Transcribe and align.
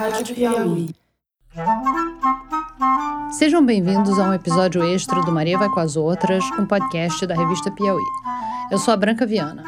Rádio 0.00 0.34
Piauí. 0.34 0.94
Sejam 3.32 3.62
bem-vindos 3.62 4.18
a 4.18 4.30
um 4.30 4.32
episódio 4.32 4.82
extra 4.82 5.20
do 5.20 5.30
Maria 5.30 5.58
Vai 5.58 5.68
com 5.68 5.78
as 5.78 5.94
Outras, 5.94 6.42
um 6.58 6.64
podcast 6.64 7.26
da 7.26 7.34
revista 7.34 7.70
Piauí. 7.70 8.02
Eu 8.70 8.78
sou 8.78 8.94
a 8.94 8.96
Branca 8.96 9.26
Viana. 9.26 9.62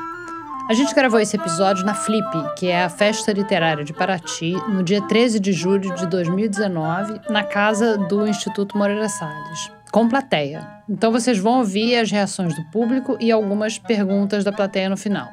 A 0.71 0.72
gente 0.72 0.95
gravou 0.95 1.21
esse 1.21 1.37
episódio 1.37 1.84
na 1.84 1.92
Flip, 1.92 2.24
que 2.56 2.68
é 2.68 2.82
a 2.82 2.88
festa 2.88 3.30
literária 3.30 3.84
de 3.84 3.92
Paraty, 3.92 4.53
no 4.71 4.82
dia 4.82 5.03
13 5.03 5.38
de 5.38 5.53
julho 5.53 5.95
de 5.95 6.06
2019, 6.06 7.20
na 7.28 7.44
casa 7.44 7.98
do 7.98 8.26
Instituto 8.26 8.78
Moreira 8.78 9.10
Salles, 9.10 9.70
com 9.92 10.08
plateia. 10.08 10.66
Então 10.88 11.12
vocês 11.12 11.38
vão 11.38 11.58
ouvir 11.58 11.94
as 11.96 12.10
reações 12.10 12.56
do 12.56 12.64
público 12.70 13.18
e 13.20 13.30
algumas 13.30 13.78
perguntas 13.78 14.44
da 14.44 14.50
plateia 14.50 14.88
no 14.88 14.96
final. 14.96 15.28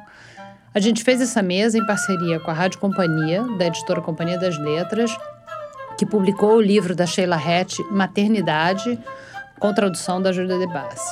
A 0.72 0.78
gente 0.78 1.02
fez 1.02 1.20
essa 1.20 1.42
mesa 1.42 1.76
em 1.76 1.84
parceria 1.84 2.38
com 2.38 2.48
a 2.48 2.54
Rádio 2.54 2.78
Companhia, 2.78 3.42
da 3.58 3.66
editora 3.66 4.00
Companhia 4.00 4.38
das 4.38 4.56
Letras, 4.56 5.10
que 5.98 6.06
publicou 6.06 6.56
o 6.56 6.60
livro 6.60 6.94
da 6.94 7.06
Sheila 7.06 7.34
Hatch, 7.34 7.80
Maternidade, 7.90 8.96
com 9.58 9.74
tradução 9.74 10.22
da 10.22 10.30
Júlia 10.30 10.58
de 10.58 10.68
Bassi. 10.68 11.10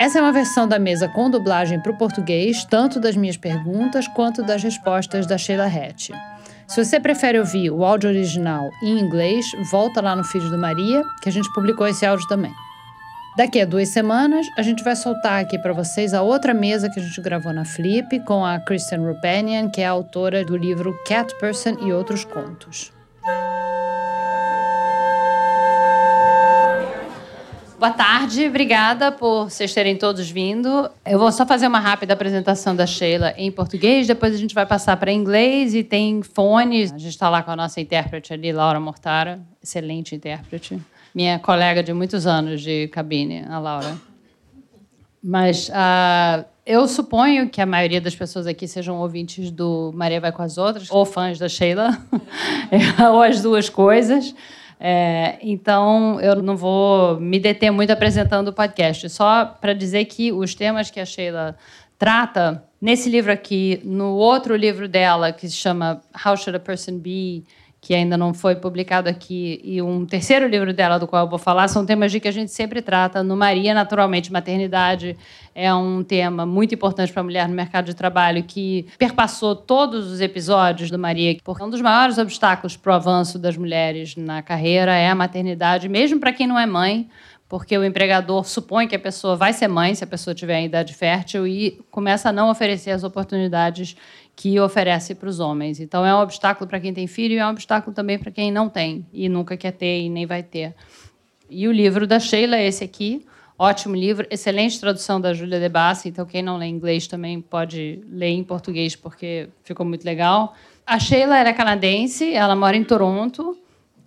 Essa 0.00 0.20
é 0.20 0.22
uma 0.22 0.32
versão 0.32 0.66
da 0.66 0.78
mesa 0.78 1.06
com 1.06 1.28
dublagem 1.28 1.78
para 1.82 1.92
o 1.92 1.98
português, 1.98 2.64
tanto 2.64 2.98
das 2.98 3.14
minhas 3.14 3.36
perguntas 3.36 4.08
quanto 4.08 4.42
das 4.42 4.62
respostas 4.62 5.26
da 5.26 5.36
Sheila 5.36 5.66
Hatch. 5.66 6.08
Se 6.66 6.82
você 6.82 6.98
prefere 6.98 7.38
ouvir 7.38 7.70
o 7.70 7.84
áudio 7.84 8.08
original 8.08 8.70
em 8.82 8.98
inglês, 8.98 9.44
volta 9.70 10.00
lá 10.00 10.16
no 10.16 10.24
feed 10.24 10.48
do 10.48 10.56
Maria, 10.56 11.02
que 11.20 11.28
a 11.28 11.32
gente 11.32 11.52
publicou 11.52 11.86
esse 11.86 12.06
áudio 12.06 12.26
também. 12.26 12.54
Daqui 13.38 13.60
a 13.60 13.64
duas 13.64 13.90
semanas, 13.90 14.48
a 14.58 14.62
gente 14.62 14.82
vai 14.82 14.96
soltar 14.96 15.40
aqui 15.40 15.56
para 15.56 15.72
vocês 15.72 16.12
a 16.12 16.22
outra 16.22 16.52
mesa 16.52 16.90
que 16.90 16.98
a 16.98 17.02
gente 17.04 17.20
gravou 17.20 17.52
na 17.52 17.64
Flip 17.64 18.18
com 18.24 18.44
a 18.44 18.58
Kristen 18.58 18.98
Rupanian, 18.98 19.70
que 19.70 19.80
é 19.80 19.86
autora 19.86 20.44
do 20.44 20.56
livro 20.56 20.92
Cat 21.06 21.32
Person 21.38 21.76
e 21.86 21.92
Outros 21.92 22.24
Contos. 22.24 22.90
Boa 27.78 27.92
tarde, 27.92 28.48
obrigada 28.48 29.12
por 29.12 29.44
vocês 29.44 29.72
terem 29.72 29.96
todos 29.96 30.28
vindo. 30.28 30.90
Eu 31.06 31.20
vou 31.20 31.30
só 31.30 31.46
fazer 31.46 31.68
uma 31.68 31.78
rápida 31.78 32.14
apresentação 32.14 32.74
da 32.74 32.88
Sheila 32.88 33.34
em 33.36 33.52
português, 33.52 34.08
depois 34.08 34.34
a 34.34 34.36
gente 34.36 34.52
vai 34.52 34.66
passar 34.66 34.96
para 34.96 35.12
inglês 35.12 35.76
e 35.76 35.84
tem 35.84 36.24
fones. 36.24 36.92
A 36.92 36.98
gente 36.98 37.10
está 37.10 37.30
lá 37.30 37.40
com 37.44 37.52
a 37.52 37.56
nossa 37.56 37.80
intérprete 37.80 38.32
ali, 38.32 38.50
Laura 38.50 38.80
Mortara, 38.80 39.38
excelente 39.62 40.16
intérprete 40.16 40.76
minha 41.14 41.38
colega 41.38 41.82
de 41.82 41.92
muitos 41.92 42.26
anos 42.26 42.60
de 42.60 42.88
cabine, 42.88 43.44
a 43.48 43.58
Laura. 43.58 43.96
Mas 45.22 45.68
uh, 45.68 46.44
eu 46.64 46.86
suponho 46.86 47.48
que 47.48 47.60
a 47.60 47.66
maioria 47.66 48.00
das 48.00 48.14
pessoas 48.14 48.46
aqui 48.46 48.68
sejam 48.68 48.98
ouvintes 48.98 49.50
do 49.50 49.90
Maria 49.94 50.20
Vai 50.20 50.32
com 50.32 50.42
as 50.42 50.58
Outras, 50.58 50.90
ou 50.90 51.04
fãs 51.04 51.38
da 51.38 51.48
Sheila, 51.48 51.98
ou 53.12 53.22
as 53.22 53.42
duas 53.42 53.68
coisas. 53.68 54.34
É, 54.80 55.38
então, 55.42 56.20
eu 56.20 56.40
não 56.40 56.56
vou 56.56 57.18
me 57.18 57.40
deter 57.40 57.70
muito 57.70 57.90
apresentando 57.90 58.48
o 58.48 58.52
podcast, 58.52 59.08
só 59.08 59.44
para 59.44 59.72
dizer 59.72 60.04
que 60.04 60.30
os 60.32 60.54
temas 60.54 60.90
que 60.90 61.00
a 61.00 61.04
Sheila 61.04 61.56
trata 61.98 62.62
nesse 62.80 63.10
livro 63.10 63.32
aqui, 63.32 63.80
no 63.82 64.14
outro 64.14 64.54
livro 64.54 64.86
dela, 64.86 65.32
que 65.32 65.48
se 65.48 65.56
chama 65.56 66.00
How 66.24 66.36
Should 66.36 66.56
a 66.56 66.60
Person 66.60 66.98
Be? 66.98 67.44
Que 67.88 67.94
ainda 67.94 68.18
não 68.18 68.34
foi 68.34 68.54
publicado 68.54 69.08
aqui, 69.08 69.62
e 69.64 69.80
um 69.80 70.04
terceiro 70.04 70.46
livro 70.46 70.74
dela, 70.74 70.98
do 70.98 71.06
qual 71.06 71.24
eu 71.24 71.30
vou 71.30 71.38
falar, 71.38 71.68
são 71.68 71.86
temas 71.86 72.12
de 72.12 72.20
que 72.20 72.28
a 72.28 72.30
gente 72.30 72.52
sempre 72.52 72.82
trata 72.82 73.22
no 73.22 73.34
Maria, 73.34 73.72
naturalmente. 73.72 74.30
Maternidade 74.30 75.16
é 75.54 75.72
um 75.72 76.02
tema 76.02 76.44
muito 76.44 76.74
importante 76.74 77.10
para 77.10 77.22
a 77.22 77.24
mulher 77.24 77.48
no 77.48 77.54
mercado 77.54 77.86
de 77.86 77.94
trabalho, 77.94 78.42
que 78.42 78.84
perpassou 78.98 79.56
todos 79.56 80.12
os 80.12 80.20
episódios 80.20 80.90
do 80.90 80.98
Maria, 80.98 81.34
porque 81.42 81.64
um 81.64 81.70
dos 81.70 81.80
maiores 81.80 82.18
obstáculos 82.18 82.76
para 82.76 82.92
o 82.92 82.94
avanço 82.94 83.38
das 83.38 83.56
mulheres 83.56 84.14
na 84.16 84.42
carreira 84.42 84.94
é 84.94 85.08
a 85.08 85.14
maternidade, 85.14 85.88
mesmo 85.88 86.20
para 86.20 86.30
quem 86.30 86.46
não 86.46 86.58
é 86.58 86.66
mãe, 86.66 87.08
porque 87.48 87.78
o 87.78 87.82
empregador 87.82 88.44
supõe 88.44 88.86
que 88.86 88.96
a 88.96 88.98
pessoa 88.98 89.34
vai 89.34 89.54
ser 89.54 89.66
mãe 89.66 89.94
se 89.94 90.04
a 90.04 90.06
pessoa 90.06 90.34
tiver 90.34 90.62
idade 90.62 90.92
fértil 90.92 91.46
e 91.46 91.80
começa 91.90 92.28
a 92.28 92.32
não 92.32 92.50
oferecer 92.50 92.90
as 92.90 93.02
oportunidades 93.02 93.96
que 94.38 94.60
oferece 94.60 95.16
para 95.16 95.28
os 95.28 95.40
homens. 95.40 95.80
Então 95.80 96.06
é 96.06 96.14
um 96.14 96.20
obstáculo 96.20 96.70
para 96.70 96.78
quem 96.78 96.94
tem 96.94 97.08
filho 97.08 97.34
e 97.34 97.38
é 97.38 97.44
um 97.44 97.50
obstáculo 97.50 97.92
também 97.92 98.16
para 98.16 98.30
quem 98.30 98.52
não 98.52 98.68
tem 98.68 99.04
e 99.12 99.28
nunca 99.28 99.56
quer 99.56 99.72
ter 99.72 100.02
e 100.02 100.08
nem 100.08 100.26
vai 100.26 100.44
ter. 100.44 100.76
E 101.50 101.66
o 101.66 101.72
livro 101.72 102.06
da 102.06 102.20
Sheila 102.20 102.56
é 102.56 102.64
esse 102.64 102.84
aqui, 102.84 103.26
ótimo 103.58 103.96
livro, 103.96 104.28
excelente 104.30 104.78
tradução 104.78 105.20
da 105.20 105.34
Júlia 105.34 105.58
de 105.58 105.68
Bassi, 105.68 106.10
então 106.10 106.24
quem 106.24 106.40
não 106.40 106.56
lê 106.56 106.66
inglês 106.66 107.08
também 107.08 107.40
pode 107.40 108.00
ler 108.08 108.28
em 108.28 108.44
português 108.44 108.94
porque 108.94 109.48
ficou 109.64 109.84
muito 109.84 110.04
legal. 110.04 110.54
A 110.86 111.00
Sheila 111.00 111.36
era 111.36 111.52
canadense, 111.52 112.32
ela 112.32 112.54
mora 112.54 112.76
em 112.76 112.84
Toronto. 112.84 113.58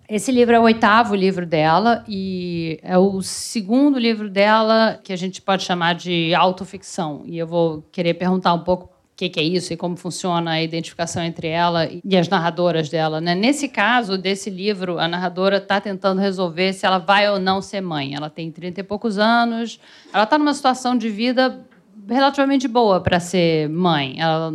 Esse 0.08 0.32
livro 0.32 0.54
é 0.54 0.58
o 0.58 0.62
oitavo 0.62 1.14
livro 1.14 1.44
dela 1.44 2.02
e 2.08 2.80
é 2.82 2.96
o 2.96 3.20
segundo 3.20 3.98
livro 3.98 4.30
dela 4.30 4.98
que 5.04 5.12
a 5.12 5.16
gente 5.16 5.42
pode 5.42 5.62
chamar 5.62 5.94
de 5.94 6.34
autoficção. 6.34 7.22
E 7.26 7.36
eu 7.36 7.46
vou 7.46 7.84
querer 7.92 8.14
perguntar 8.14 8.54
um 8.54 8.60
pouco 8.60 8.91
que, 9.16 9.28
que 9.28 9.38
é 9.38 9.42
isso 9.42 9.72
e 9.72 9.76
como 9.76 9.96
funciona 9.96 10.52
a 10.52 10.62
identificação 10.62 11.22
entre 11.22 11.48
ela 11.48 11.88
e 12.04 12.16
as 12.16 12.28
narradoras 12.28 12.88
dela. 12.88 13.20
Né? 13.20 13.34
Nesse 13.34 13.68
caso 13.68 14.16
desse 14.16 14.48
livro, 14.48 14.98
a 14.98 15.06
narradora 15.06 15.58
está 15.58 15.80
tentando 15.80 16.20
resolver 16.20 16.72
se 16.72 16.86
ela 16.86 16.98
vai 16.98 17.28
ou 17.30 17.38
não 17.38 17.60
ser 17.60 17.80
mãe. 17.80 18.14
Ela 18.14 18.30
tem 18.30 18.50
30 18.50 18.80
e 18.80 18.82
poucos 18.82 19.18
anos, 19.18 19.78
ela 20.12 20.24
está 20.24 20.38
numa 20.38 20.54
situação 20.54 20.96
de 20.96 21.08
vida 21.08 21.64
relativamente 22.08 22.66
boa 22.66 23.00
para 23.00 23.20
ser 23.20 23.68
mãe. 23.68 24.16
Ela, 24.18 24.52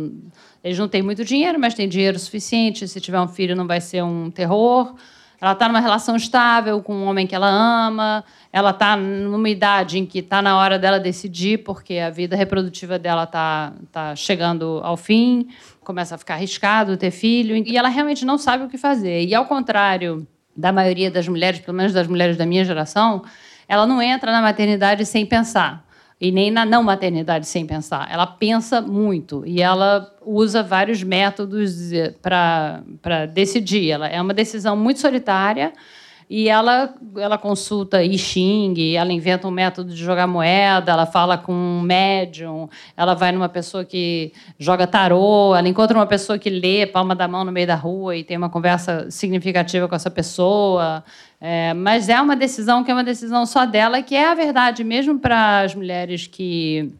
eles 0.62 0.78
não 0.78 0.88
têm 0.88 1.02
muito 1.02 1.24
dinheiro, 1.24 1.58
mas 1.58 1.74
têm 1.74 1.88
dinheiro 1.88 2.18
suficiente. 2.18 2.86
Se 2.88 3.00
tiver 3.00 3.20
um 3.20 3.28
filho, 3.28 3.56
não 3.56 3.66
vai 3.66 3.80
ser 3.80 4.02
um 4.02 4.30
terror. 4.30 4.94
Ela 5.40 5.52
está 5.52 5.68
numa 5.68 5.80
relação 5.80 6.16
estável 6.16 6.82
com 6.82 6.94
um 6.94 7.06
homem 7.06 7.26
que 7.26 7.34
ela 7.34 7.48
ama. 7.48 8.24
Ela 8.52 8.70
está 8.70 8.96
numa 8.96 9.48
idade 9.48 9.98
em 9.98 10.04
que 10.04 10.18
está 10.18 10.42
na 10.42 10.56
hora 10.58 10.78
dela 10.78 10.98
decidir, 10.98 11.58
porque 11.58 11.98
a 11.98 12.10
vida 12.10 12.34
reprodutiva 12.34 12.98
dela 12.98 13.22
está 13.24 13.72
tá 13.92 14.16
chegando 14.16 14.80
ao 14.82 14.96
fim, 14.96 15.48
começa 15.80 16.16
a 16.16 16.18
ficar 16.18 16.34
arriscado 16.34 16.96
ter 16.96 17.12
filho, 17.12 17.56
e 17.56 17.76
ela 17.76 17.88
realmente 17.88 18.24
não 18.24 18.36
sabe 18.36 18.64
o 18.64 18.68
que 18.68 18.76
fazer. 18.76 19.24
E 19.24 19.34
ao 19.34 19.46
contrário 19.46 20.26
da 20.56 20.72
maioria 20.72 21.10
das 21.10 21.28
mulheres, 21.28 21.60
pelo 21.60 21.76
menos 21.76 21.92
das 21.92 22.08
mulheres 22.08 22.36
da 22.36 22.44
minha 22.44 22.64
geração, 22.64 23.22
ela 23.68 23.86
não 23.86 24.02
entra 24.02 24.32
na 24.32 24.42
maternidade 24.42 25.06
sem 25.06 25.24
pensar 25.24 25.87
e 26.20 26.32
nem 26.32 26.50
na 26.50 26.64
não 26.64 26.82
maternidade 26.82 27.46
sem 27.46 27.66
pensar. 27.66 28.08
Ela 28.10 28.26
pensa 28.26 28.80
muito 28.80 29.44
e 29.46 29.62
ela 29.62 30.12
usa 30.24 30.62
vários 30.62 31.02
métodos 31.02 31.92
eh, 31.92 32.12
para 32.20 33.26
decidir. 33.32 33.90
Ela 33.90 34.08
é 34.08 34.20
uma 34.20 34.34
decisão 34.34 34.76
muito 34.76 35.00
solitária 35.00 35.72
e 36.30 36.48
ela, 36.48 36.94
ela 37.16 37.38
consulta 37.38 38.02
I 38.02 38.18
Ching, 38.18 38.94
ela 38.94 39.10
inventa 39.12 39.48
um 39.48 39.50
método 39.50 39.94
de 39.94 40.04
jogar 40.04 40.26
moeda, 40.26 40.92
ela 40.92 41.06
fala 41.06 41.38
com 41.38 41.52
um 41.52 41.80
médium, 41.80 42.68
ela 42.94 43.14
vai 43.14 43.32
numa 43.32 43.48
pessoa 43.48 43.82
que 43.82 44.32
joga 44.58 44.86
tarô, 44.86 45.56
ela 45.56 45.66
encontra 45.66 45.96
uma 45.96 46.06
pessoa 46.06 46.38
que 46.38 46.50
lê 46.50 46.86
palma 46.86 47.14
da 47.14 47.26
mão 47.26 47.44
no 47.44 47.52
meio 47.52 47.66
da 47.66 47.74
rua 47.74 48.14
e 48.14 48.22
tem 48.22 48.36
uma 48.36 48.50
conversa 48.50 49.10
significativa 49.10 49.88
com 49.88 49.94
essa 49.94 50.10
pessoa. 50.10 51.02
É, 51.40 51.72
mas 51.72 52.10
é 52.10 52.20
uma 52.20 52.36
decisão 52.36 52.84
que 52.84 52.90
é 52.90 52.94
uma 52.94 53.04
decisão 53.04 53.46
só 53.46 53.64
dela, 53.64 54.02
que 54.02 54.14
é 54.14 54.28
a 54.28 54.34
verdade, 54.34 54.84
mesmo 54.84 55.18
para 55.18 55.60
as 55.60 55.74
mulheres 55.74 56.26
que 56.26 56.92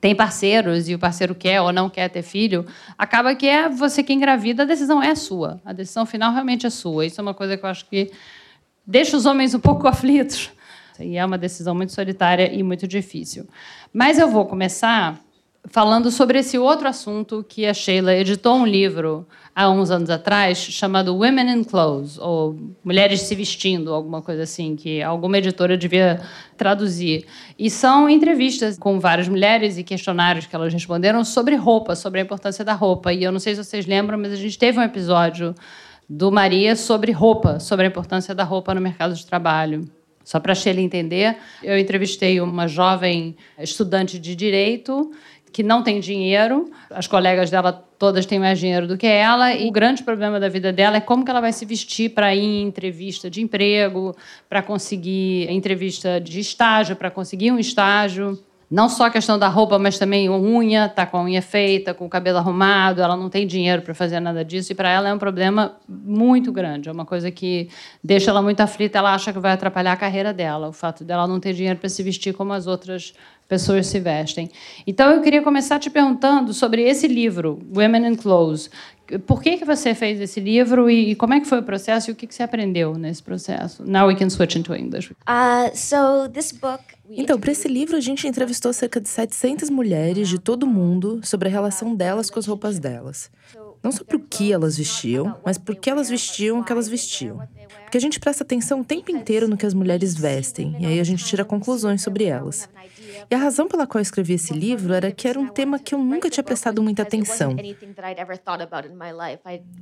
têm 0.00 0.14
parceiros 0.14 0.88
e 0.88 0.94
o 0.94 0.98
parceiro 0.98 1.34
quer 1.34 1.60
ou 1.60 1.72
não 1.72 1.88
quer 1.88 2.08
ter 2.08 2.22
filho, 2.22 2.66
acaba 2.98 3.34
que 3.34 3.46
é 3.46 3.68
você 3.68 4.02
que 4.02 4.12
engravida, 4.12 4.64
a 4.64 4.66
decisão 4.66 5.02
é 5.02 5.14
sua. 5.14 5.60
A 5.64 5.72
decisão 5.72 6.04
final 6.04 6.32
realmente 6.32 6.66
é 6.66 6.70
sua. 6.70 7.06
Isso 7.06 7.20
é 7.20 7.22
uma 7.22 7.34
coisa 7.34 7.56
que 7.56 7.64
eu 7.64 7.68
acho 7.68 7.86
que 7.86 8.10
deixa 8.86 9.16
os 9.16 9.26
homens 9.26 9.54
um 9.54 9.60
pouco 9.60 9.86
aflitos. 9.88 10.50
E 10.98 11.16
é 11.16 11.24
uma 11.24 11.36
decisão 11.36 11.74
muito 11.74 11.92
solitária 11.92 12.50
e 12.52 12.62
muito 12.62 12.86
difícil. 12.86 13.46
Mas 13.92 14.18
eu 14.18 14.30
vou 14.30 14.46
começar 14.46 15.20
falando 15.68 16.10
sobre 16.10 16.38
esse 16.38 16.58
outro 16.58 16.88
assunto 16.88 17.44
que 17.46 17.66
a 17.66 17.74
Sheila 17.74 18.14
editou 18.14 18.56
um 18.56 18.66
livro 18.66 19.26
há 19.54 19.68
uns 19.68 19.90
anos 19.90 20.10
atrás 20.10 20.58
chamado 20.58 21.14
Women 21.14 21.50
in 21.50 21.64
Clothes, 21.64 22.18
ou 22.18 22.56
Mulheres 22.84 23.22
se 23.22 23.34
Vestindo, 23.34 23.92
alguma 23.92 24.22
coisa 24.22 24.42
assim, 24.42 24.76
que 24.76 25.02
alguma 25.02 25.38
editora 25.38 25.76
devia 25.76 26.20
traduzir. 26.56 27.26
E 27.58 27.70
são 27.70 28.08
entrevistas 28.08 28.78
com 28.78 29.00
várias 29.00 29.28
mulheres 29.28 29.78
e 29.78 29.82
questionários 29.82 30.46
que 30.46 30.54
elas 30.54 30.72
responderam 30.72 31.24
sobre 31.24 31.56
roupa, 31.56 31.96
sobre 31.96 32.20
a 32.20 32.22
importância 32.22 32.64
da 32.64 32.74
roupa. 32.74 33.12
E 33.12 33.24
eu 33.24 33.32
não 33.32 33.40
sei 33.40 33.54
se 33.54 33.64
vocês 33.64 33.86
lembram, 33.86 34.18
mas 34.18 34.32
a 34.32 34.36
gente 34.36 34.58
teve 34.58 34.78
um 34.78 34.82
episódio 34.82 35.54
do 36.08 36.30
Maria 36.30 36.76
sobre 36.76 37.12
roupa, 37.12 37.58
sobre 37.58 37.86
a 37.86 37.88
importância 37.88 38.34
da 38.34 38.44
roupa 38.44 38.74
no 38.74 38.80
mercado 38.80 39.14
de 39.14 39.26
trabalho. 39.26 39.88
Só 40.24 40.40
para 40.40 40.52
a 40.52 40.54
Sheila 40.54 40.80
entender, 40.80 41.36
eu 41.62 41.78
entrevistei 41.78 42.40
uma 42.40 42.66
jovem 42.66 43.36
estudante 43.58 44.18
de 44.18 44.34
direito 44.34 45.12
que 45.52 45.62
não 45.62 45.82
tem 45.82 46.00
dinheiro, 46.00 46.70
as 46.90 47.06
colegas 47.06 47.50
dela 47.50 47.72
todas 47.72 48.26
têm 48.26 48.38
mais 48.38 48.58
dinheiro 48.58 48.86
do 48.86 48.98
que 48.98 49.06
ela, 49.06 49.54
e 49.54 49.66
o 49.66 49.72
grande 49.72 50.02
problema 50.02 50.38
da 50.38 50.50
vida 50.50 50.70
dela 50.70 50.98
é 50.98 51.00
como 51.00 51.24
que 51.24 51.30
ela 51.30 51.40
vai 51.40 51.50
se 51.50 51.64
vestir 51.64 52.10
para 52.10 52.34
ir 52.34 52.42
em 52.42 52.62
entrevista 52.64 53.30
de 53.30 53.40
emprego, 53.40 54.14
para 54.50 54.60
conseguir 54.60 55.50
entrevista 55.50 56.20
de 56.20 56.40
estágio, 56.40 56.94
para 56.94 57.10
conseguir 57.10 57.52
um 57.52 57.58
estágio. 57.58 58.38
Não 58.70 58.88
só 58.88 59.06
a 59.06 59.10
questão 59.10 59.38
da 59.38 59.48
roupa, 59.48 59.78
mas 59.78 59.98
também 59.98 60.28
unha, 60.28 60.88
tá 60.88 61.06
com 61.06 61.18
a 61.18 61.22
unha 61.22 61.40
feita, 61.40 61.94
com 61.94 62.06
o 62.06 62.08
cabelo 62.08 62.38
arrumado, 62.38 63.00
ela 63.00 63.16
não 63.16 63.30
tem 63.30 63.46
dinheiro 63.46 63.82
para 63.82 63.94
fazer 63.94 64.18
nada 64.18 64.44
disso, 64.44 64.72
e 64.72 64.74
para 64.74 64.90
ela 64.90 65.08
é 65.08 65.14
um 65.14 65.18
problema 65.18 65.76
muito 65.88 66.50
grande, 66.50 66.88
é 66.88 66.92
uma 66.92 67.06
coisa 67.06 67.30
que 67.30 67.68
deixa 68.02 68.30
ela 68.30 68.42
muito 68.42 68.60
aflita, 68.60 68.98
ela 68.98 69.14
acha 69.14 69.32
que 69.32 69.38
vai 69.38 69.52
atrapalhar 69.52 69.92
a 69.92 69.96
carreira 69.96 70.32
dela, 70.32 70.68
o 70.68 70.72
fato 70.72 71.04
dela 71.04 71.26
não 71.28 71.38
ter 71.38 71.52
dinheiro 71.52 71.78
para 71.78 71.88
se 71.88 72.02
vestir 72.02 72.34
como 72.34 72.52
as 72.52 72.66
outras 72.66 73.14
pessoas 73.48 73.86
se 73.86 74.00
vestem. 74.00 74.50
Então 74.86 75.10
eu 75.10 75.22
queria 75.22 75.42
começar 75.42 75.78
te 75.78 75.90
perguntando 75.90 76.52
sobre 76.52 76.82
esse 76.82 77.06
livro, 77.06 77.58
Women 77.74 78.08
in 78.08 78.16
Clothes. 78.16 78.70
Por 79.24 79.40
que 79.40 79.56
que 79.56 79.64
você 79.64 79.94
fez 79.94 80.20
esse 80.20 80.40
livro 80.40 80.90
e 80.90 81.14
como 81.14 81.34
é 81.34 81.40
que 81.40 81.46
foi 81.46 81.60
o 81.60 81.62
processo 81.62 82.10
e 82.10 82.12
o 82.12 82.16
que 82.16 82.26
que 82.26 82.34
você 82.34 82.42
aprendeu 82.42 82.94
nesse 82.94 83.22
processo? 83.22 83.84
Now 83.84 84.08
we 84.08 84.16
can 84.16 84.28
switch 84.28 84.56
into 84.56 84.74
English. 84.74 85.12
Uh, 85.12 85.70
so 85.74 86.28
this 86.28 86.50
book 86.50 86.82
então, 87.08 87.38
para 87.38 87.52
esse 87.52 87.68
livro, 87.68 87.96
a 87.96 88.00
gente 88.00 88.26
entrevistou 88.26 88.72
cerca 88.72 89.00
de 89.00 89.08
700 89.08 89.70
mulheres 89.70 90.28
de 90.28 90.38
todo 90.38 90.64
o 90.64 90.66
mundo 90.66 91.20
sobre 91.22 91.48
a 91.48 91.50
relação 91.50 91.94
delas 91.94 92.28
com 92.28 92.38
as 92.38 92.46
roupas 92.46 92.78
delas. 92.78 93.30
Não 93.82 93.92
sobre 93.92 94.16
o 94.16 94.20
que 94.20 94.52
elas 94.52 94.76
vestiam, 94.76 95.38
mas 95.44 95.56
por 95.56 95.76
que 95.76 95.88
elas 95.88 96.08
vestiam 96.08 96.58
o 96.58 96.64
que 96.64 96.72
elas 96.72 96.88
vestiam. 96.88 97.46
Porque 97.86 97.98
a 97.98 98.00
gente 98.00 98.18
presta 98.18 98.42
atenção 98.42 98.80
o 98.80 98.84
tempo 98.84 99.12
inteiro 99.12 99.46
no 99.46 99.56
que 99.56 99.64
as 99.64 99.72
mulheres 99.72 100.12
vestem, 100.12 100.74
e 100.80 100.86
aí 100.86 100.98
a 100.98 101.04
gente 101.04 101.24
tira 101.24 101.44
conclusões 101.44 102.02
sobre 102.02 102.24
elas. 102.24 102.68
E 103.30 103.34
a 103.34 103.38
razão 103.38 103.68
pela 103.68 103.86
qual 103.86 104.00
eu 104.00 104.02
escrevi 104.02 104.34
esse 104.34 104.52
livro 104.52 104.92
era 104.92 105.12
que 105.12 105.28
era 105.28 105.38
um 105.38 105.46
tema 105.46 105.78
que 105.78 105.94
eu 105.94 105.98
nunca 105.98 106.28
tinha 106.28 106.42
prestado 106.42 106.82
muita 106.82 107.02
atenção. 107.02 107.54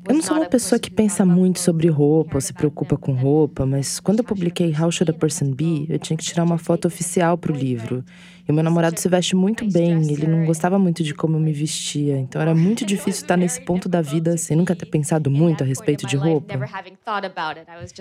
Eu 0.07 0.15
não 0.15 0.23
sou 0.23 0.37
uma 0.37 0.47
pessoa 0.47 0.79
que 0.79 0.91
pensa 0.91 1.25
muito 1.25 1.59
sobre 1.61 1.89
roupa 1.89 2.37
ou 2.37 2.41
se 2.43 2.53
preocupa 2.53 2.97
com 2.99 3.13
roupa, 3.13 3.65
mas 3.65 3.99
quando 3.99 4.19
eu 4.19 4.25
publiquei 4.25 4.69
How 4.79 4.93
Should 4.93 5.11
a 5.11 5.15
Person 5.15 5.53
Be, 5.53 5.87
eu 5.89 5.99
tinha 5.99 6.17
que 6.17 6.25
tirar 6.25 6.45
uma 6.45 6.59
foto 6.59 6.87
oficial 6.87 7.39
para 7.39 7.53
o 7.53 7.57
livro. 7.57 8.05
E 8.47 8.53
o 8.53 8.55
meu 8.55 8.63
namorado 8.63 9.01
se 9.01 9.09
veste 9.09 9.35
muito 9.35 9.67
bem, 9.71 10.13
ele 10.13 10.27
não 10.27 10.45
gostava 10.45 10.79
muito 10.79 11.03
de 11.03 11.15
como 11.15 11.37
eu 11.37 11.41
me 11.41 11.53
vestia, 11.53 12.19
então 12.19 12.41
era 12.41 12.55
muito 12.55 12.85
difícil 12.87 13.23
estar 13.23 13.37
nesse 13.37 13.61
ponto 13.63 13.89
da 13.89 14.03
vida 14.03 14.37
sem 14.37 14.57
nunca 14.57 14.77
ter 14.77 14.87
pensado 14.87 15.31
muito 15.31 15.65
a 15.65 15.67
respeito 15.67 16.07
de 16.07 16.17
roupa. 16.17 16.55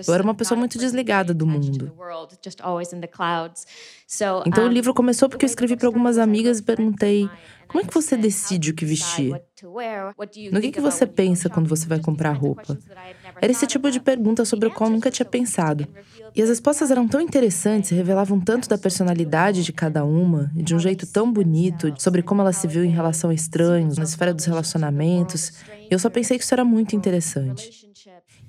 Eu 0.06 0.14
era 0.14 0.22
uma 0.22 0.34
pessoa 0.34 0.58
muito 0.58 0.78
desligada 0.78 1.32
do 1.32 1.46
mundo. 1.46 1.92
Então 4.46 4.66
o 4.66 4.68
livro 4.68 4.92
começou 4.92 5.28
porque 5.28 5.44
eu 5.44 5.48
escrevi 5.48 5.76
para 5.76 5.88
algumas 5.88 6.18
amigas 6.18 6.58
e 6.58 6.62
perguntei: 6.62 7.28
como 7.66 7.82
é 7.82 7.86
que 7.86 7.94
você 7.94 8.16
decide 8.16 8.70
o 8.70 8.74
que 8.74 8.84
vestir? 8.84 9.32
No 10.52 10.60
que, 10.60 10.70
que 10.70 10.80
você 10.80 11.06
pensa 11.06 11.48
quando 11.48 11.68
você 11.68 11.86
vai 11.86 11.98
comprar 11.98 12.32
roupa? 12.32 12.78
Era 13.44 13.52
esse 13.52 13.66
tipo 13.66 13.90
de 13.90 14.00
pergunta 14.00 14.42
sobre 14.46 14.68
o 14.68 14.70
qual 14.70 14.88
nunca 14.88 15.10
tinha 15.10 15.26
pensado. 15.26 15.86
E 16.34 16.40
as 16.40 16.48
respostas 16.48 16.90
eram 16.90 17.06
tão 17.06 17.20
interessantes 17.20 17.90
revelavam 17.90 18.40
tanto 18.40 18.66
da 18.66 18.78
personalidade 18.78 19.62
de 19.62 19.70
cada 19.70 20.02
uma, 20.02 20.50
de 20.54 20.74
um 20.74 20.78
jeito 20.78 21.06
tão 21.06 21.30
bonito, 21.30 21.92
sobre 21.98 22.22
como 22.22 22.40
ela 22.40 22.54
se 22.54 22.66
viu 22.66 22.82
em 22.82 22.88
relação 22.88 23.28
a 23.28 23.34
estranhos, 23.34 23.98
na 23.98 24.04
esfera 24.04 24.32
dos 24.32 24.46
relacionamentos. 24.46 25.52
E 25.78 25.88
eu 25.90 25.98
só 25.98 26.08
pensei 26.08 26.38
que 26.38 26.42
isso 26.42 26.54
era 26.54 26.64
muito 26.64 26.96
interessante. 26.96 27.86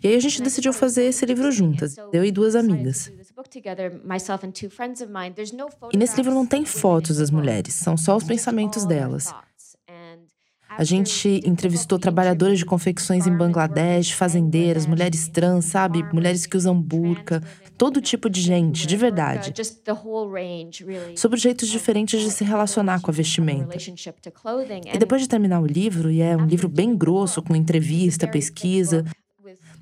E 0.01 0.07
aí 0.07 0.15
a 0.15 0.19
gente 0.21 0.41
decidiu 0.41 0.71
fazer 0.71 1.03
esse 1.03 1.25
livro 1.25 1.51
juntas, 1.51 1.97
eu 2.13 2.23
e 2.23 2.31
duas 2.31 2.55
amigas. 2.55 3.11
E 5.91 5.97
nesse 5.97 6.15
livro 6.15 6.33
não 6.33 6.45
tem 6.45 6.63
fotos 6.63 7.17
das 7.17 7.29
mulheres, 7.29 7.73
são 7.73 7.97
só 7.97 8.15
os 8.15 8.23
pensamentos 8.23 8.85
delas. 8.85 9.33
A 10.77 10.83
gente 10.83 11.41
entrevistou 11.45 11.97
trabalhadoras 11.97 12.59
de 12.59 12.65
confecções 12.65 13.25
em 13.25 13.35
Bangladesh, 13.35 14.11
fazendeiras, 14.11 14.85
mulheres 14.85 15.27
trans, 15.27 15.65
sabe? 15.65 16.03
Mulheres 16.13 16.45
que 16.45 16.57
usam 16.57 16.79
burca, 16.79 17.41
todo 17.77 18.01
tipo 18.01 18.29
de 18.29 18.41
gente, 18.41 18.85
de 18.85 18.97
verdade. 18.97 19.53
Sobre 21.15 21.39
jeitos 21.39 21.69
diferentes 21.69 22.21
de 22.21 22.31
se 22.31 22.43
relacionar 22.43 23.01
com 23.01 23.09
a 23.09 23.13
vestimenta. 23.13 23.77
E 24.93 24.97
depois 24.97 25.21
de 25.21 25.29
terminar 25.29 25.61
o 25.61 25.65
livro, 25.65 26.11
e 26.11 26.21
é 26.21 26.35
um 26.35 26.45
livro 26.45 26.67
bem 26.67 26.95
grosso, 26.95 27.41
com 27.41 27.55
entrevista, 27.55 28.27
pesquisa, 28.27 29.05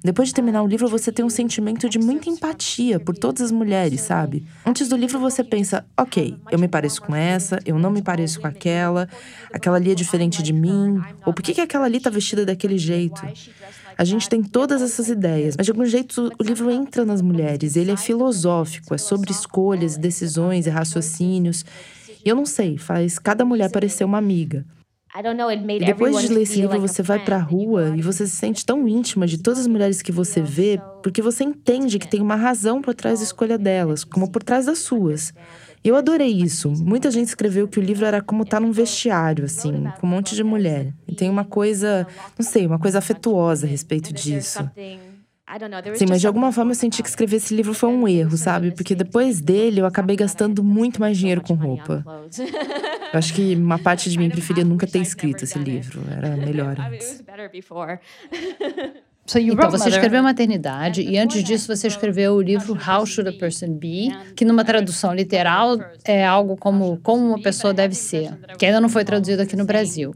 depois 0.04 0.28
de 0.28 0.36
terminar 0.36 0.62
o 0.62 0.68
livro, 0.68 0.90
você 0.90 1.12
tem 1.12 1.24
um 1.24 1.30
sentimento 1.30 1.88
de 1.88 1.98
muita 1.98 2.30
empatia 2.30 3.00
por 3.00 3.16
todas 3.16 3.42
as 3.42 3.52
mulheres, 3.52 4.02
sabe? 4.02 4.46
Antes 4.66 4.90
do 4.90 4.98
livro, 4.98 5.18
você 5.18 5.44
pensa: 5.44 5.86
ok, 5.98 6.36
eu 6.52 6.60
me 6.60 6.68
pareço 6.68 7.02
com 7.02 7.16
essa, 7.16 7.58
eu 7.66 7.80
não 7.80 7.90
me 7.90 8.02
pareço 8.02 8.42
com 8.42 8.48
aquela, 8.48 9.08
aquela 9.54 9.78
ali 9.78 9.92
é 9.92 9.96
diferente 9.96 10.44
de 10.44 10.52
mim, 10.52 11.02
ou 11.26 11.34
por 11.34 11.42
que, 11.42 11.54
que 11.54 11.62
aquela 11.62 11.86
ali 11.86 12.02
tá 12.02 12.10
vestida 12.10 12.46
daquele 12.46 12.78
jeito? 12.78 13.22
A 13.98 14.04
gente 14.04 14.28
tem 14.28 14.44
todas 14.44 14.82
essas 14.82 15.08
ideias, 15.08 15.56
mas 15.56 15.66
de 15.66 15.72
algum 15.72 15.86
jeito 15.86 16.32
o 16.38 16.44
livro 16.44 16.70
entra 16.70 17.06
nas 17.06 17.22
mulheres, 17.22 17.78
ele 17.78 17.92
é 17.92 17.98
filosófico, 17.98 18.94
é 18.94 18.98
sobre 18.98 19.32
escolhas, 19.32 19.96
decisões 19.96 20.66
e 20.66 20.70
raciocínios. 20.70 21.64
E 22.26 22.28
eu 22.28 22.36
não 22.36 22.46
sei, 22.46 22.78
faz 22.78 23.20
cada 23.20 23.46
mulher 23.46 23.72
parecer 23.72 24.04
uma 24.04 24.18
amiga. 24.18 24.66
E 25.84 25.94
depois 25.94 26.20
de 26.20 26.34
ler 26.34 26.42
esse 26.42 26.60
livro, 26.60 26.80
você 26.80 27.04
vai 27.04 27.20
para 27.20 27.36
a 27.36 27.42
rua 27.42 27.94
e 27.96 28.02
você 28.02 28.26
se 28.26 28.36
sente 28.36 28.66
tão 28.66 28.88
íntima 28.88 29.28
de 29.28 29.38
todas 29.38 29.60
as 29.60 29.68
mulheres 29.68 30.02
que 30.02 30.12
você 30.12 30.42
vê, 30.42 30.82
porque 31.04 31.22
você 31.22 31.44
entende 31.44 32.00
que 32.00 32.08
tem 32.08 32.20
uma 32.20 32.36
razão 32.36 32.82
por 32.82 32.96
trás 32.96 33.20
da 33.20 33.26
escolha 33.26 33.58
delas, 33.58 34.04
como 34.04 34.32
por 34.32 34.42
trás 34.42 34.66
das 34.66 34.80
suas. 34.80 35.32
Eu 35.84 35.96
adorei 35.96 36.32
isso. 36.32 36.72
Muita 36.72 37.12
gente 37.12 37.28
escreveu 37.28 37.68
que 37.68 37.78
o 37.78 37.82
livro 37.82 38.06
era 38.06 38.22
como 38.22 38.44
estar 38.44 38.58
tá 38.58 38.66
num 38.66 38.72
vestiário, 38.72 39.46
assim, 39.46 39.84
com 40.00 40.08
um 40.08 40.10
monte 40.10 40.34
de 40.34 40.44
mulher. 40.44 40.94
E 41.08 41.14
tem 41.14 41.30
uma 41.30 41.44
coisa, 41.44 42.08
não 42.40 42.46
sei, 42.46 42.66
uma 42.66 42.80
coisa 42.80 43.00
afetuosa 43.00 43.68
a 43.68 43.70
respeito 43.70 44.14
disso. 44.14 44.68
Sim, 45.96 46.06
mas 46.10 46.22
de 46.22 46.28
alguma 46.28 46.52
forma 46.52 46.72
eu 46.72 46.76
senti 46.76 47.04
que 47.04 47.10
escrever 47.10 47.38
esse 47.38 47.56
livro 47.56 47.74
foi 47.74 47.90
um 47.90 48.08
erro, 48.08 48.36
sabe? 48.38 48.72
Porque 48.72 48.96
depois 48.96 49.40
dele 49.40 49.82
eu 49.82 49.86
acabei 49.86 50.16
gastando 50.16 50.64
muito 50.64 51.00
mais 51.00 51.18
dinheiro 51.18 51.42
com 51.42 51.54
roupa. 51.54 52.04
Eu 53.14 53.20
acho 53.20 53.32
que 53.36 53.54
uma 53.56 53.78
parte 53.78 54.10
de 54.10 54.18
mim 54.18 54.28
preferia 54.28 54.66
nunca 54.66 54.88
ter 54.88 54.98
escrito 54.98 55.44
esse 55.44 55.60
livro. 55.60 56.02
Era 56.10 56.36
melhor 56.36 56.76
antes. 56.82 57.24
Então, 59.40 59.72
você 59.72 59.90
escreveu 59.90 60.24
Maternidade 60.24 61.02
e 61.02 61.18
antes 61.18 61.44
disso 61.44 61.74
você 61.74 61.88
escreveu 61.88 62.34
o 62.34 62.42
livro 62.42 62.74
How 62.74 63.06
Should 63.06 63.30
a 63.30 63.34
Person 63.40 63.74
Be, 63.74 64.10
que 64.36 64.46
numa 64.46 64.64
tradução 64.64 65.14
literal 65.14 65.78
é 66.06 66.26
algo 66.26 66.56
como 66.58 66.98
Como 67.02 67.28
uma 67.28 67.42
pessoa 67.42 67.74
deve 67.74 67.96
ser, 67.96 68.32
que 68.58 68.66
ainda 68.66 68.80
não 68.80 68.90
foi 68.90 69.04
traduzido 69.04 69.42
aqui 69.42 69.56
no 69.56 69.66
Brasil. 69.66 70.14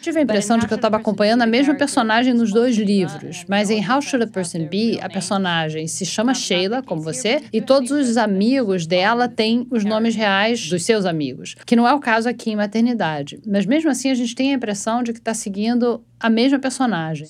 Tive 0.00 0.18
a 0.18 0.22
impressão 0.22 0.58
de 0.58 0.66
que 0.66 0.72
eu 0.72 0.76
estava 0.76 0.96
acompanhando 0.96 1.42
a 1.42 1.46
mesma 1.46 1.74
personagem 1.74 2.32
nos 2.34 2.52
dois 2.52 2.76
livros, 2.76 3.44
mas 3.48 3.70
em 3.70 3.80
How 3.80 4.00
Should 4.00 4.24
a 4.24 4.26
Person 4.28 4.66
Be, 4.66 4.98
a 5.00 5.08
personagem 5.08 5.86
se 5.86 6.04
chama 6.06 6.34
Sheila, 6.34 6.82
como 6.82 7.02
você, 7.02 7.42
e 7.52 7.60
todos 7.60 7.90
os 7.90 8.16
amigos 8.16 8.86
dela 8.86 9.28
têm 9.28 9.66
os 9.70 9.84
nomes 9.84 10.14
reais 10.14 10.68
dos 10.68 10.84
seus 10.84 11.04
amigos, 11.04 11.54
que 11.66 11.76
não 11.76 11.86
é 11.86 11.92
o 11.92 12.00
caso 12.00 12.28
aqui 12.28 12.50
em 12.50 12.56
Maternidade. 12.56 13.40
Mas 13.46 13.66
mesmo 13.66 13.90
assim 13.90 14.10
a 14.10 14.14
gente 14.14 14.34
tem 14.34 14.52
a 14.52 14.56
impressão 14.56 15.02
de 15.02 15.12
que 15.12 15.18
está 15.18 15.34
seguindo 15.34 16.02
a 16.24 16.30
mesma 16.30 16.58
personagem. 16.58 17.28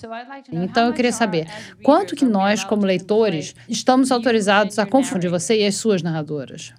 Então 0.52 0.86
eu 0.86 0.92
queria 0.92 1.10
saber 1.10 1.48
quanto 1.82 2.14
que 2.14 2.24
nós, 2.24 2.62
como 2.62 2.86
leitores, 2.86 3.52
estamos 3.68 4.12
autorizados 4.12 4.78
a 4.78 4.86
confundir 4.86 5.28
você 5.28 5.62
e 5.62 5.66
as 5.66 5.74
suas 5.74 6.00
narradoras. 6.00 6.72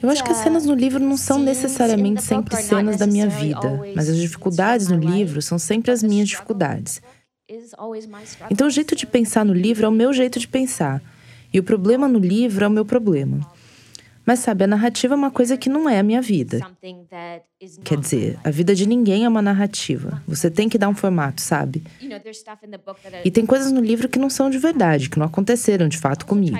Eu 0.00 0.08
acho 0.08 0.24
que 0.24 0.30
as 0.30 0.38
cenas 0.38 0.64
no 0.64 0.74
livro 0.74 0.98
não 0.98 1.18
são 1.18 1.38
necessariamente 1.38 2.22
sempre 2.22 2.56
cenas 2.56 2.96
da 2.96 3.06
minha 3.06 3.28
vida, 3.28 3.82
mas 3.94 4.08
as 4.08 4.16
dificuldades 4.16 4.88
no 4.88 4.96
livro 4.96 5.42
são 5.42 5.58
sempre 5.58 5.90
as 5.90 6.02
minhas 6.02 6.30
dificuldades. 6.30 7.02
Então, 8.50 8.66
o 8.66 8.70
jeito 8.70 8.96
de 8.96 9.06
pensar 9.06 9.44
no 9.44 9.52
livro 9.52 9.84
é 9.84 9.88
o 9.90 9.92
meu 9.92 10.10
jeito 10.14 10.40
de 10.40 10.48
pensar, 10.48 11.02
e 11.52 11.58
o 11.58 11.62
problema 11.62 12.08
no 12.08 12.18
livro 12.18 12.64
é 12.64 12.68
o 12.68 12.70
meu 12.70 12.86
problema. 12.86 13.46
Mas 14.24 14.38
sabe, 14.38 14.64
a 14.64 14.66
narrativa 14.66 15.14
é 15.14 15.16
uma 15.16 15.30
coisa 15.30 15.56
que 15.58 15.68
não 15.68 15.86
é 15.86 15.98
a 15.98 16.02
minha 16.02 16.22
vida. 16.22 16.60
Quer 17.84 17.98
dizer, 17.98 18.38
a 18.42 18.50
vida 18.50 18.74
de 18.74 18.86
ninguém 18.86 19.24
é 19.24 19.28
uma 19.28 19.42
narrativa. 19.42 20.20
Você 20.26 20.50
tem 20.50 20.68
que 20.68 20.76
dar 20.76 20.88
um 20.88 20.94
formato, 20.94 21.40
sabe? 21.40 21.84
E 23.24 23.30
tem 23.30 23.46
coisas 23.46 23.70
no 23.70 23.80
livro 23.80 24.08
que 24.08 24.18
não 24.18 24.28
são 24.28 24.50
de 24.50 24.58
verdade, 24.58 25.08
que 25.08 25.18
não 25.18 25.26
aconteceram 25.26 25.88
de 25.88 25.96
fato 25.96 26.26
comigo. 26.26 26.56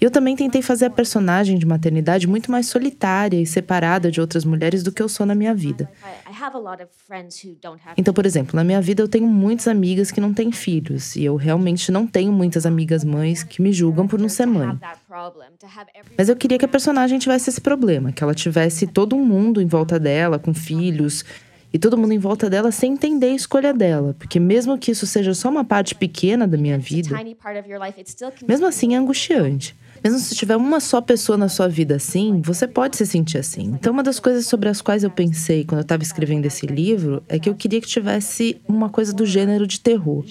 Eu 0.00 0.10
também 0.10 0.34
tentei 0.36 0.62
fazer 0.62 0.86
a 0.86 0.90
personagem 0.90 1.58
de 1.58 1.66
maternidade 1.66 2.26
muito 2.26 2.50
mais 2.50 2.66
solitária 2.66 3.40
e 3.40 3.46
separada 3.46 4.10
de 4.10 4.20
outras 4.20 4.44
mulheres 4.44 4.82
do 4.82 4.90
que 4.90 5.02
eu 5.02 5.08
sou 5.08 5.26
na 5.26 5.34
minha 5.34 5.54
vida. 5.54 5.90
Então, 7.96 8.14
por 8.14 8.24
exemplo, 8.24 8.56
na 8.56 8.64
minha 8.64 8.80
vida 8.80 9.02
eu 9.02 9.08
tenho 9.08 9.26
muitas 9.26 9.68
amigas 9.68 10.10
que 10.10 10.20
não 10.20 10.32
têm 10.32 10.50
filhos, 10.50 11.14
e 11.14 11.24
eu 11.24 11.36
realmente 11.36 11.92
não 11.92 12.06
tenho 12.06 12.32
muitas 12.32 12.64
amigas 12.64 13.04
mães 13.04 13.42
que 13.42 13.60
me 13.60 13.72
julgam 13.72 14.08
por 14.08 14.18
não 14.18 14.28
ser 14.28 14.46
mãe. 14.46 14.78
Mas 16.16 16.28
eu 16.28 16.36
queria 16.36 16.58
que 16.58 16.64
a 16.64 16.68
personagem 16.68 17.18
tivesse 17.18 17.50
esse 17.50 17.60
problema, 17.60 18.12
que 18.12 18.22
ela 18.22 18.34
tivesse 18.34 18.86
todo 18.86 19.14
um 19.16 19.25
mundo 19.26 19.60
em 19.60 19.66
volta 19.66 19.98
dela, 19.98 20.38
com 20.38 20.54
filhos, 20.54 21.24
e 21.72 21.78
todo 21.78 21.98
mundo 21.98 22.12
em 22.12 22.18
volta 22.18 22.48
dela 22.48 22.72
sem 22.72 22.92
entender 22.92 23.26
a 23.26 23.34
escolha 23.34 23.74
dela, 23.74 24.14
porque 24.18 24.40
mesmo 24.40 24.78
que 24.78 24.92
isso 24.92 25.06
seja 25.06 25.34
só 25.34 25.50
uma 25.50 25.64
parte 25.64 25.94
pequena 25.94 26.46
da 26.46 26.56
minha 26.56 26.78
vida, 26.78 27.10
mesmo 28.46 28.66
assim 28.66 28.94
é 28.94 28.96
angustiante. 28.96 29.76
Mesmo 30.02 30.18
se 30.18 30.34
tiver 30.34 30.56
uma 30.56 30.78
só 30.78 31.00
pessoa 31.00 31.36
na 31.36 31.48
sua 31.48 31.68
vida 31.68 31.96
assim, 31.96 32.40
você 32.40 32.68
pode 32.68 32.96
se 32.96 33.04
sentir 33.04 33.38
assim. 33.38 33.64
Então, 33.74 33.92
uma 33.92 34.02
das 34.02 34.20
coisas 34.20 34.46
sobre 34.46 34.68
as 34.68 34.80
quais 34.80 35.02
eu 35.02 35.10
pensei 35.10 35.64
quando 35.64 35.80
eu 35.80 35.82
estava 35.82 36.02
escrevendo 36.02 36.46
esse 36.46 36.66
livro 36.66 37.22
é 37.28 37.38
que 37.38 37.48
eu 37.48 37.54
queria 37.54 37.80
que 37.80 37.88
tivesse 37.88 38.60
uma 38.68 38.88
coisa 38.88 39.12
do 39.12 39.26
gênero 39.26 39.66
de 39.66 39.80
terror. 39.80 40.24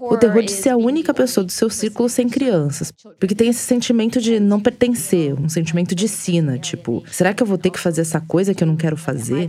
O 0.00 0.16
terror 0.16 0.42
de 0.42 0.50
ser 0.50 0.70
a 0.70 0.76
única 0.76 1.14
pessoa 1.14 1.44
do 1.44 1.52
seu 1.52 1.70
círculo 1.70 2.08
sem 2.08 2.28
crianças. 2.28 2.92
Porque 3.20 3.36
tem 3.36 3.48
esse 3.48 3.60
sentimento 3.60 4.20
de 4.20 4.40
não 4.40 4.58
pertencer, 4.58 5.32
um 5.38 5.48
sentimento 5.48 5.94
de 5.94 6.08
sina. 6.08 6.58
Tipo, 6.58 7.04
será 7.06 7.32
que 7.32 7.40
eu 7.40 7.46
vou 7.46 7.56
ter 7.56 7.70
que 7.70 7.78
fazer 7.78 8.00
essa 8.00 8.20
coisa 8.20 8.52
que 8.52 8.64
eu 8.64 8.66
não 8.66 8.76
quero 8.76 8.96
fazer? 8.96 9.48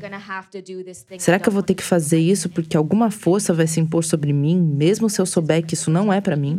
Será 1.18 1.40
que 1.40 1.50
eu 1.50 1.54
vou 1.54 1.64
ter 1.64 1.74
que 1.74 1.84
fazer 1.84 2.20
isso 2.20 2.50
porque 2.50 2.78
alguma 2.78 3.10
força 3.10 3.52
vai 3.52 3.66
se 3.66 3.80
impor 3.80 4.04
sobre 4.04 4.32
mim, 4.32 4.62
mesmo 4.62 5.10
se 5.10 5.20
eu 5.20 5.26
souber 5.26 5.66
que 5.66 5.74
isso 5.74 5.90
não 5.90 6.14
é 6.14 6.22
para 6.22 6.36
mim? 6.36 6.56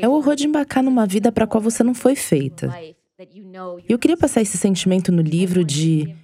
É 0.00 0.08
o 0.08 0.12
horror 0.12 0.36
de 0.36 0.46
embarcar 0.46 0.82
numa 0.82 1.06
vida 1.06 1.32
para 1.32 1.46
qual 1.46 1.62
você 1.62 1.82
não 1.82 1.94
foi 1.94 2.14
feita. 2.14 2.70
E 2.78 3.92
eu 3.92 3.98
queria 3.98 4.16
passar 4.16 4.42
esse 4.42 4.58
sentimento 4.58 5.10
no 5.10 5.22
livro 5.22 5.64
de 5.64 6.14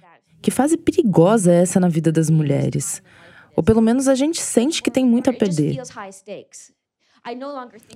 que 0.41 0.51
fase 0.51 0.77
perigosa 0.77 1.51
é 1.51 1.61
essa 1.61 1.79
na 1.79 1.89
vida 1.89 2.11
das 2.11 2.29
mulheres? 2.29 3.01
Ou 3.59 3.63
pelo 3.63 3.81
menos 3.81 4.07
a 4.07 4.15
gente 4.15 4.39
sente 4.41 4.81
que 4.81 4.89
tem 4.89 5.05
muito 5.05 5.29
a 5.29 5.33
perder. 5.33 5.75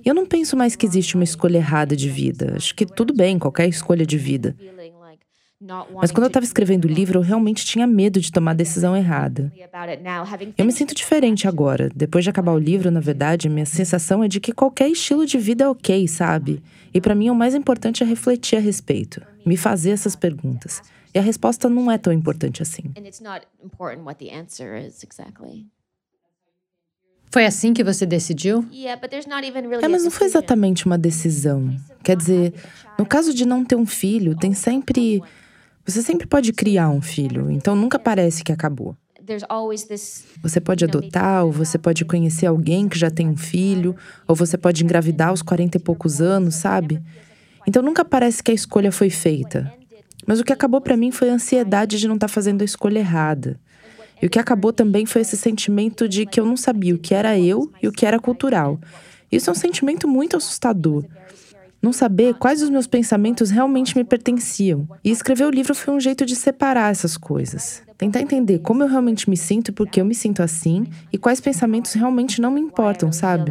Eu 0.04 0.14
não 0.14 0.26
penso 0.26 0.58
mais 0.58 0.76
que 0.76 0.84
existe 0.84 1.14
uma 1.14 1.24
escolha 1.24 1.56
errada 1.56 1.96
de 1.96 2.10
vida. 2.10 2.52
Acho 2.54 2.74
que 2.74 2.84
tudo 2.84 3.14
bem, 3.14 3.38
qualquer 3.38 3.66
escolha 3.66 4.04
de 4.04 4.18
vida. 4.18 4.54
Mas 5.98 6.10
quando 6.10 6.24
eu 6.24 6.26
estava 6.26 6.44
escrevendo 6.44 6.84
o 6.84 6.88
livro, 6.88 7.18
eu 7.18 7.22
realmente 7.22 7.64
tinha 7.64 7.86
medo 7.86 8.20
de 8.20 8.30
tomar 8.30 8.50
a 8.50 8.54
decisão 8.54 8.94
errada. 8.94 9.50
Eu 10.58 10.66
me 10.66 10.72
sinto 10.72 10.94
diferente 10.94 11.48
agora. 11.48 11.88
Depois 11.96 12.22
de 12.24 12.28
acabar 12.28 12.52
o 12.52 12.58
livro, 12.58 12.90
na 12.90 13.00
verdade, 13.00 13.48
minha 13.48 13.64
sensação 13.64 14.22
é 14.22 14.28
de 14.28 14.40
que 14.40 14.52
qualquer 14.52 14.90
estilo 14.90 15.24
de 15.24 15.38
vida 15.38 15.64
é 15.64 15.68
ok, 15.70 16.06
sabe? 16.06 16.62
E 16.92 17.00
para 17.00 17.14
mim, 17.14 17.30
o 17.30 17.34
mais 17.34 17.54
importante 17.54 18.02
é 18.02 18.06
refletir 18.06 18.58
a 18.58 18.60
respeito, 18.60 19.22
me 19.44 19.56
fazer 19.56 19.90
essas 19.90 20.16
perguntas. 20.16 20.82
E 21.14 21.18
a 21.18 21.22
resposta 21.22 21.68
não 21.68 21.90
é 21.90 21.96
tão 21.96 22.12
importante 22.12 22.62
assim. 22.62 22.92
Foi 27.30 27.46
assim 27.46 27.72
que 27.74 27.82
você 27.82 28.06
decidiu? 28.06 28.64
É, 29.82 29.88
mas 29.88 30.04
não 30.04 30.10
foi 30.10 30.26
exatamente 30.26 30.86
uma 30.86 30.96
decisão. 30.96 31.76
Quer 32.02 32.16
dizer, 32.16 32.54
no 32.98 33.04
caso 33.04 33.34
de 33.34 33.44
não 33.44 33.64
ter 33.64 33.74
um 33.74 33.86
filho, 33.86 34.36
tem 34.36 34.54
sempre. 34.54 35.20
Você 35.84 36.00
sempre 36.00 36.26
pode 36.26 36.52
criar 36.52 36.88
um 36.90 37.02
filho, 37.02 37.50
então 37.50 37.74
nunca 37.74 37.98
parece 37.98 38.44
que 38.44 38.52
acabou. 38.52 38.96
Você 40.42 40.60
pode 40.60 40.84
adotar, 40.84 41.44
ou 41.44 41.50
você 41.50 41.78
pode 41.78 42.04
conhecer 42.04 42.46
alguém 42.46 42.88
que 42.88 42.98
já 42.98 43.10
tem 43.10 43.28
um 43.28 43.36
filho, 43.36 43.96
ou 44.28 44.36
você 44.36 44.56
pode 44.56 44.84
engravidar 44.84 45.30
aos 45.30 45.42
40 45.42 45.76
e 45.76 45.80
poucos 45.80 46.20
anos, 46.20 46.54
sabe? 46.54 47.02
Então 47.66 47.82
nunca 47.82 48.04
parece 48.04 48.42
que 48.42 48.50
a 48.50 48.54
escolha 48.54 48.92
foi 48.92 49.10
feita. 49.10 49.72
Mas 50.26 50.40
o 50.40 50.44
que 50.44 50.52
acabou 50.52 50.80
para 50.80 50.96
mim 50.96 51.10
foi 51.10 51.30
a 51.30 51.34
ansiedade 51.34 51.98
de 51.98 52.08
não 52.08 52.14
estar 52.14 52.28
tá 52.28 52.32
fazendo 52.32 52.62
a 52.62 52.64
escolha 52.64 52.98
errada. 52.98 53.58
E 54.22 54.26
o 54.26 54.30
que 54.30 54.38
acabou 54.38 54.72
também 54.72 55.04
foi 55.06 55.22
esse 55.22 55.36
sentimento 55.36 56.08
de 56.08 56.24
que 56.24 56.40
eu 56.40 56.46
não 56.46 56.56
sabia 56.56 56.94
o 56.94 56.98
que 56.98 57.14
era 57.14 57.38
eu 57.38 57.70
e 57.82 57.88
o 57.88 57.92
que 57.92 58.06
era 58.06 58.18
cultural. 58.18 58.80
Isso 59.30 59.50
é 59.50 59.52
um 59.52 59.56
sentimento 59.56 60.06
muito 60.08 60.36
assustador. 60.36 61.04
Não 61.82 61.92
saber 61.92 62.34
quais 62.34 62.62
os 62.62 62.70
meus 62.70 62.86
pensamentos 62.86 63.50
realmente 63.50 63.94
me 63.94 64.04
pertenciam. 64.04 64.88
E 65.04 65.10
escrever 65.10 65.44
o 65.44 65.50
livro 65.50 65.74
foi 65.74 65.92
um 65.92 66.00
jeito 66.00 66.24
de 66.24 66.34
separar 66.34 66.90
essas 66.90 67.18
coisas. 67.18 67.82
Tentar 67.98 68.20
entender 68.20 68.60
como 68.60 68.82
eu 68.82 68.88
realmente 68.88 69.28
me 69.28 69.36
sinto 69.36 69.68
e 69.68 69.72
por 69.72 69.86
que 69.86 70.00
eu 70.00 70.04
me 70.04 70.14
sinto 70.14 70.42
assim 70.42 70.86
e 71.12 71.18
quais 71.18 71.40
pensamentos 71.40 71.92
realmente 71.92 72.40
não 72.40 72.50
me 72.50 72.60
importam, 72.60 73.12
sabe? 73.12 73.50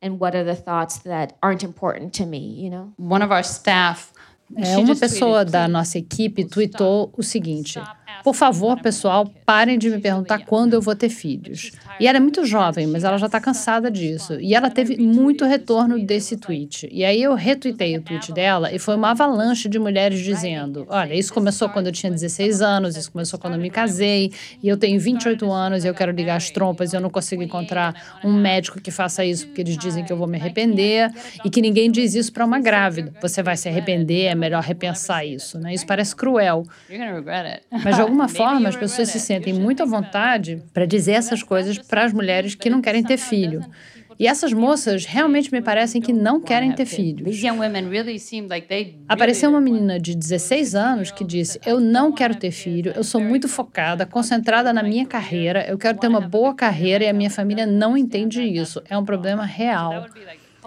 And 0.00 0.20
what 0.20 0.34
are 0.34 0.44
the 0.44 0.54
thoughts 0.54 0.98
that 0.98 1.36
aren't 1.42 1.62
important 1.62 2.12
to 2.14 2.26
me, 2.26 2.38
you 2.38 2.70
know? 2.70 2.92
One 2.96 3.22
of 3.22 3.30
our 3.30 3.42
staff 3.42 4.12
é, 4.56 4.78
uma 4.78 4.96
pessoa 4.96 5.44
da 5.44 5.68
nossa 5.68 5.98
equipe 5.98 6.44
tweetou 6.44 7.12
o 7.16 7.22
seguinte: 7.22 7.78
Por 8.22 8.34
favor, 8.34 8.80
pessoal, 8.80 9.30
parem 9.46 9.78
de 9.78 9.88
me 9.88 9.98
perguntar 9.98 10.40
quando 10.44 10.74
eu 10.74 10.80
vou 10.80 10.94
ter 10.94 11.08
filhos. 11.08 11.72
E 12.00 12.06
ela 12.06 12.18
é 12.18 12.20
muito 12.20 12.44
jovem, 12.44 12.86
mas 12.86 13.04
ela 13.04 13.16
já 13.16 13.26
está 13.26 13.40
cansada 13.40 13.90
disso. 13.90 14.34
E 14.40 14.54
ela 14.54 14.70
teve 14.70 14.96
muito 14.98 15.44
retorno 15.44 15.98
desse 16.04 16.36
tweet. 16.36 16.88
E 16.92 17.04
aí 17.04 17.22
eu 17.22 17.34
retuitei 17.34 17.96
o 17.96 18.02
tweet 18.02 18.32
dela 18.32 18.72
e 18.72 18.78
foi 18.78 18.94
uma 18.96 19.10
avalanche 19.10 19.68
de 19.68 19.78
mulheres 19.78 20.20
dizendo: 20.20 20.86
Olha, 20.88 21.14
isso 21.14 21.32
começou 21.32 21.68
quando 21.68 21.86
eu 21.86 21.92
tinha 21.92 22.10
16 22.10 22.60
anos, 22.62 22.96
isso 22.96 23.10
começou 23.10 23.38
quando 23.38 23.54
eu 23.54 23.60
me 23.60 23.70
casei, 23.70 24.32
e 24.62 24.68
eu 24.68 24.76
tenho 24.76 24.98
28 25.00 25.50
anos 25.50 25.84
e 25.84 25.88
eu 25.88 25.94
quero 25.94 26.12
ligar 26.12 26.36
as 26.36 26.50
trompas 26.50 26.92
e 26.92 26.96
eu 26.96 27.00
não 27.00 27.10
consigo 27.10 27.42
encontrar 27.42 28.18
um 28.24 28.32
médico 28.32 28.80
que 28.80 28.90
faça 28.90 29.24
isso 29.24 29.46
porque 29.46 29.60
eles 29.60 29.76
dizem 29.76 30.04
que 30.04 30.12
eu 30.12 30.16
vou 30.16 30.26
me 30.26 30.38
arrepender 30.38 31.10
e 31.44 31.50
que 31.50 31.60
ninguém 31.60 31.90
diz 31.90 32.14
isso 32.14 32.32
para 32.32 32.44
uma 32.44 32.60
grávida. 32.60 33.12
Você 33.20 33.42
vai 33.42 33.56
se 33.56 33.68
arrepender, 33.68 34.26
é 34.26 34.34
melhor 34.34 34.62
repensar 34.62 35.24
isso, 35.24 35.58
né? 35.58 35.74
Isso 35.74 35.86
parece 35.86 36.14
cruel. 36.14 36.64
Mas 37.84 37.97
de 37.98 38.02
alguma 38.02 38.28
forma 38.28 38.68
as 38.68 38.76
pessoas 38.76 39.08
se 39.08 39.18
sentem 39.20 39.52
muito 39.52 39.82
à 39.82 39.86
vontade 39.86 40.62
para 40.72 40.86
dizer 40.86 41.12
essas 41.12 41.42
coisas 41.42 41.78
para 41.78 42.04
as 42.04 42.12
mulheres 42.12 42.54
que 42.54 42.70
não 42.70 42.80
querem 42.80 43.02
ter 43.02 43.16
filho. 43.16 43.60
E 44.18 44.26
essas 44.26 44.52
moças 44.52 45.04
realmente 45.04 45.52
me 45.52 45.62
parecem 45.62 46.00
que 46.00 46.12
não 46.12 46.40
querem 46.40 46.72
ter 46.72 46.86
filhos. 46.86 47.36
Apareceu 49.08 49.48
uma 49.48 49.60
menina 49.60 50.00
de 50.00 50.12
16 50.14 50.74
anos 50.74 51.10
que 51.12 51.22
disse: 51.24 51.60
Eu 51.64 51.78
não 51.78 52.10
quero 52.10 52.34
ter 52.34 52.50
filho, 52.50 52.92
eu 52.96 53.04
sou 53.04 53.20
muito 53.20 53.48
focada, 53.48 54.04
concentrada 54.04 54.72
na 54.72 54.82
minha 54.82 55.06
carreira, 55.06 55.64
eu 55.68 55.78
quero 55.78 55.98
ter 55.98 56.08
uma 56.08 56.20
boa 56.20 56.52
carreira 56.52 57.04
e 57.04 57.08
a 57.08 57.12
minha 57.12 57.30
família 57.30 57.64
não 57.64 57.96
entende 57.96 58.42
isso. 58.42 58.82
É 58.88 58.98
um 58.98 59.04
problema 59.04 59.44
real. 59.44 60.06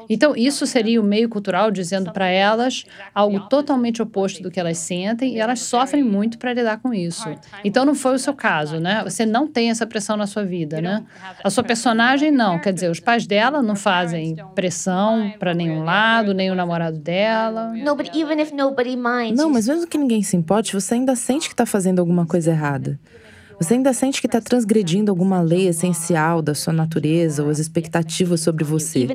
Então, 0.10 0.36
isso 0.36 0.66
seria 0.66 1.00
o 1.00 1.04
meio 1.04 1.30
cultural 1.30 1.72
dizendo 1.72 2.12
para 2.12 2.28
elas 2.28 2.86
algo 3.14 3.42
totalmente 3.48 4.02
oposto 4.02 4.42
do 4.42 4.52
que 4.52 4.60
elas 4.60 4.78
sentem 4.78 5.36
e 5.36 5.40
elas 5.40 5.60
sofrem 5.60 6.04
muito 6.04 6.38
para 6.38 6.54
lidar 6.54 6.80
com 6.80 6.94
isso. 6.94 7.30
Então, 7.64 7.86
não 7.86 7.96
foi 7.96 8.16
o 8.16 8.20
seu 8.20 8.34
caso, 8.34 8.80
né? 8.80 9.04
Você 9.04 9.26
não 9.26 9.48
tem 9.48 9.70
essa 9.70 9.86
pressão 9.86 10.18
na 10.18 10.28
sua 10.28 10.44
vida, 10.44 10.82
né? 10.82 11.04
A 11.44 11.50
sua 11.50 11.64
personagem, 11.64 12.32
não. 12.32 12.60
Quer 12.60 12.74
dizer, 12.74 12.90
os 12.90 13.00
pais 13.00 13.26
dela 13.26 13.62
não 13.62 13.76
fazem 13.76 14.36
pressão 14.56 15.34
para 15.40 15.54
nenhum 15.54 15.84
lado, 15.84 16.34
nem 16.34 16.52
o 16.52 16.56
namorado 16.56 16.98
dela. 17.00 17.74
Não, 19.36 19.50
mas 19.50 19.68
mesmo 19.68 19.88
que 19.88 19.98
ninguém 19.98 20.24
se 20.24 20.36
importe, 20.36 20.74
você 20.74 20.96
ainda 20.96 21.16
sente 21.16 21.48
que 21.48 21.54
está 21.54 21.66
fazendo 21.66 22.00
alguma 22.00 22.26
coisa 22.26 22.52
errada. 22.52 23.00
Você 23.62 23.76
ainda 23.76 23.94
sente 23.94 24.20
que 24.20 24.26
está 24.26 24.42
transgredindo 24.42 25.12
alguma 25.12 25.40
lei 25.40 25.68
essencial 25.68 26.42
da 26.42 26.56
sua 26.56 26.74
natureza 26.74 27.44
ou 27.44 27.50
as 27.52 27.60
expectativas 27.60 28.42
sobre 28.42 28.64
você. 28.64 29.08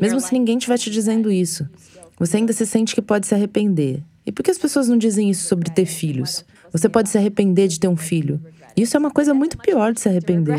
Mesmo 0.00 0.20
se 0.20 0.32
ninguém 0.32 0.56
estiver 0.56 0.78
te 0.78 0.88
dizendo 0.88 1.32
isso, 1.32 1.68
você 2.16 2.36
ainda 2.36 2.52
se 2.52 2.64
sente 2.64 2.94
que 2.94 3.02
pode 3.02 3.26
se 3.26 3.34
arrepender. 3.34 4.00
E 4.24 4.30
por 4.30 4.44
que 4.44 4.52
as 4.52 4.58
pessoas 4.58 4.86
não 4.86 4.96
dizem 4.96 5.28
isso 5.28 5.48
sobre 5.48 5.68
ter 5.68 5.86
filhos? 5.86 6.44
Você 6.70 6.88
pode 6.88 7.08
se 7.08 7.18
arrepender 7.18 7.66
de 7.66 7.80
ter 7.80 7.88
um 7.88 7.96
filho. 7.96 8.40
Isso 8.76 8.96
é 8.96 9.00
uma 9.00 9.10
coisa 9.10 9.34
muito 9.34 9.58
pior 9.58 9.92
de 9.92 10.00
se 10.00 10.08
arrepender. 10.08 10.54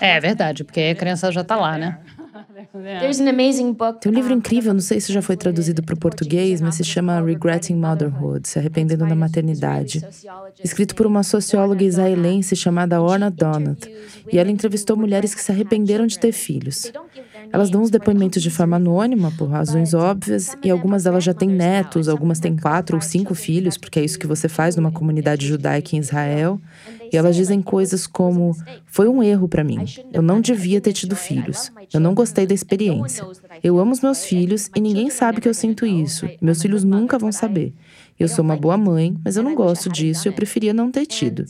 É 0.00 0.18
verdade, 0.18 0.64
porque 0.64 0.80
a 0.80 0.94
criança 0.94 1.30
já 1.30 1.42
está 1.42 1.54
lá, 1.54 1.76
né? 1.76 1.98
Tem 4.00 4.12
um 4.12 4.14
livro 4.14 4.32
incrível, 4.32 4.72
não 4.74 4.80
sei 4.80 5.00
se 5.00 5.12
já 5.12 5.22
foi 5.22 5.36
traduzido 5.36 5.82
para 5.82 5.94
o 5.94 5.98
português, 5.98 6.60
mas 6.60 6.74
se 6.76 6.84
chama 6.84 7.20
Regretting 7.20 7.76
Motherhood, 7.76 8.48
Se 8.48 8.58
Arrependendo 8.58 9.06
da 9.06 9.14
Maternidade. 9.14 10.06
Escrito 10.62 10.94
por 10.94 11.06
uma 11.06 11.22
socióloga 11.22 11.84
israelense 11.84 12.54
chamada 12.56 13.00
Orna 13.00 13.30
Donat. 13.30 13.88
E 14.32 14.38
ela 14.38 14.50
entrevistou 14.50 14.96
mulheres 14.96 15.34
que 15.34 15.42
se 15.42 15.52
arrependeram 15.52 16.06
de 16.06 16.18
ter 16.18 16.32
filhos. 16.32 16.92
Elas 17.52 17.70
dão 17.70 17.82
os 17.82 17.90
depoimentos 17.90 18.42
de 18.42 18.50
forma 18.50 18.76
anônima, 18.76 19.32
por 19.36 19.48
razões 19.48 19.94
óbvias, 19.94 20.56
e 20.62 20.70
algumas 20.70 21.04
delas 21.04 21.24
já 21.24 21.32
têm 21.32 21.48
netos, 21.48 22.08
algumas 22.08 22.40
têm 22.40 22.56
quatro 22.56 22.96
ou 22.96 23.00
cinco 23.00 23.34
filhos, 23.34 23.76
porque 23.76 23.98
é 23.98 24.04
isso 24.04 24.18
que 24.18 24.26
você 24.26 24.48
faz 24.48 24.76
numa 24.76 24.90
comunidade 24.90 25.46
judaica 25.46 25.96
em 25.96 25.98
Israel. 25.98 26.60
E 27.12 27.16
elas 27.16 27.36
dizem 27.36 27.62
coisas 27.62 28.06
como: 28.06 28.56
Foi 28.86 29.08
um 29.08 29.22
erro 29.22 29.48
para 29.48 29.64
mim. 29.64 29.84
Eu 30.12 30.22
não 30.22 30.40
devia 30.40 30.80
ter 30.80 30.92
tido 30.92 31.14
filhos. 31.14 31.70
Eu 31.92 32.00
não 32.00 32.14
gostei 32.14 32.46
da 32.46 32.54
experiência. 32.54 33.24
Eu 33.62 33.78
amo 33.78 33.92
os 33.92 34.00
meus 34.00 34.24
filhos 34.24 34.70
e 34.74 34.80
ninguém 34.80 35.10
sabe 35.10 35.40
que 35.40 35.48
eu 35.48 35.54
sinto 35.54 35.86
isso. 35.86 36.28
Meus 36.40 36.60
filhos 36.60 36.84
nunca 36.84 37.18
vão 37.18 37.30
saber. 37.30 37.72
Eu 38.18 38.28
sou 38.28 38.44
uma 38.44 38.56
boa 38.56 38.76
mãe, 38.76 39.14
mas 39.24 39.36
eu 39.36 39.42
não 39.42 39.54
gosto 39.54 39.90
disso 39.90 40.26
e 40.26 40.28
eu 40.28 40.32
preferia 40.32 40.72
não 40.72 40.90
ter 40.90 41.06
tido. 41.06 41.44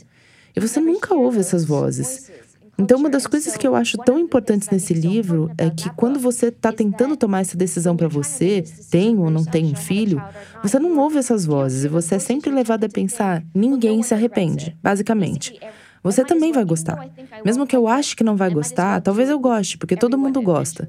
E 0.54 0.60
você 0.60 0.80
nunca 0.80 1.14
ouve 1.14 1.38
essas 1.38 1.64
vozes. 1.64 2.30
Então, 2.78 2.98
uma 2.98 3.08
das 3.08 3.26
coisas 3.26 3.56
que 3.56 3.66
eu 3.66 3.74
acho 3.74 3.96
tão 3.98 4.18
importantes 4.18 4.68
nesse 4.68 4.92
livro 4.92 5.50
é 5.56 5.70
que 5.70 5.88
quando 5.90 6.20
você 6.20 6.48
está 6.48 6.70
tentando 6.72 7.16
tomar 7.16 7.40
essa 7.40 7.56
decisão 7.56 7.96
para 7.96 8.08
você, 8.08 8.62
tem 8.90 9.18
ou 9.18 9.30
não 9.30 9.44
tem 9.44 9.64
um 9.64 9.74
filho, 9.74 10.22
você 10.62 10.78
não 10.78 10.98
ouve 10.98 11.16
essas 11.18 11.46
vozes 11.46 11.84
e 11.84 11.88
você 11.88 12.16
é 12.16 12.18
sempre 12.18 12.50
levado 12.50 12.84
a 12.84 12.88
pensar: 12.88 13.42
ninguém 13.54 14.02
se 14.02 14.12
arrepende, 14.12 14.76
basicamente. 14.82 15.58
Você 16.02 16.24
também 16.24 16.52
vai 16.52 16.64
gostar. 16.64 17.08
Mesmo 17.44 17.66
que 17.66 17.74
eu 17.74 17.88
ache 17.88 18.14
que 18.14 18.22
não 18.22 18.36
vai 18.36 18.50
gostar, 18.50 19.00
talvez 19.00 19.28
eu 19.28 19.38
goste, 19.38 19.76
porque 19.78 19.96
todo 19.96 20.18
mundo 20.18 20.40
gosta. 20.40 20.88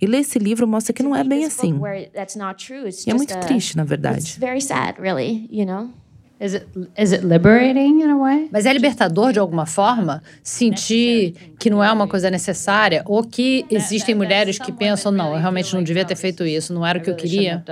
E 0.00 0.06
ler 0.06 0.18
esse 0.18 0.38
livro 0.38 0.66
mostra 0.66 0.92
que 0.92 1.02
não 1.02 1.14
é 1.14 1.22
bem 1.22 1.44
assim. 1.44 1.78
E 3.06 3.10
é 3.10 3.14
muito 3.14 3.38
triste, 3.40 3.76
na 3.76 3.84
verdade. 3.84 4.38
Is 6.38 6.54
it, 6.54 6.66
is 6.98 7.12
it 7.12 7.24
liberating 7.24 8.02
in 8.02 8.10
a 8.10 8.16
way? 8.16 8.48
Mas 8.52 8.66
é 8.66 8.72
libertador 8.72 9.32
de 9.32 9.38
alguma 9.38 9.64
forma 9.64 10.22
sentir 10.42 11.34
que 11.58 11.70
não 11.70 11.82
é 11.82 11.90
uma 11.90 12.06
coisa 12.06 12.30
necessária 12.30 13.02
ou 13.06 13.22
que 13.24 13.64
existem 13.70 14.14
mulheres 14.14 14.58
que 14.58 14.70
pensam 14.70 15.10
não, 15.10 15.32
eu 15.32 15.40
realmente 15.40 15.74
não 15.74 15.82
devia 15.82 16.04
ter 16.04 16.16
feito 16.16 16.44
isso, 16.44 16.74
não 16.74 16.84
era 16.84 16.98
o 16.98 17.02
que 17.02 17.08
eu 17.08 17.16
queria. 17.16 17.64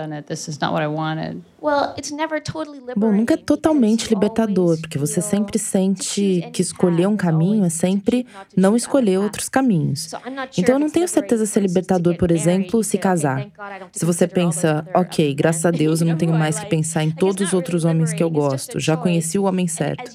Bom, 2.94 3.10
nunca 3.10 3.34
é 3.34 3.36
totalmente 3.38 4.08
libertador, 4.10 4.78
porque 4.78 4.98
você 4.98 5.22
sempre 5.22 5.58
sente 5.58 6.46
que 6.52 6.60
escolher 6.60 7.06
um 7.06 7.16
caminho 7.16 7.64
é 7.64 7.70
sempre 7.70 8.26
não 8.54 8.76
escolher 8.76 9.18
outros 9.18 9.48
caminhos. 9.48 10.10
Então 10.58 10.74
eu 10.74 10.78
não 10.78 10.90
tenho 10.90 11.08
certeza 11.08 11.46
se 11.46 11.58
é 11.58 11.62
libertador, 11.62 12.16
por 12.16 12.30
exemplo, 12.30 12.84
se 12.84 12.98
casar. 12.98 13.46
Se 13.92 14.04
você 14.04 14.28
pensa, 14.28 14.86
ok, 14.94 15.34
graças 15.34 15.64
a 15.64 15.70
Deus 15.70 16.02
eu 16.02 16.06
não 16.06 16.16
tenho 16.18 16.34
mais 16.34 16.58
que 16.58 16.66
pensar 16.66 17.02
em 17.02 17.10
todos 17.10 17.48
os 17.48 17.54
outros 17.54 17.86
homens 17.86 18.12
que 18.12 18.22
eu 18.22 18.28
gosto, 18.28 18.53
já 18.76 18.96
conheci 18.96 19.38
o 19.38 19.44
homem 19.44 19.66
certo. 19.66 20.10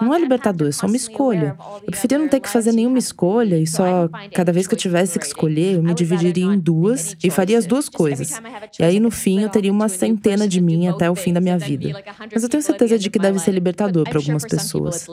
Não 0.00 0.14
é 0.14 0.18
libertador, 0.18 0.68
é 0.68 0.72
só 0.72 0.86
uma 0.86 0.96
escolha. 0.96 1.56
Eu 1.76 1.86
preferia 1.86 2.18
não 2.18 2.28
ter 2.28 2.40
que 2.40 2.48
fazer 2.48 2.72
nenhuma 2.72 2.98
escolha 2.98 3.56
e 3.56 3.66
só 3.66 4.08
cada 4.32 4.52
vez 4.52 4.66
que 4.66 4.74
eu 4.74 4.78
tivesse 4.78 5.18
que 5.18 5.26
escolher, 5.26 5.74
eu 5.74 5.82
me 5.82 5.94
dividiria 5.94 6.44
em 6.44 6.58
duas 6.58 7.16
e 7.22 7.30
faria 7.30 7.58
as 7.58 7.66
duas 7.66 7.88
coisas. 7.88 8.32
E 8.78 8.84
aí 8.84 9.00
no 9.00 9.10
fim 9.10 9.42
eu 9.42 9.48
teria 9.48 9.72
uma 9.72 9.88
centena 9.88 10.46
de 10.46 10.60
mim 10.60 10.88
até 10.88 11.10
o 11.10 11.14
fim 11.14 11.32
da 11.32 11.40
minha 11.40 11.58
vida. 11.58 12.02
Mas 12.32 12.42
eu 12.42 12.48
tenho 12.48 12.62
certeza 12.62 12.98
de 12.98 13.10
que 13.10 13.18
deve 13.18 13.38
ser 13.38 13.52
libertador 13.52 14.04
para 14.04 14.18
algumas 14.18 14.44
pessoas. 14.44 15.06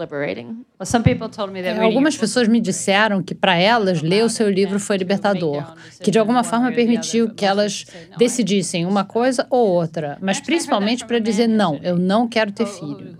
É, 1.63 1.83
algumas 1.83 2.17
pessoas 2.17 2.47
me 2.47 2.59
disseram 2.59 3.21
que 3.21 3.35
para 3.35 3.57
elas 3.57 4.01
ler 4.01 4.23
o 4.23 4.29
seu 4.29 4.49
livro 4.49 4.79
foi 4.79 4.97
libertador, 4.97 5.73
que 6.01 6.11
de 6.11 6.19
alguma 6.19 6.43
forma 6.43 6.71
permitiu 6.71 7.33
que 7.33 7.45
elas 7.45 7.85
decidissem 8.17 8.85
uma 8.85 9.03
coisa 9.03 9.45
ou 9.49 9.67
outra, 9.67 10.17
mas 10.21 10.39
principalmente 10.39 11.05
para 11.05 11.19
dizer 11.19 11.47
não, 11.47 11.75
eu 11.83 11.97
não 11.97 12.27
quero 12.27 12.51
ter 12.51 12.65
filho. 12.69 13.17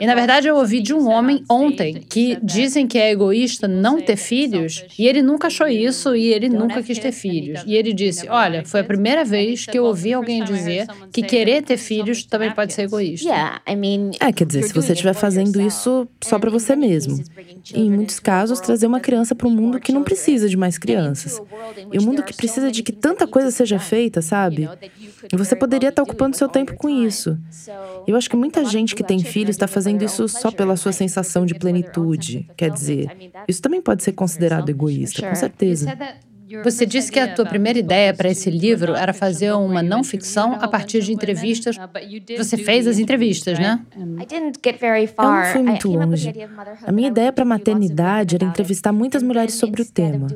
E 0.00 0.06
na 0.06 0.14
verdade 0.14 0.48
eu 0.48 0.56
ouvi 0.56 0.80
de 0.80 0.94
um 0.94 1.08
homem 1.08 1.44
ontem 1.50 1.94
que 2.08 2.38
dizem 2.42 2.86
que 2.86 2.98
é 2.98 3.10
egoísta 3.10 3.66
não 3.66 4.00
ter 4.00 4.16
filhos 4.16 4.84
e 4.98 5.06
ele 5.06 5.22
nunca 5.22 5.48
achou 5.48 5.66
isso 5.66 6.14
e 6.14 6.32
ele 6.32 6.48
nunca 6.48 6.82
quis 6.82 6.98
ter 6.98 7.12
filhos. 7.12 7.62
E 7.66 7.74
ele 7.74 7.92
disse: 7.92 8.28
Olha, 8.28 8.64
foi 8.64 8.80
a 8.80 8.84
primeira 8.84 9.24
vez 9.24 9.66
que 9.66 9.78
eu 9.78 9.84
ouvi 9.84 10.12
alguém 10.12 10.44
dizer 10.44 10.86
que 11.12 11.22
querer 11.22 11.62
ter 11.62 11.76
filhos 11.76 12.24
também 12.24 12.52
pode 12.52 12.72
ser 12.72 12.82
egoísta. 12.82 13.28
É, 14.20 14.32
quer 14.32 14.46
dizer, 14.46 14.62
se 14.64 14.72
você 14.72 14.92
estiver 14.92 15.14
fazendo 15.14 15.60
isso 15.60 16.06
só 16.22 16.38
para 16.38 16.50
você 16.50 16.76
mesmo. 16.76 17.22
E 17.74 17.80
em 17.80 17.90
muitos 17.90 18.18
casos, 18.20 18.60
trazer 18.60 18.86
uma 18.86 19.00
criança 19.00 19.34
para 19.34 19.48
um 19.48 19.50
mundo 19.50 19.80
que 19.80 19.92
não 19.92 20.02
precisa 20.02 20.48
de 20.48 20.56
mais 20.56 20.76
crianças. 20.78 21.40
E 21.92 21.98
um 21.98 22.02
mundo 22.02 22.22
que 22.22 22.34
precisa 22.34 22.70
de 22.70 22.82
que 22.82 22.92
tanta 22.92 23.26
coisa 23.26 23.50
seja 23.50 23.78
feita, 23.78 24.20
sabe? 24.20 24.68
E 25.32 25.36
você 25.36 25.56
poderia 25.56 25.88
estar 25.88 26.02
ocupando 26.02 26.36
seu 26.36 26.48
tempo 26.48 26.74
com 26.74 26.88
isso. 26.88 27.38
Eu 28.06 28.16
acho 28.16 28.28
que 28.28 28.36
muita 28.36 28.64
gente 28.64 28.83
que 28.92 29.04
tem 29.04 29.20
filhos 29.20 29.50
está 29.54 29.68
fazendo 29.68 30.02
isso 30.02 30.28
só 30.28 30.50
pela 30.50 30.76
sua 30.76 30.90
sensação 30.90 31.46
de 31.46 31.54
plenitude. 31.54 32.50
Quer 32.56 32.70
dizer, 32.70 33.32
isso 33.46 33.62
também 33.62 33.80
pode 33.80 34.02
ser 34.02 34.12
considerado 34.12 34.68
egoísta, 34.68 35.28
com 35.28 35.34
certeza. 35.36 35.96
Você 36.62 36.84
disse 36.84 37.10
que 37.10 37.18
a 37.18 37.34
tua 37.34 37.46
primeira 37.46 37.78
ideia 37.78 38.12
para 38.12 38.28
esse 38.28 38.50
livro 38.50 38.94
era 38.94 39.12
fazer 39.12 39.52
uma 39.52 39.82
não 39.82 40.04
ficção 40.04 40.54
a 40.60 40.68
partir 40.68 41.00
de 41.02 41.12
entrevistas. 41.12 41.76
Você 42.36 42.56
fez 42.56 42.86
as 42.86 42.98
entrevistas, 42.98 43.58
né? 43.58 43.80
Eu 43.94 45.24
não 45.24 45.44
fui 45.52 45.62
muito 45.62 45.88
longe. 45.88 46.32
A 46.82 46.92
minha 46.92 47.08
ideia 47.08 47.32
para 47.32 47.42
a 47.44 47.46
maternidade 47.46 48.34
era 48.36 48.44
entrevistar 48.44 48.92
muitas 48.92 49.22
mulheres 49.22 49.54
sobre 49.54 49.82
o 49.82 49.84
tema. 49.84 50.26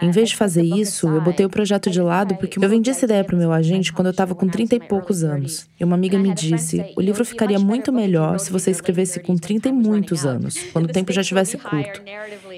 Em 0.00 0.10
vez 0.10 0.30
de 0.30 0.36
fazer 0.36 0.62
isso, 0.62 1.08
eu 1.08 1.20
botei 1.20 1.44
o 1.44 1.50
projeto 1.50 1.90
de 1.90 2.00
lado 2.00 2.36
porque 2.36 2.58
eu 2.62 2.68
vendi 2.68 2.90
essa 2.90 3.04
ideia 3.04 3.24
para 3.24 3.34
o 3.34 3.38
meu 3.38 3.52
agente 3.52 3.92
quando 3.92 4.06
eu 4.06 4.12
estava 4.12 4.34
com 4.34 4.48
30 4.48 4.76
e 4.76 4.80
poucos 4.80 5.24
anos. 5.24 5.68
E 5.78 5.84
uma 5.84 5.96
amiga 5.96 6.18
me 6.18 6.32
disse: 6.32 6.92
o 6.96 7.00
livro 7.00 7.24
ficaria 7.24 7.58
muito 7.58 7.92
melhor 7.92 8.38
se 8.38 8.52
você 8.52 8.70
escrevesse 8.70 9.20
com 9.20 9.36
30 9.36 9.68
e 9.68 9.72
muitos 9.72 10.24
anos, 10.24 10.56
quando 10.72 10.86
o 10.86 10.92
tempo 10.92 11.12
já 11.12 11.20
estivesse 11.20 11.56
curto. 11.58 12.02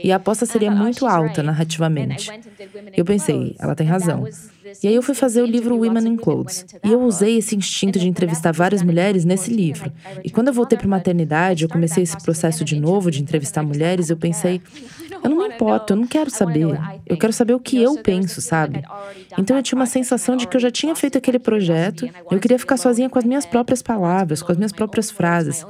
E 0.03 0.13
a 0.13 0.17
aposta 0.17 0.47
seria 0.47 0.71
muito 0.71 1.07
alta 1.07 1.43
narrativamente. 1.43 2.31
Eu 2.97 3.05
pensei, 3.05 3.57
ela 3.59 3.75
tem 3.75 3.87
razão. 3.87 4.27
E 4.83 4.89
aí 4.89 4.95
eu 4.95 5.03
fui 5.03 5.15
fazer 5.15 5.43
o 5.43 5.47
livro 5.47 5.77
Women 5.77 6.09
in 6.09 6.17
Clothes. 6.17 6.67
E 6.85 6.93
eu 6.93 7.01
usei 7.01 7.39
esse 7.39 7.57
instinto 7.57 7.99
de 7.99 8.09
entrevistar 8.09 8.53
várias 8.53 8.83
mulheres 8.83 9.25
nesse 9.25 9.51
livro. 9.51 9.93
E 10.23 10.31
quando 10.31 10.49
eu 10.49 10.55
voltei 10.55 10.77
para 10.77 10.87
maternidade, 10.87 11.65
eu 11.65 11.69
comecei 11.69 12.03
esse 12.03 12.17
processo 12.23 12.65
de 12.65 12.79
novo 12.79 13.11
de 13.11 13.23
entrevistar 13.23 13.63
mulheres, 13.63 14.11
eu 14.11 14.17
pensei, 14.17 14.61
eu 15.23 15.31
não 15.31 15.39
me 15.39 15.55
importo, 15.55 15.93
eu 15.93 15.97
não 15.97 16.07
quero 16.07 16.31
saber. 16.31 16.67
Eu 17.07 17.17
quero 17.17 17.33
saber 17.33 17.55
o 17.55 17.61
que 17.61 17.81
eu 17.81 17.97
penso, 18.03 18.41
sabe? 18.41 18.83
Então 19.39 19.57
eu 19.57 19.63
tinha 19.63 19.77
uma 19.77 19.87
sensação 19.87 20.37
de 20.37 20.47
que 20.47 20.57
eu 20.57 20.61
já 20.61 20.71
tinha 20.71 20.95
feito 20.95 21.17
aquele 21.17 21.39
projeto, 21.39 22.09
eu 22.31 22.39
queria 22.39 22.59
ficar 22.59 22.77
sozinha 22.77 23.09
com 23.09 23.19
as 23.19 23.25
minhas 23.25 23.47
próprias 23.47 23.83
palavras, 23.83 24.43
com 24.43 24.53
as 24.53 24.59
minhas 24.59 24.73
próprias 24.73 25.11
frases. 25.11 25.65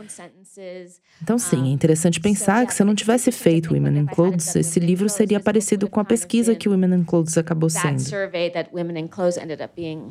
Então, 1.20 1.36
sim, 1.38 1.70
é 1.70 1.72
interessante 1.72 2.20
pensar 2.20 2.64
que 2.66 2.72
se 2.72 2.80
eu 2.80 2.86
não 2.86 2.94
tivesse 2.94 3.32
feito 3.32 3.74
Women 3.74 3.98
in 4.02 4.06
Clothes, 4.06 4.54
esse 4.54 4.78
livro 4.78 5.08
seria 5.08 5.40
parecido 5.40 5.88
com 5.88 5.98
a 5.98 6.04
pesquisa 6.04 6.54
que 6.54 6.68
Women 6.68 7.00
in 7.00 7.04
Clothes 7.04 7.36
acabou 7.36 7.68
sendo. 7.68 7.98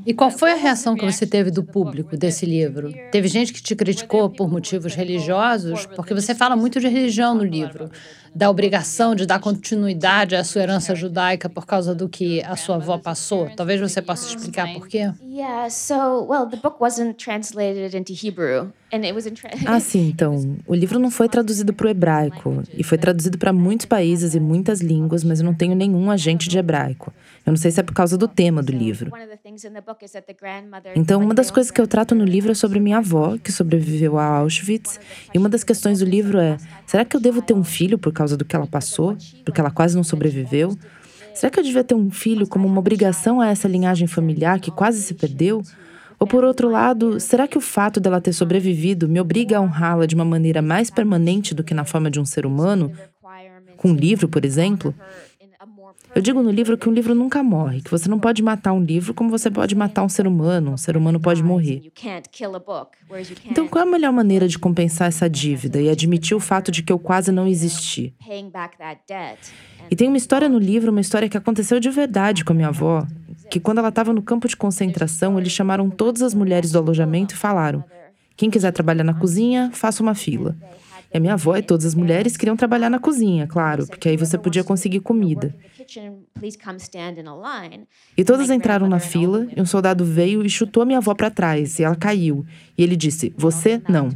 E 0.06 0.14
qual 0.14 0.30
foi 0.30 0.52
a 0.52 0.56
reação 0.56 0.96
que 0.96 1.06
você 1.06 1.26
teve 1.26 1.50
do 1.50 1.64
público 1.64 2.18
desse 2.18 2.46
livro? 2.46 2.92
Teve 3.12 3.28
gente 3.30 3.54
que 3.54 3.62
te 3.62 3.76
criticou 3.76 4.30
por 4.30 4.50
motivos 4.50 4.96
religiosos? 4.96 5.86
Porque 5.86 6.14
você 6.14 6.36
fala 6.36 6.56
muito 6.56 6.80
de 6.80 6.88
religião 6.88 7.34
no 7.34 7.44
livro, 7.44 7.90
da 8.38 8.52
obrigação 8.52 9.16
de 9.16 9.26
dar 9.26 9.40
continuidade 9.40 10.36
à 10.36 10.44
sua 10.44 10.62
herança 10.62 10.94
judaica 10.94 11.50
por 11.50 11.66
causa 11.66 11.96
do 11.96 12.08
que 12.08 12.44
a 12.44 12.56
sua 12.56 12.76
avó 12.76 13.00
passou. 13.00 13.50
Talvez 13.56 13.82
você 13.82 14.00
possa 14.00 14.28
explicar 14.28 14.72
por 14.76 14.88
quê? 14.88 15.12
Yeah, 15.24 15.68
so, 15.72 16.28
well, 16.30 16.48
the 16.48 16.58
book 16.58 16.80
wasn't 16.80 17.16
translated 17.16 17.98
into 17.98 18.14
Hebrew. 18.14 18.72
Ah, 19.66 19.80
sim, 19.80 20.08
então. 20.08 20.56
O 20.66 20.74
livro 20.74 20.98
não 20.98 21.12
foi 21.12 21.28
traduzido 21.28 21.74
para 21.74 21.88
o 21.88 21.90
hebraico 21.90 22.64
e 22.74 22.84
foi 22.84 22.98
traduzido 22.98 23.38
para 23.38 23.52
muitos 23.52 23.86
países 23.86 24.34
e 24.34 24.40
muitas 24.40 24.80
línguas, 24.82 25.24
mas 25.24 25.40
eu 25.40 25.46
não 25.46 25.54
tenho 25.54 25.76
nenhum 25.76 26.10
agente 26.10 26.48
de 26.48 26.58
hebraico. 26.58 27.12
Eu 27.48 27.52
não 27.52 27.58
sei 27.58 27.72
se 27.72 27.80
é 27.80 27.84
por 27.84 27.94
causa 27.94 28.18
do 28.18 28.28
tema 28.28 28.62
do 28.62 28.74
livro. 28.74 29.10
Então, 30.98 31.24
uma 31.24 31.34
das 31.34 31.50
coisas 31.50 31.72
que 31.72 31.80
eu 31.80 31.88
trato 31.88 32.14
no 32.14 32.26
livro 32.26 32.52
é 32.52 32.54
sobre 32.54 32.78
minha 32.78 32.98
avó, 32.98 33.38
que 33.42 33.54
sobreviveu 33.54 34.18
a 34.18 34.26
Auschwitz, 34.26 35.00
e 35.34 35.38
uma 35.38 35.48
das 35.48 35.64
questões 35.64 36.00
do 36.00 36.06
livro 36.06 36.40
é: 36.40 36.58
será 36.86 37.06
que 37.06 37.16
eu 37.16 37.22
devo 37.22 37.42
ter 37.42 37.54
um 37.54 37.64
filho 37.64 37.98
por 37.98 38.12
causa 38.12 38.36
do 38.36 38.44
que 38.44 38.54
ela 38.54 38.68
passou, 38.68 39.16
porque 39.46 39.62
ela 39.62 39.72
quase 39.72 39.96
não 39.96 40.04
sobreviveu? 40.04 40.78
Será 41.34 41.50
que 41.50 41.58
eu 41.58 41.64
devia 41.64 41.86
ter 41.86 41.96
um 41.96 42.12
filho 42.12 42.46
como 42.46 42.68
uma 42.68 42.80
obrigação 42.80 43.40
a 43.40 43.48
essa 43.48 43.68
linhagem 43.68 44.08
familiar 44.08 44.60
que 44.60 44.70
quase 44.70 45.02
se 45.02 45.14
perdeu? 45.14 45.64
Ou 46.20 46.28
por 46.28 46.44
outro 46.44 46.70
lado, 46.70 47.18
será 47.18 47.48
que 47.48 47.58
o 47.58 47.62
fato 47.62 48.02
dela 48.02 48.20
ter 48.20 48.34
sobrevivido 48.34 49.08
me 49.08 49.22
obriga 49.22 49.58
a 49.58 49.62
honrá-la 49.62 50.06
de 50.06 50.16
uma 50.16 50.26
maneira 50.26 50.62
mais 50.62 50.90
permanente 50.90 51.56
do 51.56 51.64
que 51.64 51.74
na 51.74 51.86
forma 51.86 52.12
de 52.12 52.20
um 52.20 52.26
ser 52.26 52.46
humano? 52.46 52.92
Com 53.78 53.92
um 53.92 53.96
livro, 53.96 54.28
por 54.28 54.44
exemplo? 54.44 54.94
Eu 56.18 56.22
digo 56.22 56.42
no 56.42 56.50
livro 56.50 56.76
que 56.80 56.90
um 56.90 56.92
livro 56.92 57.14
nunca 57.14 57.44
morre, 57.44 57.80
que 57.80 57.92
você 57.92 58.10
não 58.10 58.18
pode 58.18 58.42
matar 58.42 58.74
um 58.74 58.82
livro 58.82 59.14
como 59.14 59.30
você 59.30 59.52
pode 59.52 59.76
matar 59.76 60.02
um 60.02 60.10
ser 60.10 60.26
humano, 60.26 60.72
um 60.72 60.78
ser 60.78 60.98
humano 60.98 61.20
pode 61.20 61.44
morrer. 61.44 61.92
Então, 63.46 63.68
qual 63.68 63.86
é 63.86 63.88
a 63.88 63.92
melhor 63.92 64.12
maneira 64.12 64.48
de 64.48 64.58
compensar 64.58 65.10
essa 65.10 65.30
dívida 65.30 65.80
e 65.80 65.92
admitir 65.92 66.36
o 66.36 66.40
fato 66.40 66.72
de 66.72 66.82
que 66.82 66.92
eu 66.92 66.98
quase 66.98 67.32
não 67.32 67.48
existi? 67.48 68.16
E 69.92 69.96
tem 69.96 70.08
uma 70.08 70.18
história 70.18 70.50
no 70.50 70.58
livro, 70.58 70.90
uma 70.90 71.02
história 71.02 71.30
que 71.30 71.38
aconteceu 71.38 71.80
de 71.80 71.92
verdade 71.92 72.44
com 72.44 72.52
a 72.52 72.56
minha 72.56 72.70
avó, 72.70 73.06
que 73.48 73.60
quando 73.60 73.78
ela 73.78 73.90
estava 73.90 74.12
no 74.12 74.24
campo 74.24 74.48
de 74.48 74.58
concentração, 74.58 75.38
eles 75.38 75.52
chamaram 75.52 75.88
todas 75.88 76.24
as 76.24 76.34
mulheres 76.34 76.72
do 76.72 76.80
alojamento 76.80 77.36
e 77.36 77.38
falaram: 77.38 77.84
quem 78.36 78.50
quiser 78.50 78.72
trabalhar 78.72 79.04
na 79.04 79.14
cozinha, 79.14 79.70
faça 79.72 80.02
uma 80.02 80.16
fila. 80.16 80.58
E 81.14 81.18
a 81.18 81.20
minha 81.20 81.34
avó 81.34 81.56
e 81.56 81.62
todas 81.62 81.86
as 81.86 81.96
mulheres 81.96 82.36
queriam 82.36 82.58
trabalhar 82.58 82.90
na 82.90 83.00
cozinha, 83.00 83.48
claro, 83.48 83.88
porque 83.88 84.10
aí 84.10 84.18
você 84.18 84.38
podia 84.38 84.64
conseguir 84.64 85.00
comida. 85.00 85.56
E 88.16 88.24
todas 88.24 88.50
entraram 88.50 88.88
na 88.88 89.00
fila, 89.00 89.48
e 89.56 89.62
um 89.62 89.66
soldado 89.66 90.04
veio 90.06 90.46
e 90.46 90.50
chutou 90.50 90.84
a 90.84 90.86
minha 90.86 90.98
avó 91.00 91.14
para 91.16 91.32
trás, 91.32 91.80
e 91.80 91.84
ela 91.84 91.96
caiu. 91.96 92.46
E 92.78 92.84
ele 92.84 92.96
disse: 92.96 93.34
Você 93.38 93.82
não. 93.88 94.10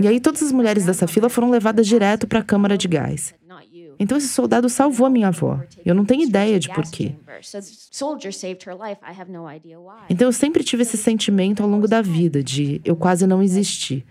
E 0.00 0.08
aí 0.08 0.20
todas 0.20 0.42
as 0.42 0.52
mulheres 0.52 0.84
dessa 0.84 1.06
fila 1.06 1.28
foram 1.28 1.50
levadas 1.50 1.86
direto 1.86 2.26
para 2.26 2.40
a 2.40 2.42
câmara 2.42 2.76
de 2.76 2.88
gás. 2.88 3.34
Então 3.98 4.18
esse 4.18 4.28
soldado 4.28 4.68
salvou 4.68 5.06
a 5.06 5.10
minha 5.10 5.28
avó. 5.28 5.60
Eu 5.84 5.94
não 5.94 6.04
tenho 6.04 6.22
ideia 6.22 6.58
de 6.58 6.68
porquê. 6.68 7.14
Então 10.08 10.28
eu 10.28 10.32
sempre 10.32 10.62
tive 10.62 10.82
esse 10.82 10.96
sentimento 10.96 11.62
ao 11.62 11.68
longo 11.68 11.88
da 11.88 12.02
vida 12.02 12.42
de 12.42 12.80
eu 12.84 12.96
quase 12.96 13.26
não 13.26 13.42
existi. 13.42 14.04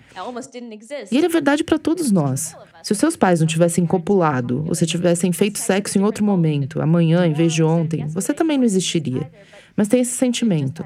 E 1.11 1.17
ele 1.17 1.25
é 1.25 1.29
verdade 1.29 1.63
para 1.63 1.77
todos 1.77 2.11
nós. 2.11 2.55
Se 2.83 2.91
os 2.91 2.97
seus 2.97 3.15
pais 3.15 3.39
não 3.39 3.47
tivessem 3.47 3.85
copulado, 3.85 4.63
ou 4.67 4.75
se 4.75 4.85
tivessem 4.85 5.31
feito 5.31 5.59
sexo 5.59 5.97
em 5.97 6.03
outro 6.03 6.23
momento, 6.23 6.81
amanhã 6.81 7.25
em 7.25 7.33
vez 7.33 7.53
de 7.53 7.63
ontem, 7.63 8.07
você 8.07 8.33
também 8.33 8.57
não 8.57 8.65
existiria. 8.65 9.29
Mas 9.75 9.87
tem 9.87 10.01
esse 10.01 10.15
sentimento. 10.15 10.85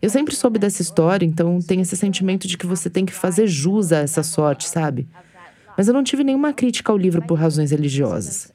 Eu 0.00 0.10
sempre 0.10 0.34
soube 0.34 0.58
dessa 0.58 0.82
história, 0.82 1.24
então 1.24 1.58
tem 1.60 1.80
esse 1.80 1.96
sentimento 1.96 2.46
de 2.46 2.58
que 2.58 2.66
você 2.66 2.90
tem 2.90 3.06
que 3.06 3.12
fazer 3.12 3.46
jus 3.46 3.90
a 3.90 4.00
essa 4.00 4.22
sorte, 4.22 4.68
sabe? 4.68 5.08
Mas 5.76 5.88
eu 5.88 5.94
não 5.94 6.04
tive 6.04 6.22
nenhuma 6.22 6.52
crítica 6.52 6.92
ao 6.92 6.98
livro 6.98 7.22
por 7.22 7.38
razões 7.38 7.70
religiosas. 7.70 8.52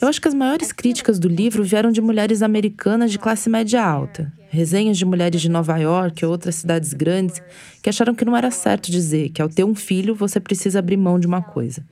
Eu 0.00 0.08
acho 0.08 0.20
que 0.20 0.28
as 0.28 0.34
maiores 0.34 0.72
críticas 0.72 1.18
do 1.18 1.28
livro 1.28 1.62
vieram 1.62 1.92
de 1.92 2.00
mulheres 2.00 2.42
americanas 2.42 3.12
de 3.12 3.18
classe 3.18 3.48
média 3.48 3.84
alta, 3.84 4.32
resenhas 4.48 4.98
de 4.98 5.04
mulheres 5.04 5.40
de 5.40 5.48
Nova 5.48 5.76
York 5.78 6.22
e 6.22 6.26
outras 6.26 6.56
cidades 6.56 6.92
grandes 6.92 7.40
que 7.80 7.88
acharam 7.88 8.14
que 8.14 8.24
não 8.24 8.36
era 8.36 8.50
certo 8.50 8.90
dizer 8.90 9.28
que 9.30 9.40
ao 9.40 9.48
ter 9.48 9.64
um 9.64 9.74
filho 9.74 10.14
você 10.14 10.40
precisa 10.40 10.80
abrir 10.80 10.96
mão 10.96 11.20
de 11.20 11.26
uma 11.26 11.42
coisa. 11.42 11.84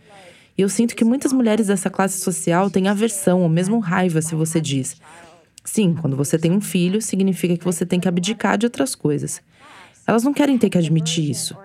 E 0.57 0.63
eu 0.63 0.69
sinto 0.69 0.95
que 0.95 1.05
muitas 1.05 1.33
mulheres 1.33 1.69
dessa 1.69 1.89
classe 1.89 2.21
social 2.21 2.69
têm 2.71 2.89
aversão 2.89 3.43
ou 3.43 3.49
mesmo 3.49 3.79
raiva 3.79 4.21
se 4.21 4.35
você 4.35 4.61
diz: 4.61 4.97
sim, 5.65 5.95
quando 5.95 6.17
você 6.17 6.39
tem 6.39 6.53
um 6.53 6.61
filho, 6.61 7.01
significa 7.01 7.57
que 7.57 7.65
você 7.65 7.87
tem 7.87 8.01
que 8.01 8.09
abdicar 8.09 8.59
de 8.59 8.67
outras 8.67 8.95
coisas. 8.95 9.41
Elas 10.07 10.25
não 10.25 10.35
querem 10.35 10.59
ter 10.59 10.69
que 10.69 10.77
admitir 10.77 11.31
isso. 11.31 11.57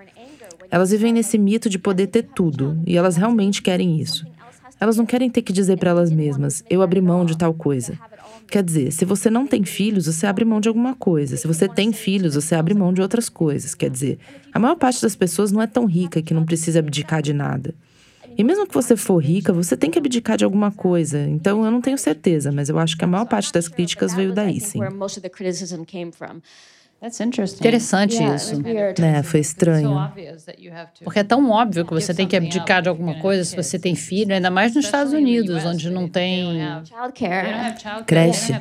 Elas 0.70 0.90
vivem 0.90 1.12
nesse 1.12 1.38
mito 1.38 1.68
de 1.68 1.78
poder 1.78 2.08
ter 2.08 2.22
tudo, 2.22 2.80
e 2.86 2.96
elas 2.96 3.16
realmente 3.16 3.62
querem 3.62 4.00
isso. 4.00 4.26
Elas 4.80 4.96
não 4.96 5.06
querem 5.06 5.28
ter 5.28 5.42
que 5.42 5.52
dizer 5.52 5.78
para 5.78 5.90
elas 5.90 6.10
mesmas: 6.10 6.62
eu 6.68 6.82
abri 6.82 7.00
mão 7.00 7.24
de 7.24 7.36
tal 7.36 7.52
coisa. 7.52 7.98
Quer 8.50 8.62
dizer, 8.62 8.90
se 8.92 9.04
você 9.04 9.28
não 9.28 9.46
tem 9.46 9.62
filhos, 9.64 10.06
você 10.06 10.26
abre 10.26 10.44
mão 10.44 10.60
de 10.60 10.68
alguma 10.68 10.94
coisa. 10.94 11.36
Se 11.36 11.46
você 11.46 11.68
tem 11.68 11.92
filhos, 11.92 12.34
você 12.34 12.54
abre 12.54 12.72
mão 12.74 12.92
de 12.94 13.02
outras 13.02 13.28
coisas. 13.28 13.74
Quer 13.74 13.90
dizer, 13.90 14.18
a 14.52 14.58
maior 14.58 14.76
parte 14.76 15.02
das 15.02 15.14
pessoas 15.14 15.52
não 15.52 15.60
é 15.60 15.66
tão 15.66 15.84
rica 15.84 16.22
que 16.22 16.32
não 16.32 16.46
precisa 16.46 16.78
abdicar 16.78 17.20
de 17.20 17.34
nada. 17.34 17.74
E 18.38 18.44
mesmo 18.44 18.66
que 18.66 18.72
você 18.72 18.96
for 18.96 19.18
rica, 19.18 19.52
você 19.52 19.76
tem 19.76 19.90
que 19.90 19.98
abdicar 19.98 20.36
de 20.36 20.44
alguma 20.44 20.70
coisa. 20.70 21.20
Então, 21.20 21.64
eu 21.64 21.70
não 21.70 21.80
tenho 21.80 21.98
certeza, 21.98 22.52
mas 22.52 22.68
eu 22.68 22.78
acho 22.78 22.96
que 22.96 23.04
a 23.04 23.08
maior 23.08 23.26
parte 23.26 23.52
das 23.52 23.66
críticas 23.68 24.14
veio 24.14 24.32
daí, 24.32 24.60
sim. 24.60 24.78
Interessante 27.60 28.16
isso. 28.34 28.54
É, 29.04 29.22
foi 29.22 29.38
estranho. 29.40 29.90
Porque 31.04 31.20
é 31.20 31.24
tão 31.24 31.48
óbvio 31.50 31.84
que 31.84 31.92
você 31.94 32.12
tem 32.12 32.26
que 32.26 32.36
abdicar 32.36 32.82
de 32.82 32.88
alguma 32.88 33.14
coisa 33.20 33.44
se 33.44 33.54
você 33.56 33.78
tem 33.78 33.94
filho, 33.94 34.34
ainda 34.34 34.50
mais 34.50 34.74
nos 34.74 34.84
Estados 34.84 35.12
Unidos, 35.12 35.64
onde 35.64 35.90
não 35.90 36.08
tem 36.08 36.58
creche. 38.04 38.52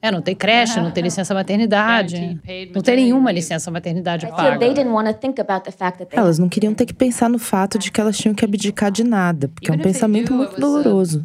É, 0.00 0.10
não 0.10 0.20
tem 0.20 0.34
creche, 0.36 0.78
não 0.80 0.90
tem 0.90 1.02
licença 1.04 1.32
maternidade, 1.34 2.38
não 2.74 2.82
tem 2.82 2.96
nenhuma 2.96 3.32
licença 3.32 3.70
maternidade 3.70 4.26
paga. 4.36 4.58
Elas 6.20 6.38
não 6.38 6.48
queriam 6.48 6.74
ter 6.74 6.84
que 6.86 6.92
pensar 6.94 7.28
no 7.30 7.38
fato 7.38 7.78
de 7.78 7.90
que 7.90 8.00
elas 8.00 8.16
tinham 8.16 8.34
que 8.34 8.44
abdicar 8.44 8.90
de 8.92 9.02
nada, 9.02 9.48
porque 9.48 9.70
é 9.70 9.74
um 9.74 9.78
pensamento 9.84 10.32
muito 10.32 10.60
doloroso. 10.60 11.24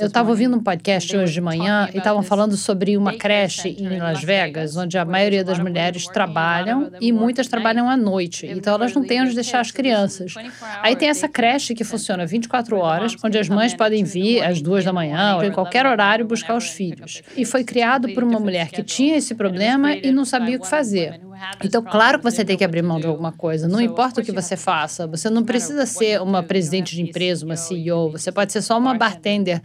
Eu 0.00 0.06
estava 0.06 0.30
ouvindo 0.30 0.56
um 0.56 0.62
podcast 0.62 1.16
hoje 1.16 1.32
de 1.32 1.40
manhã 1.40 1.88
e 1.94 1.98
estavam 1.98 2.22
falando 2.22 2.56
sobre 2.56 2.96
uma 2.96 3.14
creche 3.14 3.76
em 3.78 3.98
Las 3.98 4.24
Vegas, 4.24 4.76
onde 4.76 4.98
a 4.98 5.04
maioria 5.04 5.44
das 5.44 5.58
mulheres 5.58 6.06
trabalham 6.06 6.90
e 7.00 7.12
muitas 7.12 7.46
trabalham 7.46 7.88
à 7.88 7.96
noite. 7.96 8.46
Então 8.46 8.74
elas 8.74 8.92
não 8.92 9.04
têm 9.04 9.22
onde 9.22 9.34
deixar 9.34 9.60
as 9.60 9.70
crianças. 9.70 10.34
Aí 10.82 10.96
tem 10.96 11.08
essa 11.08 11.28
creche 11.28 11.74
que 11.74 11.84
funciona 11.84 12.26
24 12.26 12.76
horas, 12.76 13.14
onde 13.22 13.38
as 13.38 13.48
mães 13.48 13.72
podem 13.74 14.02
vir 14.02 14.42
às 14.42 14.60
duas 14.60 14.84
da 14.84 14.92
manhã 14.92 15.36
ou 15.36 15.44
em 15.44 15.52
qualquer 15.52 15.86
horário 15.86 16.26
buscar 16.26 16.56
os 16.56 16.68
filhos. 16.68 17.22
E 17.36 17.44
foi 17.44 17.62
criado 17.62 18.12
por 18.14 18.24
uma 18.24 18.40
mulher 18.40 18.68
que 18.68 18.82
tinha 18.82 19.16
esse 19.16 19.34
problema 19.34 19.94
e 19.94 20.10
não 20.10 20.24
sabia 20.24 20.56
o 20.56 20.60
que 20.60 20.68
fazer. 20.68 21.20
Então, 21.64 21.82
claro 21.82 22.18
que 22.18 22.24
você 22.24 22.44
tem 22.44 22.56
que 22.56 22.64
abrir 22.64 22.82
mão 22.82 23.00
de 23.00 23.06
alguma 23.06 23.32
coisa, 23.32 23.68
não 23.68 23.80
importa 23.80 24.20
o 24.20 24.24
que 24.24 24.32
você 24.32 24.56
faça. 24.56 25.06
Você 25.06 25.30
não 25.30 25.44
precisa 25.44 25.86
ser 25.86 26.20
uma 26.20 26.42
presidente 26.42 26.94
de 26.94 27.02
empresa, 27.02 27.44
uma 27.44 27.56
CEO, 27.56 28.10
você 28.12 28.32
pode 28.32 28.52
ser 28.52 28.62
só 28.62 28.78
uma 28.78 28.94
bartender 28.94 29.60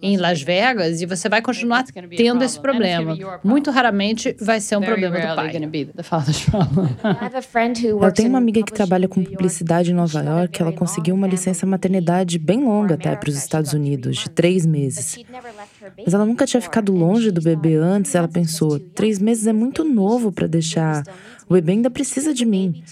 em 0.00 0.16
Las 0.16 0.42
Vegas 0.42 1.00
e 1.00 1.06
você 1.06 1.28
vai 1.28 1.42
continuar 1.42 1.84
tendo 2.16 2.42
esse 2.44 2.60
problema. 2.60 3.16
Muito 3.42 3.70
raramente 3.70 4.36
vai 4.40 4.60
ser 4.60 4.76
um 4.76 4.82
problema 4.82 5.18
do 5.18 5.34
pai. 5.34 5.50
Eu 8.00 8.12
tenho 8.12 8.28
uma 8.28 8.38
amiga 8.38 8.62
que 8.62 8.72
trabalha 8.72 9.08
com 9.08 9.22
publicidade 9.22 9.90
em 9.90 9.94
Nova 9.94 10.22
York. 10.22 10.62
Ela 10.62 10.72
conseguiu 10.72 11.14
uma 11.14 11.26
licença 11.26 11.66
maternidade 11.66 12.38
bem 12.38 12.64
longa 12.64 12.94
até 12.94 13.14
para 13.16 13.28
os 13.28 13.36
Estados 13.36 13.72
Unidos, 13.72 14.18
de 14.18 14.30
três 14.30 14.64
meses. 14.64 15.18
Mas 16.04 16.14
ela 16.14 16.24
nunca 16.24 16.46
tinha 16.46 16.60
ficado 16.60 16.92
longe 16.92 17.30
do 17.30 17.40
bebê 17.40 17.76
antes. 17.76 18.14
Ela 18.14 18.28
pensou: 18.28 18.78
três 18.78 19.18
meses 19.18 19.46
é 19.46 19.52
muito 19.52 19.84
novo 19.84 20.30
para 20.30 20.46
deixar. 20.46 21.02
O 21.48 21.54
bebê 21.54 21.72
ainda 21.72 21.90
precisa 21.90 22.34
de 22.34 22.44
mim. 22.44 22.82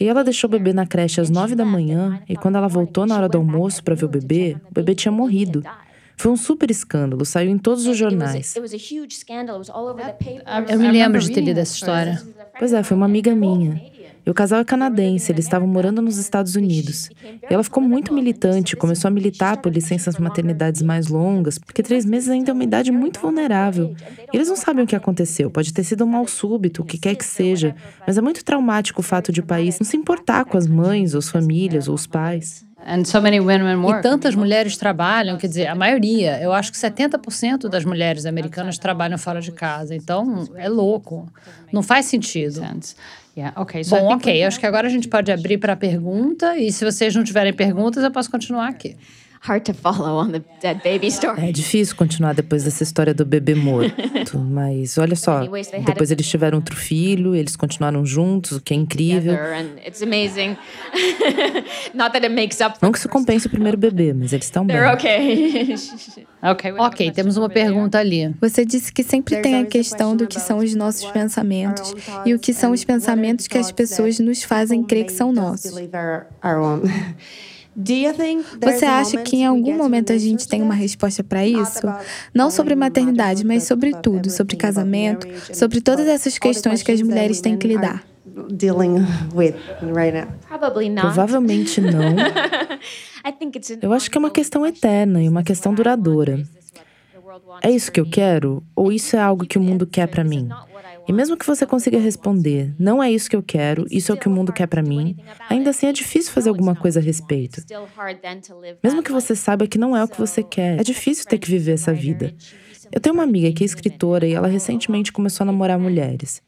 E 0.00 0.08
ela 0.08 0.24
deixou 0.24 0.48
o 0.48 0.50
bebê 0.50 0.72
na 0.72 0.84
creche 0.86 1.20
às 1.20 1.30
nove 1.30 1.54
da 1.54 1.64
manhã, 1.64 2.20
e 2.28 2.36
quando 2.36 2.56
ela 2.56 2.66
voltou 2.66 3.06
na 3.06 3.16
hora 3.16 3.28
do 3.28 3.38
almoço 3.38 3.82
para 3.84 3.94
ver 3.94 4.06
o 4.06 4.08
bebê, 4.08 4.56
o 4.68 4.74
bebê 4.74 4.94
tinha 4.94 5.12
morrido. 5.12 5.62
Foi 6.16 6.30
um 6.30 6.36
super 6.36 6.70
escândalo, 6.70 7.24
saiu 7.24 7.50
em 7.50 7.58
todos 7.58 7.86
os 7.86 7.96
jornais. 7.96 8.54
Eu 10.68 10.78
me 10.78 10.90
lembro 10.90 11.20
de 11.20 11.30
ter 11.32 11.40
lido 11.40 11.58
essa 11.58 11.74
história. 11.74 12.22
Pois 12.58 12.72
é, 12.72 12.82
foi 12.82 12.96
uma 12.96 13.06
amiga 13.06 13.34
minha. 13.34 13.94
E 14.26 14.30
o 14.30 14.32
casal 14.32 14.60
é 14.60 14.64
canadense, 14.64 15.30
eles 15.30 15.44
estavam 15.44 15.68
morando 15.68 16.00
nos 16.00 16.16
Estados 16.16 16.56
Unidos. 16.56 17.10
E 17.22 17.52
ela 17.52 17.62
ficou 17.62 17.82
muito 17.82 18.12
militante, 18.14 18.74
começou 18.74 19.08
a 19.08 19.10
militar 19.10 19.58
por 19.58 19.70
licenças 19.70 20.16
maternidades 20.16 20.80
mais 20.80 21.08
longas, 21.08 21.58
porque 21.58 21.82
três 21.82 22.06
meses 22.06 22.30
ainda 22.30 22.50
é 22.50 22.54
uma 22.54 22.64
idade 22.64 22.90
muito 22.90 23.20
vulnerável. 23.20 23.94
E 24.32 24.36
eles 24.36 24.48
não 24.48 24.56
sabem 24.56 24.84
o 24.84 24.86
que 24.86 24.96
aconteceu, 24.96 25.50
pode 25.50 25.74
ter 25.74 25.84
sido 25.84 26.04
um 26.04 26.08
mal 26.08 26.26
súbito, 26.26 26.80
o 26.80 26.84
que 26.86 26.96
quer 26.96 27.14
que 27.16 27.24
seja, 27.24 27.76
mas 28.06 28.16
é 28.16 28.22
muito 28.22 28.42
traumático 28.42 29.00
o 29.00 29.04
fato 29.04 29.30
de 29.30 29.40
o 29.40 29.44
país 29.44 29.78
não 29.78 29.84
se 29.84 29.96
importar 29.96 30.46
com 30.46 30.56
as 30.56 30.66
mães, 30.66 31.12
ou 31.12 31.18
as 31.18 31.28
famílias, 31.28 31.86
ou 31.86 31.94
os 31.94 32.06
pais. 32.06 32.64
E 33.98 34.02
tantas 34.02 34.34
mulheres 34.34 34.76
trabalham, 34.76 35.36
quer 35.38 35.46
dizer, 35.46 35.66
a 35.66 35.74
maioria, 35.74 36.40
eu 36.42 36.52
acho 36.52 36.70
que 36.70 36.78
70% 36.78 37.68
das 37.68 37.84
mulheres 37.84 38.26
americanas 38.26 38.78
trabalham 38.78 39.16
fora 39.16 39.40
de 39.40 39.52
casa. 39.52 39.94
Então, 39.94 40.48
é 40.56 40.68
louco. 40.68 41.26
Não 41.72 41.82
faz 41.82 42.06
sentido. 42.06 42.60
Bom, 43.88 44.14
ok, 44.14 44.44
acho 44.44 44.60
que 44.60 44.66
agora 44.66 44.86
a 44.86 44.90
gente 44.90 45.08
pode 45.08 45.32
abrir 45.32 45.58
para 45.58 45.74
pergunta. 45.74 46.56
E 46.56 46.70
se 46.70 46.84
vocês 46.84 47.14
não 47.14 47.24
tiverem 47.24 47.52
perguntas, 47.52 48.04
eu 48.04 48.10
posso 48.10 48.30
continuar 48.30 48.68
aqui 48.68 48.96
hard 49.44 49.62
to 49.62 49.74
follow 49.74 50.18
on 50.18 50.32
the 50.32 50.42
dead 50.60 50.80
baby 50.82 51.08
story. 51.08 51.48
É 51.48 51.52
difícil 51.52 51.94
continuar 51.96 52.32
depois 52.32 52.64
dessa 52.64 52.82
história 52.82 53.12
do 53.12 53.26
bebê 53.26 53.54
morto, 53.54 53.94
mas 54.38 54.96
olha 54.96 55.14
só, 55.14 55.40
depois 55.84 56.10
eles 56.10 56.26
tiveram 56.26 56.58
outro 56.58 56.74
filho, 56.74 57.34
eles 57.34 57.54
continuaram 57.54 58.06
juntos, 58.06 58.52
o 58.52 58.60
que 58.60 58.72
é 58.72 58.76
incrível. 58.76 59.34
Não 62.80 62.90
que 62.90 62.98
isso 62.98 63.08
compense 63.08 63.46
o 63.46 63.50
primeiro 63.50 63.76
bebê, 63.76 64.14
mas 64.14 64.32
eles 64.32 64.46
estão 64.46 64.64
bem. 64.64 64.76
ok, 64.82 66.40
ok, 66.78 67.10
temos 67.10 67.36
uma 67.36 67.48
pergunta 67.48 67.98
ali. 67.98 68.34
Você 68.40 68.64
disse 68.64 68.92
que 68.92 69.02
sempre 69.02 69.36
tem 69.42 69.56
a 69.56 69.66
questão 69.66 70.16
do 70.16 70.26
que 70.26 70.40
são 70.40 70.58
os 70.58 70.74
nossos 70.74 71.10
pensamentos 71.10 71.94
e 72.24 72.32
o 72.32 72.38
que 72.38 72.54
são 72.54 72.72
os 72.72 72.82
pensamentos 72.82 73.46
que 73.46 73.58
as 73.58 73.70
pessoas 73.70 74.18
nos 74.18 74.42
fazem 74.42 74.82
crer 74.82 75.04
que 75.04 75.12
são 75.12 75.32
nossos. 75.32 75.74
Você 78.60 78.84
acha 78.84 79.16
que 79.18 79.36
em 79.36 79.46
algum 79.46 79.76
momento 79.76 80.12
a 80.12 80.18
gente 80.18 80.46
tem 80.46 80.62
uma 80.62 80.74
resposta 80.74 81.24
para 81.24 81.44
isso? 81.46 81.82
Não 82.32 82.50
sobre 82.50 82.74
maternidade, 82.74 83.44
mas 83.44 83.64
sobre 83.64 83.92
tudo, 83.94 84.30
sobre 84.30 84.56
casamento, 84.56 85.26
sobre 85.52 85.80
todas 85.80 86.06
essas 86.06 86.38
questões 86.38 86.82
que 86.82 86.92
as 86.92 87.02
mulheres 87.02 87.40
têm 87.40 87.56
que 87.56 87.66
lidar. 87.66 88.04
Provavelmente 91.02 91.80
não. 91.80 92.00
Eu 93.82 93.92
acho 93.92 94.10
que 94.10 94.18
é 94.18 94.20
uma 94.20 94.30
questão 94.30 94.66
eterna 94.66 95.22
e 95.22 95.28
uma 95.28 95.42
questão 95.42 95.72
duradoura. 95.74 96.42
É 97.62 97.70
isso 97.70 97.90
que 97.90 98.00
eu 98.00 98.08
quero? 98.08 98.62
Ou 98.74 98.92
isso 98.92 99.16
é 99.16 99.20
algo 99.20 99.46
que 99.46 99.58
o 99.58 99.60
mundo 99.60 99.86
quer 99.86 100.06
para 100.08 100.22
mim? 100.24 100.48
E 101.06 101.12
mesmo 101.12 101.36
que 101.36 101.46
você 101.46 101.66
consiga 101.66 101.98
responder, 101.98 102.74
não 102.78 103.02
é 103.02 103.10
isso 103.10 103.28
que 103.28 103.36
eu 103.36 103.42
quero, 103.42 103.86
isso 103.90 104.10
é 104.10 104.14
o 104.14 104.18
que 104.18 104.28
o 104.28 104.30
mundo 104.30 104.52
quer 104.52 104.66
para 104.66 104.82
mim, 104.82 105.16
ainda 105.48 105.70
assim 105.70 105.86
é 105.86 105.92
difícil 105.92 106.32
fazer 106.32 106.48
alguma 106.48 106.74
coisa 106.74 107.00
a 107.00 107.02
respeito. 107.02 107.62
Mesmo 108.82 109.02
que 109.02 109.12
você 109.12 109.36
saiba 109.36 109.66
que 109.66 109.78
não 109.78 109.96
é 109.96 110.02
o 110.02 110.08
que 110.08 110.18
você 110.18 110.42
quer, 110.42 110.80
é 110.80 110.82
difícil 110.82 111.26
ter 111.26 111.38
que 111.38 111.50
viver 111.50 111.72
essa 111.72 111.92
vida. 111.92 112.34
Eu 112.90 113.00
tenho 113.00 113.14
uma 113.14 113.22
amiga 113.24 113.52
que 113.52 113.64
é 113.64 113.66
escritora 113.66 114.26
e 114.26 114.32
ela 114.32 114.48
recentemente 114.48 115.12
começou 115.12 115.44
a 115.44 115.46
namorar 115.46 115.78
mulheres. 115.78 116.42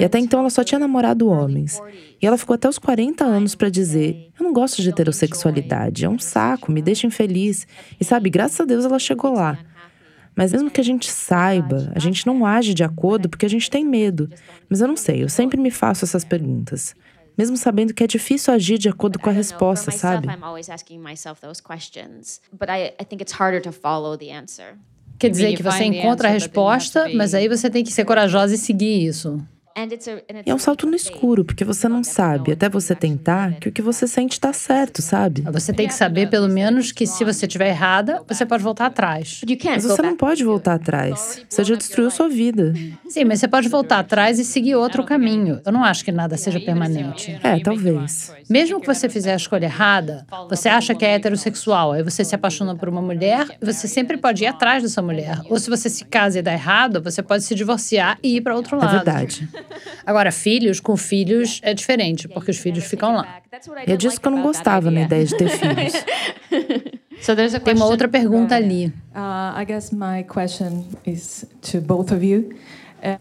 E 0.00 0.04
até 0.04 0.18
então 0.18 0.40
ela 0.40 0.50
só 0.50 0.64
tinha 0.64 0.80
namorado 0.80 1.28
homens. 1.28 1.80
E 2.20 2.26
ela 2.26 2.36
ficou 2.36 2.54
até 2.54 2.68
os 2.68 2.76
40 2.76 3.24
anos 3.24 3.54
para 3.54 3.68
dizer: 3.68 4.30
Eu 4.38 4.44
não 4.44 4.52
gosto 4.52 4.82
de 4.82 4.88
heterossexualidade, 4.88 6.04
é 6.04 6.08
um 6.08 6.18
saco, 6.18 6.72
me 6.72 6.82
deixa 6.82 7.06
infeliz. 7.06 7.66
E 8.00 8.04
sabe, 8.04 8.30
graças 8.30 8.60
a 8.60 8.64
Deus 8.64 8.84
ela 8.84 8.98
chegou 8.98 9.32
lá. 9.32 9.56
Mas 10.38 10.52
mesmo 10.52 10.70
que 10.70 10.80
a 10.80 10.84
gente 10.84 11.10
saiba, 11.10 11.90
a 11.96 11.98
gente 11.98 12.24
não 12.24 12.46
age 12.46 12.72
de 12.72 12.84
acordo 12.84 13.28
porque 13.28 13.44
a 13.44 13.48
gente 13.48 13.68
tem 13.68 13.84
medo. 13.84 14.30
Mas 14.70 14.80
eu 14.80 14.86
não 14.86 14.96
sei, 14.96 15.24
eu 15.24 15.28
sempre 15.28 15.60
me 15.60 15.68
faço 15.68 16.04
essas 16.04 16.24
perguntas. 16.24 16.94
Mesmo 17.36 17.56
sabendo 17.56 17.92
que 17.92 18.04
é 18.04 18.06
difícil 18.06 18.54
agir 18.54 18.78
de 18.78 18.88
acordo 18.88 19.18
com 19.18 19.28
a 19.28 19.32
resposta, 19.32 19.90
sabe? 19.90 20.28
Quer 25.18 25.30
dizer 25.30 25.56
que 25.56 25.62
você 25.64 25.82
encontra 25.82 26.28
a 26.28 26.30
resposta, 26.30 27.08
mas 27.16 27.34
aí 27.34 27.48
você 27.48 27.68
tem 27.68 27.82
que 27.82 27.90
ser 27.90 28.04
corajosa 28.04 28.54
e 28.54 28.58
seguir 28.58 29.04
isso. 29.06 29.44
E 30.44 30.50
é 30.50 30.54
um 30.54 30.58
salto 30.58 30.86
no 30.86 30.96
escuro, 30.96 31.44
porque 31.44 31.64
você 31.64 31.88
não 31.88 32.02
sabe, 32.02 32.52
até 32.52 32.68
você 32.68 32.94
tentar, 32.94 33.54
que 33.54 33.68
o 33.68 33.72
que 33.72 33.82
você 33.82 34.06
sente 34.06 34.32
está 34.32 34.52
certo, 34.52 35.00
sabe? 35.00 35.42
Você 35.52 35.72
tem 35.72 35.86
que 35.86 35.94
saber, 35.94 36.28
pelo 36.28 36.48
menos, 36.48 36.92
que 36.92 37.06
se 37.06 37.24
você 37.24 37.46
estiver 37.46 37.68
errada, 37.68 38.22
você 38.26 38.44
pode 38.44 38.62
voltar 38.62 38.86
atrás. 38.86 39.42
Mas 39.64 39.84
você 39.84 40.02
não 40.02 40.16
pode 40.16 40.44
voltar 40.44 40.74
atrás. 40.74 41.44
Você 41.48 41.64
já 41.64 41.74
destruiu 41.74 42.10
sua 42.10 42.28
vida. 42.28 42.72
Sim, 43.08 43.24
mas 43.24 43.40
você 43.40 43.48
pode 43.48 43.68
voltar 43.68 44.00
atrás 44.00 44.38
e 44.38 44.44
seguir 44.44 44.74
outro 44.74 45.04
caminho. 45.04 45.60
Eu 45.64 45.72
não 45.72 45.84
acho 45.84 46.04
que 46.04 46.12
nada 46.12 46.36
seja 46.36 46.60
permanente. 46.60 47.38
É, 47.42 47.58
talvez. 47.60 48.32
Mesmo 48.48 48.80
que 48.80 48.86
você 48.86 49.08
fizer 49.08 49.32
a 49.32 49.36
escolha 49.36 49.66
errada, 49.66 50.26
você 50.48 50.68
acha 50.68 50.94
que 50.94 51.04
é 51.04 51.14
heterossexual, 51.14 51.92
aí 51.92 52.02
você 52.02 52.24
se 52.24 52.34
apaixona 52.34 52.74
por 52.74 52.88
uma 52.88 53.02
mulher, 53.02 53.46
você 53.60 53.86
sempre 53.86 54.16
pode 54.16 54.44
ir 54.44 54.46
atrás 54.46 54.82
dessa 54.82 55.02
mulher. 55.02 55.40
Ou 55.48 55.58
se 55.58 55.70
você 55.70 55.88
se 55.88 56.04
casa 56.04 56.38
e 56.38 56.42
dá 56.42 56.52
errado, 56.52 57.02
você 57.02 57.22
pode 57.22 57.44
se 57.44 57.54
divorciar 57.54 58.18
e 58.22 58.36
ir 58.36 58.40
para 58.40 58.54
outro 58.54 58.76
lado. 58.76 58.88
É 58.88 58.96
verdade. 58.96 59.48
Agora, 60.04 60.32
filhos 60.32 60.80
com 60.80 60.96
filhos 60.96 61.60
é 61.62 61.74
diferente, 61.74 62.28
porque 62.28 62.50
os 62.50 62.58
filhos 62.58 62.84
ficam 62.84 63.14
lá. 63.14 63.40
E 63.86 63.92
é 63.92 63.96
disso 63.96 64.20
que 64.20 64.26
eu 64.26 64.32
não 64.32 64.42
gostava 64.42 64.90
na 64.90 65.02
ideia 65.02 65.24
de 65.24 65.36
ter 65.36 65.48
filhos. 65.50 65.92
Tem 67.64 67.74
uma 67.74 67.86
outra 67.86 68.08
pergunta 68.08 68.54
ali. 68.54 68.86
Uh, 69.14 69.60
I 69.60 69.64
guess 69.66 69.92
my 69.92 70.24
question 70.24 70.84
is 71.06 71.46
to 71.70 71.80
both 71.80 72.12
of 72.12 72.24
you. 72.24 72.50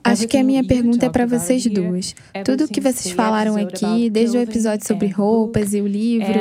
Acho 0.04 0.28
que 0.28 0.38
a 0.38 0.44
minha 0.44 0.64
pergunta 0.64 1.06
é 1.06 1.10
para 1.10 1.26
vocês 1.26 1.66
duas. 1.66 2.16
Tudo 2.44 2.66
o 2.66 2.68
que 2.68 2.82
vocês 2.82 3.14
falaram 3.14 3.56
aqui, 3.56 4.10
desde 4.10 4.38
o 4.38 4.42
episódio 4.42 4.88
sobre 4.88 5.08
roupas 5.08 5.74
e 5.74 5.82
o 5.82 5.88
livro, 5.88 6.34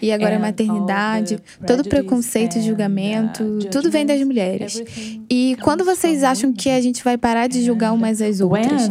e 0.00 0.12
agora 0.12 0.36
a 0.36 0.38
maternidade, 0.38 1.38
todo 1.66 1.80
o 1.80 1.88
preconceito 1.88 2.56
e 2.56 2.62
julgamento, 2.62 3.58
tudo 3.70 3.90
vem 3.90 4.06
das 4.06 4.20
mulheres. 4.22 4.82
E 5.28 5.56
quando 5.62 5.84
vocês 5.84 6.22
acham 6.22 6.52
que 6.52 6.70
a 6.70 6.80
gente 6.80 7.02
vai 7.02 7.18
parar 7.18 7.48
de 7.48 7.62
julgar 7.64 7.92
umas 7.92 8.20
às 8.22 8.40
outras? 8.40 8.88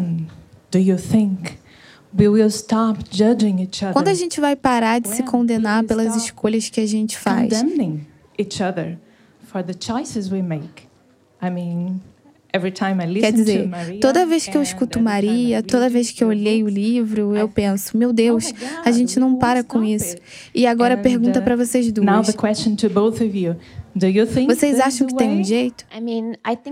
Quando 3.94 4.08
a 4.08 4.14
gente 4.14 4.42
vai 4.42 4.56
parar 4.56 5.00
de 5.00 5.08
se 5.10 5.22
condenar 5.24 5.84
pelas 5.84 6.16
escolhas 6.16 6.68
que 6.70 6.82
a 6.82 6.88
gente 6.88 7.18
faz? 7.18 7.50
Quer 13.22 13.32
dizer, 13.32 13.70
toda 14.00 14.26
vez 14.26 14.48
que 14.48 14.58
eu 14.58 14.62
escuto 14.64 15.00
Maria, 15.00 15.62
toda 15.62 15.88
vez 15.88 16.12
que 16.12 16.24
eu 16.24 16.30
leio 16.30 16.66
o 16.66 16.70
livro, 16.70 17.36
eu 17.36 17.48
penso, 17.48 17.96
meu 17.96 18.12
Deus, 18.12 18.52
a 18.84 18.92
gente 18.92 19.20
não 19.20 19.36
para 19.38 19.64
com 19.64 19.84
isso. 19.84 20.16
E 20.54 20.66
agora 20.66 20.96
pergunta 20.98 21.42
para 21.42 21.56
vocês 21.56 21.92
duas. 21.92 22.06
Vocês 24.48 24.80
acham 24.80 25.08
que 25.08 25.16
tem 25.16 25.30
um 25.30 25.44
jeito? 25.44 25.86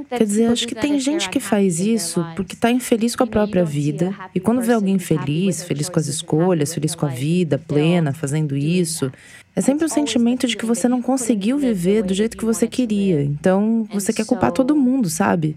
Quer 0.09 0.23
dizer, 0.23 0.45
acho 0.47 0.67
que 0.67 0.75
tem 0.75 0.99
gente 0.99 1.29
que 1.29 1.39
faz 1.39 1.79
isso 1.79 2.25
porque 2.35 2.55
está 2.55 2.71
infeliz 2.71 3.15
com 3.15 3.23
a 3.23 3.27
própria 3.27 3.65
vida. 3.65 4.13
E 4.33 4.39
quando 4.39 4.61
vê 4.61 4.73
alguém 4.73 4.99
feliz, 4.99 5.63
feliz 5.63 5.89
com 5.89 5.99
as 5.99 6.07
escolhas, 6.07 6.73
feliz 6.73 6.95
com 6.95 7.05
a 7.05 7.09
vida, 7.09 7.57
plena, 7.57 8.13
fazendo 8.13 8.55
isso, 8.55 9.11
é 9.55 9.61
sempre 9.61 9.85
um 9.85 9.89
sentimento 9.89 10.45
de 10.45 10.55
que 10.55 10.67
você 10.67 10.87
não 10.87 11.01
conseguiu 11.01 11.57
viver 11.57 12.03
do 12.03 12.13
jeito 12.13 12.37
que 12.37 12.45
você 12.45 12.67
queria. 12.67 13.23
Então, 13.23 13.87
você 13.91 14.13
quer 14.13 14.23
culpar 14.23 14.51
todo 14.51 14.75
mundo, 14.75 15.09
sabe? 15.09 15.55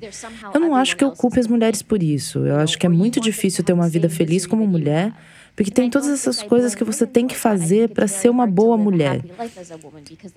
Eu 0.55 0.59
não 0.59 0.75
acho 0.75 0.97
que 0.97 1.05
eu 1.05 1.11
culpe 1.11 1.39
as 1.39 1.47
mulheres 1.47 1.83
por 1.83 2.03
isso. 2.03 2.39
Eu 2.47 2.57
acho 2.57 2.79
que 2.79 2.87
é 2.87 2.89
muito 2.89 3.21
difícil 3.21 3.63
ter 3.63 3.75
uma 3.75 3.91
vida 3.91 4.09
feliz 4.09 4.47
como 4.47 4.67
mulher 4.67 5.13
porque 5.55 5.71
tem 5.71 5.91
todas 5.91 6.09
essas 6.09 6.43
coisas 6.43 6.75
que 6.75 6.85
você 6.85 7.07
tem 7.07 7.27
que 7.27 7.37
fazer 7.37 7.91
para 7.91 8.07
ser 8.07 8.29
uma 8.29 8.47
boa 8.47 8.77
mulher. 8.77 9.23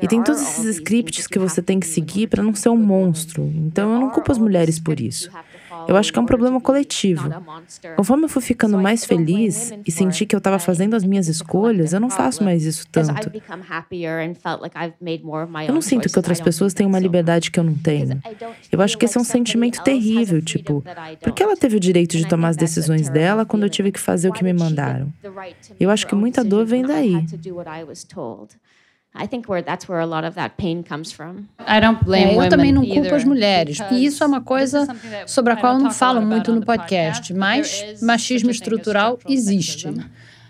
E 0.01 0.07
tem 0.07 0.23
todos 0.23 0.41
esses 0.41 0.65
scripts 0.77 1.27
que 1.27 1.39
você 1.39 1.61
tem 1.61 1.79
que 1.79 1.87
seguir 1.87 2.27
para 2.27 2.43
não 2.43 2.53
ser 2.53 2.69
um 2.69 2.77
monstro. 2.77 3.43
Então 3.55 3.93
eu 3.93 3.99
não 3.99 4.09
culpo 4.09 4.31
as 4.31 4.37
mulheres 4.37 4.79
por 4.79 4.99
isso. 4.99 5.29
Eu 5.87 5.95
acho 5.97 6.11
que 6.11 6.19
é 6.19 6.21
um 6.21 6.25
problema 6.25 6.59
coletivo. 6.59 7.29
Conforme 7.95 8.25
eu 8.25 8.29
fui 8.29 8.41
ficando 8.41 8.77
mais 8.77 9.05
feliz 9.05 9.71
e 9.85 9.91
senti 9.91 10.25
que 10.25 10.35
eu 10.35 10.37
estava 10.37 10.59
fazendo 10.59 10.95
as 10.95 11.03
minhas 11.03 11.27
escolhas, 11.27 11.93
eu 11.93 11.99
não 11.99 12.09
faço 12.09 12.43
mais 12.43 12.65
isso 12.65 12.85
tanto. 12.91 13.31
Eu 15.67 15.73
não 15.73 15.81
sinto 15.81 16.09
que 16.09 16.17
outras 16.17 16.39
pessoas 16.41 16.73
têm 16.73 16.85
uma 16.85 16.99
liberdade 16.99 17.51
que 17.51 17.59
eu 17.59 17.63
não 17.63 17.75
tenho. 17.75 18.21
Eu 18.71 18.81
acho 18.81 18.97
que 18.97 19.05
esse 19.05 19.17
é 19.17 19.21
um 19.21 19.23
sentimento 19.23 19.81
terrível, 19.83 20.41
tipo, 20.41 20.83
por 21.21 21.33
que 21.33 21.43
ela 21.43 21.55
teve 21.55 21.77
o 21.77 21.79
direito 21.79 22.17
de 22.17 22.27
tomar 22.27 22.49
as 22.49 22.57
decisões 22.57 23.09
dela 23.09 23.45
quando 23.45 23.63
eu 23.63 23.69
tive 23.69 23.91
que 23.91 23.99
fazer 23.99 24.29
o 24.29 24.33
que 24.33 24.43
me 24.43 24.53
mandaram? 24.53 25.11
Eu 25.79 25.89
acho 25.89 26.07
que 26.07 26.15
muita 26.15 26.43
dor 26.43 26.65
vem 26.65 26.83
daí. 26.83 27.25
I 29.15 29.27
think 29.27 29.47
where 29.47 29.61
that's 29.63 29.87
where 29.87 30.01
a 30.01 30.05
lot 30.05 30.25
of 30.25 30.35
that 30.35 30.55
pain 30.57 30.83
comes 30.83 31.11
from. 31.11 31.45
I 31.59 31.79
don't 31.79 32.03
blame 32.03 32.31
é, 32.31 32.45
eu 32.45 32.49
também 32.49 32.71
não 32.71 32.83
culpo 32.83 33.13
as 33.13 33.23
mulheres. 33.23 33.77
E 33.91 34.05
isso 34.05 34.23
é 34.23 34.27
uma 34.27 34.41
coisa 34.41 34.87
sobre 35.27 35.53
a 35.53 35.55
qual 35.55 35.73
eu 35.73 35.79
não 35.79 35.91
falo 35.91 36.21
muito 36.21 36.51
no 36.51 36.65
podcast, 36.65 37.31
mas 37.33 38.01
machismo 38.01 38.49
estrutural 38.49 39.19
existe. 39.27 39.87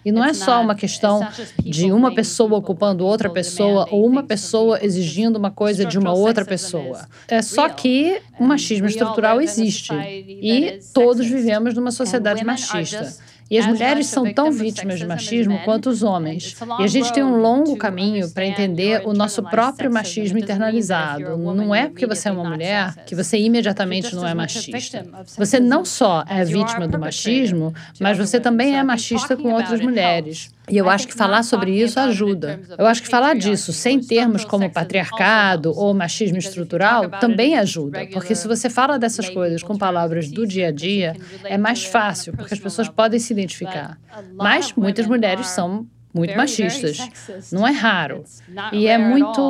E 0.06 0.12
não 0.12 0.24
é 0.24 0.34
só 0.34 0.62
uma 0.62 0.76
questão 0.76 1.26
de 1.60 1.92
uma 1.92 2.14
pessoa 2.14 2.58
ocupando 2.58 3.06
outra 3.06 3.30
pessoa 3.30 3.88
ou 3.90 4.06
uma 4.06 4.24
pessoa 4.24 4.84
exigindo 4.84 5.38
uma 5.38 5.52
coisa 5.52 5.86
de 5.86 5.98
uma 5.98 6.14
outra 6.14 6.44
pessoa. 6.44 7.08
É 7.28 7.42
só 7.42 7.70
que 7.70 8.22
o 8.40 8.44
machismo 8.44 8.88
estrutural 8.88 9.42
existe 9.42 9.94
e 9.94 10.80
todos 10.94 11.26
vivemos 11.26 11.74
numa 11.74 11.92
sociedade 11.92 12.44
machista. 12.44 13.14
E 13.54 13.60
as 13.60 13.68
mulheres 13.68 14.08
são 14.08 14.34
tão 14.34 14.52
vítimas 14.52 14.98
de 14.98 15.06
machismo 15.06 15.60
quanto 15.64 15.88
os 15.88 16.02
homens. 16.02 16.56
E 16.80 16.84
a 16.84 16.88
gente 16.88 17.14
tem 17.14 17.24
um 17.24 17.40
longo 17.40 17.78
caminho 17.78 18.28
para 18.32 18.48
entender 18.48 19.04
o 19.06 19.14
nosso 19.14 19.44
próprio 19.44 19.94
machismo 19.94 20.40
internalizado. 20.40 21.38
Não 21.38 21.76
é 21.76 21.88
porque 21.88 22.08
você 22.08 22.30
é 22.30 22.32
uma 22.32 22.50
mulher 22.50 22.96
que 23.06 23.14
você 23.14 23.38
imediatamente 23.38 24.16
não 24.16 24.28
é 24.28 24.34
machista. 24.34 25.06
Você 25.38 25.60
não 25.60 25.86
só 25.86 26.24
é 26.28 26.44
vítima 26.44 26.88
do 26.88 26.98
machismo, 26.98 27.72
mas 28.00 28.18
você 28.18 28.40
também 28.40 28.76
é 28.76 28.82
machista 28.82 29.38
com 29.38 29.54
outras 29.54 29.80
mulheres. 29.82 30.50
E 30.70 30.78
eu 30.78 30.90
acho 30.90 31.08
que 31.08 31.14
falar 31.14 31.44
sobre 31.44 31.72
isso 31.72 32.00
ajuda. 32.00 32.60
Eu 32.78 32.86
acho 32.86 33.02
que 33.02 33.10
falar 33.10 33.36
disso 33.36 33.74
sem 33.74 34.00
termos 34.00 34.46
como 34.46 34.70
patriarcado 34.70 35.78
ou 35.78 35.94
machismo 35.94 36.38
estrutural 36.38 37.10
também 37.10 37.58
ajuda, 37.58 38.08
porque 38.12 38.34
se 38.34 38.48
você 38.48 38.70
fala 38.70 38.98
dessas 38.98 39.30
coisas 39.30 39.62
com 39.62 39.78
palavras 39.78 40.30
do 40.30 40.48
dia 40.48 40.70
a 40.70 40.72
dia, 40.72 41.16
é 41.44 41.58
mais 41.58 41.84
fácil, 41.84 42.34
porque 42.34 42.54
as 42.54 42.60
pessoas 42.60 42.88
podem 42.88 43.20
se 43.20 43.34
identificar. 43.34 43.98
Mas 44.36 44.74
muitas 44.74 45.06
mulheres 45.06 45.48
são 45.48 45.86
muito 46.14 46.36
machistas. 46.38 47.00
Não 47.52 47.68
é 47.68 47.72
raro. 47.72 48.24
E 48.72 48.88
é 48.88 48.98
muito. 48.98 49.42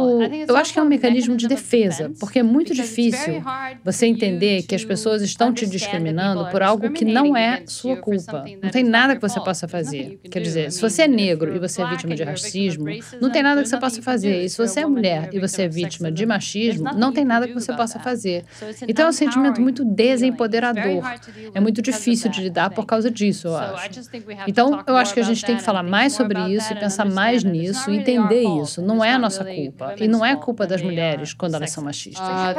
Eu 0.48 0.56
acho 0.56 0.72
que 0.72 0.80
é 0.80 0.82
um 0.82 0.88
mecanismo 0.88 1.36
de 1.36 1.48
defesa, 1.48 2.12
porque 2.20 2.40
é 2.40 2.44
muito 2.44 2.74
difícil 2.74 3.44
você 3.84 4.06
entender 4.06 4.64
que 4.64 4.74
as 4.74 4.86
pessoas 4.86 5.22
estão 5.22 5.54
te 5.54 5.68
discriminando 5.68 6.46
por 6.50 6.64
algo 6.64 6.92
que 6.92 7.04
não 7.04 7.36
é 7.36 7.64
sua 7.66 7.98
culpa. 7.98 8.46
Não 8.62 8.70
tem 8.70 8.84
nada 8.84 9.16
que 9.16 9.22
você 9.22 9.40
possa 9.42 9.68
fazer. 9.68 10.20
Quer 10.32 10.40
dizer, 10.40 10.72
se 10.72 10.82
você 10.82 11.04
é 11.04 11.08
negro 11.08 11.54
e 11.54 11.60
você 11.60 11.82
é 11.82 11.88
vítima 11.90 12.16
de 12.16 12.24
racismo, 12.24 12.86
não 13.20 13.30
tem 13.30 13.44
nada 13.44 13.62
que 13.62 13.70
você 13.70 13.78
possa 13.78 14.02
fazer. 14.02 14.44
E 14.46 14.50
se 14.50 14.58
você 14.58 14.82
é 14.82 14.86
mulher 14.86 15.30
e 15.34 15.40
você 15.40 15.64
é 15.64 15.68
vítima 15.68 16.12
de 16.12 16.26
machismo, 16.26 16.94
não 16.96 17.12
tem 17.12 17.26
nada 17.26 17.48
que 17.48 17.54
você 17.54 17.74
possa 17.74 18.00
fazer. 18.00 18.46
Então 18.88 19.08
é 19.08 19.10
um 19.10 19.14
sentimento 19.14 19.60
muito 19.62 19.84
desempoderador. 19.84 21.04
É 21.54 21.60
muito 21.60 21.82
difícil 21.82 22.30
de 22.32 22.42
lidar 22.42 22.70
por 22.70 22.86
causa 22.86 23.12
disso, 23.12 23.48
eu 23.48 23.58
acho. 23.58 23.90
Então 24.48 24.82
eu 24.88 24.96
acho 24.96 25.14
que 25.14 25.20
a 25.20 25.24
gente 25.24 25.44
tem 25.44 25.58
que 25.58 25.64
falar 25.64 25.84
mais 25.84 26.14
sobre 26.14 26.40
isso 26.40 26.53
isso 26.56 26.74
e 26.74 26.76
pensar 26.80 27.06
mais 27.06 27.44
nisso 27.44 27.90
e 27.92 27.98
entender 27.98 28.44
isso. 28.62 28.82
Não 28.82 29.04
é 29.04 29.14
a 29.14 29.20
nossa 29.20 29.44
culpa. 29.44 29.96
E 30.00 30.08
não 30.08 30.26
é 30.26 30.36
culpa 30.36 30.66
das 30.66 30.82
mulheres 30.82 31.34
quando 31.34 31.56
elas 31.56 31.72
são 31.72 31.84
machistas. 31.84 32.22
Ah, 32.24 32.54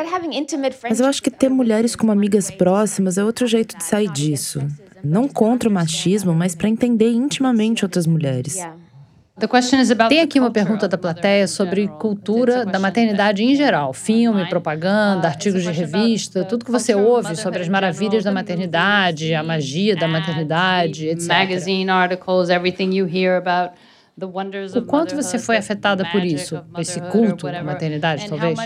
mas 0.89 1.01
eu 1.01 1.07
acho 1.07 1.23
que 1.23 1.31
ter 1.31 1.49
mulheres 1.49 1.95
como 1.97 2.13
amigas 2.13 2.51
próximas 2.51 3.19
é 3.19 3.25
outro 3.25 3.47
jeito 3.47 3.77
de 3.77 3.85
sair 3.85 4.11
disso. 4.11 4.61
Não 5.03 5.29
contra 5.29 5.69
o 5.69 5.73
machismo, 5.73 6.35
mas 6.35 6.55
para 6.55 6.69
entender 6.69 7.11
intimamente 7.11 7.85
outras 7.85 8.07
mulheres. 8.07 8.59
Tem 10.09 10.21
aqui 10.21 10.39
uma 10.39 10.51
pergunta 10.53 10.87
da 10.87 10.97
plateia 10.97 11.49
sobre 11.49 11.89
cultura 11.89 12.65
da 12.65 12.79
maternidade 12.79 13.43
em 13.43 13.57
geral, 13.57 13.93
filme, 13.93 14.49
propaganda, 14.49 15.27
artigos 15.27 15.63
de 15.65 15.73
revista, 15.73 16.45
tudo 16.45 16.65
que 16.65 16.71
você 16.71 16.95
ouve 16.95 17.35
sobre 17.35 17.61
as 17.61 17.69
maravilhas 17.69 18.23
da 18.23 18.31
maternidade, 18.31 19.35
a 19.35 19.43
magia 19.43 19.97
da 19.97 20.07
maternidade, 20.07 21.09
etc. 21.09 21.27
Magazine 21.29 21.91
articles, 21.91 22.49
everything 22.49 22.95
you 22.95 23.07
hear 23.07 23.37
about 23.37 23.75
o 24.77 24.83
quanto 24.83 25.17
você 25.17 25.39
foi 25.41 25.57
afetada 25.57 26.05
por 26.13 26.23
isso, 26.25 26.65
esse 26.79 27.01
culto 27.01 27.49
à 27.49 27.63
maternidade, 27.65 28.29
talvez? 28.29 28.57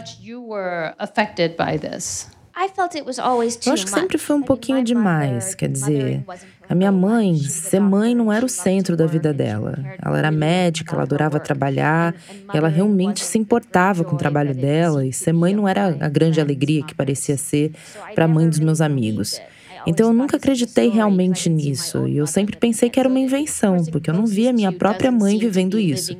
Eu 3.69 3.75
acho 3.75 3.85
que 3.85 3.91
sempre 4.01 4.19
foi 4.19 4.37
um 4.37 4.43
pouquinho 4.43 4.83
demais. 4.83 5.55
Quer 5.55 5.69
dizer, 5.69 6.25
a 6.69 6.75
minha 6.75 6.91
mãe, 6.93 7.37
ser 7.39 7.81
mãe 7.81 8.15
não 8.15 8.33
era 8.33 8.45
o 8.45 8.49
centro 8.49 8.97
da 8.97 9.07
vida 9.07 9.33
dela. 9.33 9.79
Ela 10.05 10.19
era 10.19 10.31
médica, 10.31 10.95
ela 10.95 11.03
adorava 11.05 11.39
trabalhar, 11.41 12.15
ela 12.53 12.69
realmente 12.69 13.25
se 13.25 13.39
importava 13.39 14.05
com 14.05 14.17
o 14.17 14.19
trabalho 14.19 14.55
dela, 14.55 15.07
e 15.07 15.13
ser 15.13 15.33
mãe 15.33 15.55
não 15.55 15.67
era 15.69 15.97
a 16.01 16.09
grande 16.09 16.41
alegria 16.41 16.85
que 16.85 16.95
parecia 16.95 17.37
ser 17.37 17.73
para 18.15 18.25
a 18.25 18.29
mãe 18.29 18.49
dos 18.49 18.59
meus 18.59 18.81
amigos. 18.81 19.41
Então 19.87 20.09
eu 20.09 20.13
nunca 20.13 20.37
acreditei 20.37 20.89
realmente 20.89 21.49
nisso 21.49 22.07
e 22.07 22.17
eu 22.17 22.27
sempre 22.27 22.57
pensei 22.57 22.91
que 22.91 22.99
era 22.99 23.09
uma 23.09 23.19
invenção, 23.19 23.85
porque 23.87 24.11
eu 24.11 24.15
não 24.15 24.27
via 24.27 24.53
minha 24.53 24.73
própria 24.73 25.11
mãe 25.11 25.39
vivendo 25.39 25.79
isso. 25.79 26.17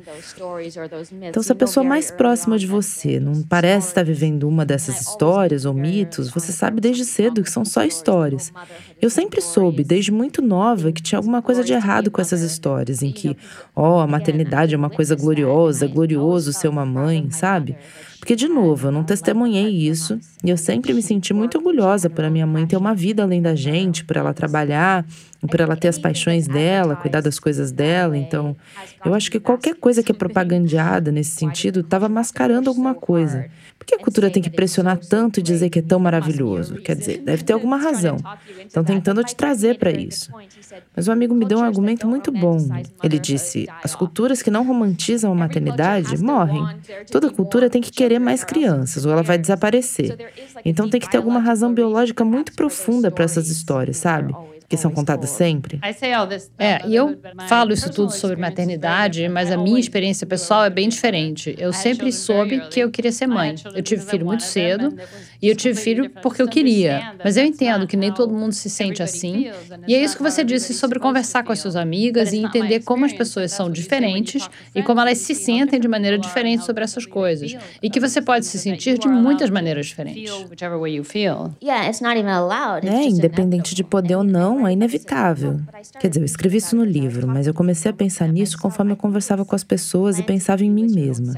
Então, 1.21 1.43
se 1.43 1.51
a 1.51 1.55
pessoa 1.55 1.83
mais 1.83 2.11
próxima 2.11 2.57
de 2.57 2.67
você 2.67 3.19
não 3.19 3.43
parece 3.43 3.89
estar 3.89 4.03
vivendo 4.03 4.47
uma 4.47 4.65
dessas 4.65 5.01
histórias 5.01 5.65
ou 5.65 5.73
mitos, 5.73 6.29
você 6.29 6.51
sabe 6.51 6.81
desde 6.81 7.05
cedo 7.05 7.43
que 7.43 7.49
são 7.49 7.65
só 7.65 7.83
histórias. 7.83 8.51
Eu 9.01 9.09
sempre 9.09 9.41
soube, 9.41 9.83
desde 9.83 10.11
muito 10.11 10.41
nova, 10.41 10.91
que 10.91 11.01
tinha 11.01 11.17
alguma 11.17 11.41
coisa 11.41 11.63
de 11.63 11.73
errado 11.73 12.11
com 12.11 12.21
essas 12.21 12.41
histórias, 12.41 13.01
em 13.01 13.11
que, 13.11 13.35
ó, 13.75 13.97
oh, 13.97 13.99
a 13.99 14.07
maternidade 14.07 14.73
é 14.75 14.77
uma 14.77 14.89
coisa 14.89 15.15
gloriosa, 15.15 15.87
glorioso 15.87 16.51
ser 16.51 16.67
uma 16.67 16.85
mãe, 16.85 17.29
sabe? 17.31 17.77
Porque, 18.19 18.35
de 18.35 18.49
novo, 18.49 18.87
eu 18.87 18.91
não 18.91 19.03
testemunhei 19.03 19.69
isso 19.69 20.19
e 20.43 20.49
eu 20.49 20.57
sempre 20.57 20.93
me 20.93 21.01
senti 21.01 21.33
muito 21.33 21.57
orgulhosa 21.57 22.09
por 22.09 22.23
a 22.23 22.29
minha 22.29 22.47
mãe 22.47 22.65
ter 22.65 22.77
uma 22.77 22.95
vida 22.95 23.23
além 23.23 23.41
da 23.41 23.55
gente, 23.55 24.05
por 24.05 24.15
ela 24.15 24.33
trabalhar 24.33 25.05
por 25.47 25.59
ela 25.59 25.75
ter 25.75 25.87
as 25.87 25.97
paixões 25.97 26.47
dela, 26.47 26.95
cuidar 26.95 27.21
das 27.21 27.39
coisas 27.39 27.71
dela. 27.71 28.17
Então, 28.17 28.55
eu 29.05 29.13
acho 29.13 29.31
que 29.31 29.39
qualquer 29.39 29.75
coisa 29.75 30.03
que 30.03 30.11
é 30.11 30.15
propagandeada 30.15 31.11
nesse 31.11 31.31
sentido 31.31 31.79
estava 31.79 32.09
mascarando 32.09 32.69
alguma 32.69 32.93
coisa. 32.93 33.49
Por 33.77 33.85
que 33.85 33.95
a 33.95 33.99
cultura 33.99 34.29
tem 34.29 34.43
que 34.43 34.49
pressionar 34.49 34.97
tanto 34.97 35.39
e 35.39 35.43
dizer 35.43 35.69
que 35.69 35.79
é 35.79 35.81
tão 35.81 35.99
maravilhoso? 35.99 36.75
Quer 36.75 36.95
dizer, 36.95 37.19
deve 37.19 37.43
ter 37.43 37.53
alguma 37.53 37.77
razão. 37.77 38.17
Estão 38.65 38.83
tentando 38.83 39.23
te 39.23 39.35
trazer 39.35 39.77
para 39.77 39.91
isso. 39.91 40.31
Mas 40.95 41.07
o 41.07 41.11
amigo 41.11 41.33
me 41.33 41.45
deu 41.45 41.59
um 41.59 41.63
argumento 41.63 42.05
muito 42.05 42.31
bom. 42.31 42.57
Ele 43.01 43.17
disse: 43.17 43.67
as 43.81 43.95
culturas 43.95 44.41
que 44.41 44.51
não 44.51 44.65
romantizam 44.65 45.31
a 45.31 45.35
maternidade 45.35 46.21
morrem. 46.21 46.61
Toda 47.09 47.31
cultura 47.31 47.69
tem 47.69 47.81
que 47.81 47.91
querer 47.91 48.19
mais 48.19 48.43
crianças, 48.43 49.05
ou 49.05 49.11
ela 49.13 49.23
vai 49.23 49.37
desaparecer. 49.37 50.28
Então 50.65 50.89
tem 50.89 50.99
que 50.99 51.09
ter 51.09 51.17
alguma 51.17 51.39
razão 51.39 51.73
biológica 51.73 52.23
muito 52.25 52.53
profunda 52.53 53.09
para 53.11 53.23
essas 53.25 53.49
histórias, 53.49 53.97
sabe? 53.97 54.33
Que 54.69 54.77
são 54.77 54.91
contadas 54.91 55.31
sempre? 55.31 55.79
É, 56.59 56.87
e 56.87 56.95
eu 56.95 57.19
falo 57.47 57.73
isso 57.73 57.89
tudo 57.91 58.11
sobre 58.11 58.35
maternidade, 58.37 59.27
mas 59.27 59.51
a 59.51 59.57
minha 59.57 59.79
experiência 59.79 60.27
pessoal 60.27 60.63
é 60.63 60.69
bem 60.69 60.87
diferente. 60.87 61.55
Eu 61.57 61.73
sempre 61.73 62.11
soube 62.11 62.61
que 62.69 62.79
eu 62.79 62.91
queria 62.91 63.11
ser 63.11 63.25
mãe. 63.25 63.55
Eu 63.73 63.81
tive 63.81 64.05
filho 64.05 64.25
muito 64.27 64.43
cedo 64.43 64.95
e 65.41 65.47
eu 65.49 65.55
tive 65.55 65.79
filho 65.79 66.09
porque 66.21 66.41
eu 66.41 66.47
queria. 66.47 67.13
Mas 67.23 67.35
eu 67.35 67.43
entendo 67.43 67.87
que 67.87 67.97
nem 67.97 68.13
todo 68.13 68.31
mundo 68.31 68.53
se 68.53 68.69
sente 68.69 69.01
assim. 69.01 69.49
E 69.87 69.95
é 69.95 70.03
isso 70.03 70.15
que 70.15 70.21
você 70.21 70.43
disse 70.43 70.73
sobre 70.73 70.99
conversar 70.99 71.43
com 71.43 71.51
as 71.51 71.59
suas 71.59 71.75
amigas 71.75 72.31
e 72.31 72.37
entender 72.37 72.81
como 72.83 73.05
as 73.05 73.13
pessoas 73.13 73.51
são 73.51 73.71
diferentes 73.71 74.47
e 74.75 74.83
como 74.83 74.99
elas 75.01 75.17
se 75.17 75.33
sentem 75.33 75.79
de 75.79 75.87
maneira 75.87 76.17
diferente 76.17 76.63
sobre 76.63 76.83
essas 76.83 77.07
coisas. 77.07 77.55
E 77.81 77.89
que 77.89 77.99
você 77.99 78.21
pode 78.21 78.45
se 78.45 78.59
sentir 78.59 78.99
de 78.99 79.07
muitas 79.07 79.49
maneiras 79.49 79.87
diferentes. 79.87 80.31
É, 82.87 83.05
independente 83.05 83.73
de 83.73 83.83
poder 83.83 84.15
ou 84.15 84.23
não, 84.23 84.58
é 84.67 84.73
inevitável. 84.73 85.59
Quer 85.99 86.09
dizer, 86.09 86.21
eu 86.21 86.25
escrevi 86.25 86.57
isso 86.57 86.75
no 86.75 86.83
livro, 86.83 87.27
mas 87.27 87.47
eu 87.47 87.53
comecei 87.53 87.89
a 87.91 87.93
pensar 87.93 88.27
nisso 88.27 88.57
conforme 88.57 88.91
eu 88.91 88.97
conversava 88.97 89.45
com 89.45 89.55
as 89.55 89.63
pessoas 89.63 90.19
e 90.19 90.23
pensava 90.23 90.63
em 90.63 90.71
mim 90.71 90.87
mesma. 90.87 91.35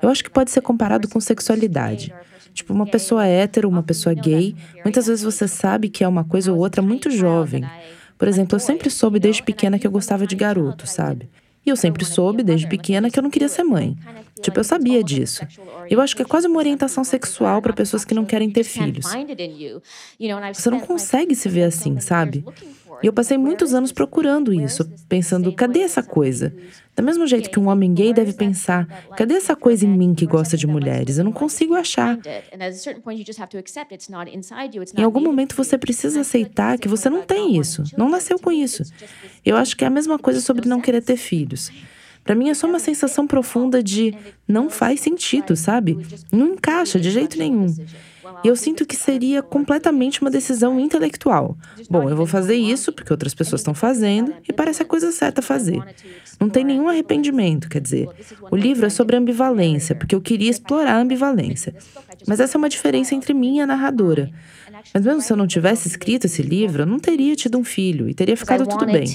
Eu 0.00 0.08
acho 0.08 0.22
que 0.22 0.30
pode 0.30 0.50
ser 0.50 0.60
comparado 0.60 1.08
com 1.08 1.20
sexualidade. 1.20 2.14
Tipo, 2.52 2.72
uma 2.72 2.86
pessoa 2.86 3.26
hétero, 3.26 3.68
uma 3.68 3.82
pessoa 3.82 4.14
gay, 4.14 4.54
muitas 4.84 5.06
vezes 5.06 5.24
você 5.24 5.48
sabe 5.48 5.88
que 5.88 6.04
é 6.04 6.08
uma 6.08 6.24
coisa 6.24 6.52
ou 6.52 6.58
outra 6.58 6.80
muito 6.80 7.10
jovem. 7.10 7.64
Por 8.16 8.28
exemplo, 8.28 8.54
eu 8.54 8.60
sempre 8.60 8.88
soube 8.90 9.18
desde 9.18 9.42
pequena 9.42 9.78
que 9.78 9.86
eu 9.86 9.90
gostava 9.90 10.26
de 10.26 10.36
garoto, 10.36 10.86
sabe? 10.86 11.28
E 11.66 11.70
eu 11.70 11.76
sempre 11.76 12.04
soube, 12.04 12.42
desde 12.42 12.66
pequena, 12.68 13.08
que 13.10 13.18
eu 13.18 13.22
não 13.22 13.30
queria 13.30 13.48
ser 13.48 13.62
mãe. 13.64 13.96
Tipo, 14.40 14.60
eu 14.60 14.64
sabia 14.64 15.02
disso. 15.02 15.46
Eu 15.88 16.00
acho 16.00 16.14
que 16.14 16.22
é 16.22 16.24
quase 16.24 16.46
uma 16.46 16.58
orientação 16.58 17.02
sexual 17.04 17.62
para 17.62 17.72
pessoas 17.72 18.04
que 18.04 18.12
não 18.14 18.24
querem 18.24 18.50
ter 18.50 18.64
filhos. 18.64 19.06
Você 20.52 20.70
não 20.70 20.80
consegue 20.80 21.34
se 21.34 21.48
ver 21.48 21.62
assim, 21.64 21.98
sabe? 22.00 22.44
E 23.02 23.06
eu 23.06 23.12
passei 23.12 23.36
muitos 23.36 23.74
anos 23.74 23.92
procurando 23.92 24.52
isso, 24.52 24.88
pensando: 25.08 25.52
cadê 25.52 25.80
essa 25.80 26.02
coisa? 26.02 26.54
Do 26.96 27.02
mesmo 27.02 27.26
jeito 27.26 27.50
que 27.50 27.58
um 27.58 27.68
homem 27.68 27.92
gay 27.92 28.12
deve 28.12 28.32
pensar: 28.32 28.86
cadê 29.16 29.34
essa 29.34 29.56
coisa 29.56 29.84
em 29.84 29.88
mim 29.88 30.14
que 30.14 30.26
gosta 30.26 30.56
de 30.56 30.66
mulheres? 30.66 31.18
Eu 31.18 31.24
não 31.24 31.32
consigo 31.32 31.74
achar. 31.74 32.18
Em 34.96 35.02
algum 35.02 35.20
momento 35.20 35.56
você 35.56 35.76
precisa 35.76 36.20
aceitar 36.20 36.78
que 36.78 36.88
você 36.88 37.10
não 37.10 37.22
tem 37.22 37.58
isso, 37.58 37.82
não 37.96 38.08
nasceu 38.08 38.38
com 38.38 38.52
isso. 38.52 38.82
Eu 39.44 39.56
acho 39.56 39.76
que 39.76 39.84
é 39.84 39.86
a 39.86 39.90
mesma 39.90 40.18
coisa 40.18 40.40
sobre 40.40 40.68
não 40.68 40.80
querer 40.80 41.02
ter 41.02 41.16
filhos. 41.16 41.70
Para 42.22 42.34
mim 42.34 42.48
é 42.48 42.54
só 42.54 42.66
uma 42.66 42.78
sensação 42.78 43.26
profunda 43.26 43.82
de 43.82 44.14
não 44.48 44.70
faz 44.70 45.00
sentido, 45.00 45.54
sabe? 45.54 45.98
Não 46.32 46.54
encaixa 46.54 46.98
de 46.98 47.10
jeito 47.10 47.38
nenhum. 47.38 47.66
E 48.42 48.48
eu 48.48 48.56
sinto 48.56 48.86
que 48.86 48.96
seria 48.96 49.42
completamente 49.42 50.20
uma 50.20 50.30
decisão 50.30 50.78
intelectual. 50.78 51.56
Bom, 51.90 52.08
eu 52.08 52.16
vou 52.16 52.26
fazer 52.26 52.54
isso 52.54 52.92
porque 52.92 53.12
outras 53.12 53.34
pessoas 53.34 53.60
estão 53.60 53.74
fazendo 53.74 54.34
e 54.48 54.52
parece 54.52 54.82
a 54.82 54.86
coisa 54.86 55.12
certa 55.12 55.40
a 55.40 55.42
fazer. 55.42 55.82
Não 56.40 56.48
tem 56.48 56.64
nenhum 56.64 56.88
arrependimento, 56.88 57.68
quer 57.68 57.80
dizer. 57.80 58.08
O 58.50 58.56
livro 58.56 58.86
é 58.86 58.90
sobre 58.90 59.16
ambivalência, 59.16 59.94
porque 59.94 60.14
eu 60.14 60.20
queria 60.20 60.50
explorar 60.50 60.94
a 60.94 61.00
ambivalência. 61.00 61.74
Mas 62.26 62.40
essa 62.40 62.56
é 62.56 62.58
uma 62.58 62.68
diferença 62.68 63.14
entre 63.14 63.32
mim 63.34 63.58
e 63.58 63.60
a 63.60 63.66
narradora. 63.66 64.30
Mas 64.92 65.04
mesmo 65.04 65.20
se 65.20 65.32
eu 65.32 65.36
não 65.36 65.46
tivesse 65.46 65.88
escrito 65.88 66.26
esse 66.26 66.42
livro, 66.42 66.82
eu 66.82 66.86
não 66.86 66.98
teria 66.98 67.34
tido 67.36 67.58
um 67.58 67.64
filho 67.64 68.08
e 68.08 68.14
teria 68.14 68.36
ficado 68.36 68.66
tudo 68.66 68.84
bem. 68.86 69.06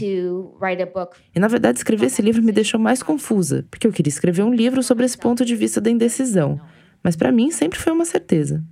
E 1.36 1.40
na 1.40 1.48
verdade, 1.48 1.78
escrever 1.78 2.08
esse 2.08 2.22
livro 2.22 2.42
me 2.42 2.52
deixou 2.52 2.80
mais 2.80 3.04
confusa, 3.04 3.66
porque 3.70 3.86
eu 3.86 3.92
queria 3.92 4.10
escrever 4.10 4.44
um 4.44 4.54
livro 4.54 4.82
sobre 4.82 5.06
esse 5.06 5.18
ponto 5.18 5.46
de 5.46 5.56
vista 5.56 5.80
da 5.80 5.90
indecisão. 5.90 6.60
Mas 7.04 7.16
para 7.16 7.32
mim 7.32 7.52
sempre 7.52 7.80
foi 7.80 7.94
uma 7.94 8.06
certeza. 8.06 8.64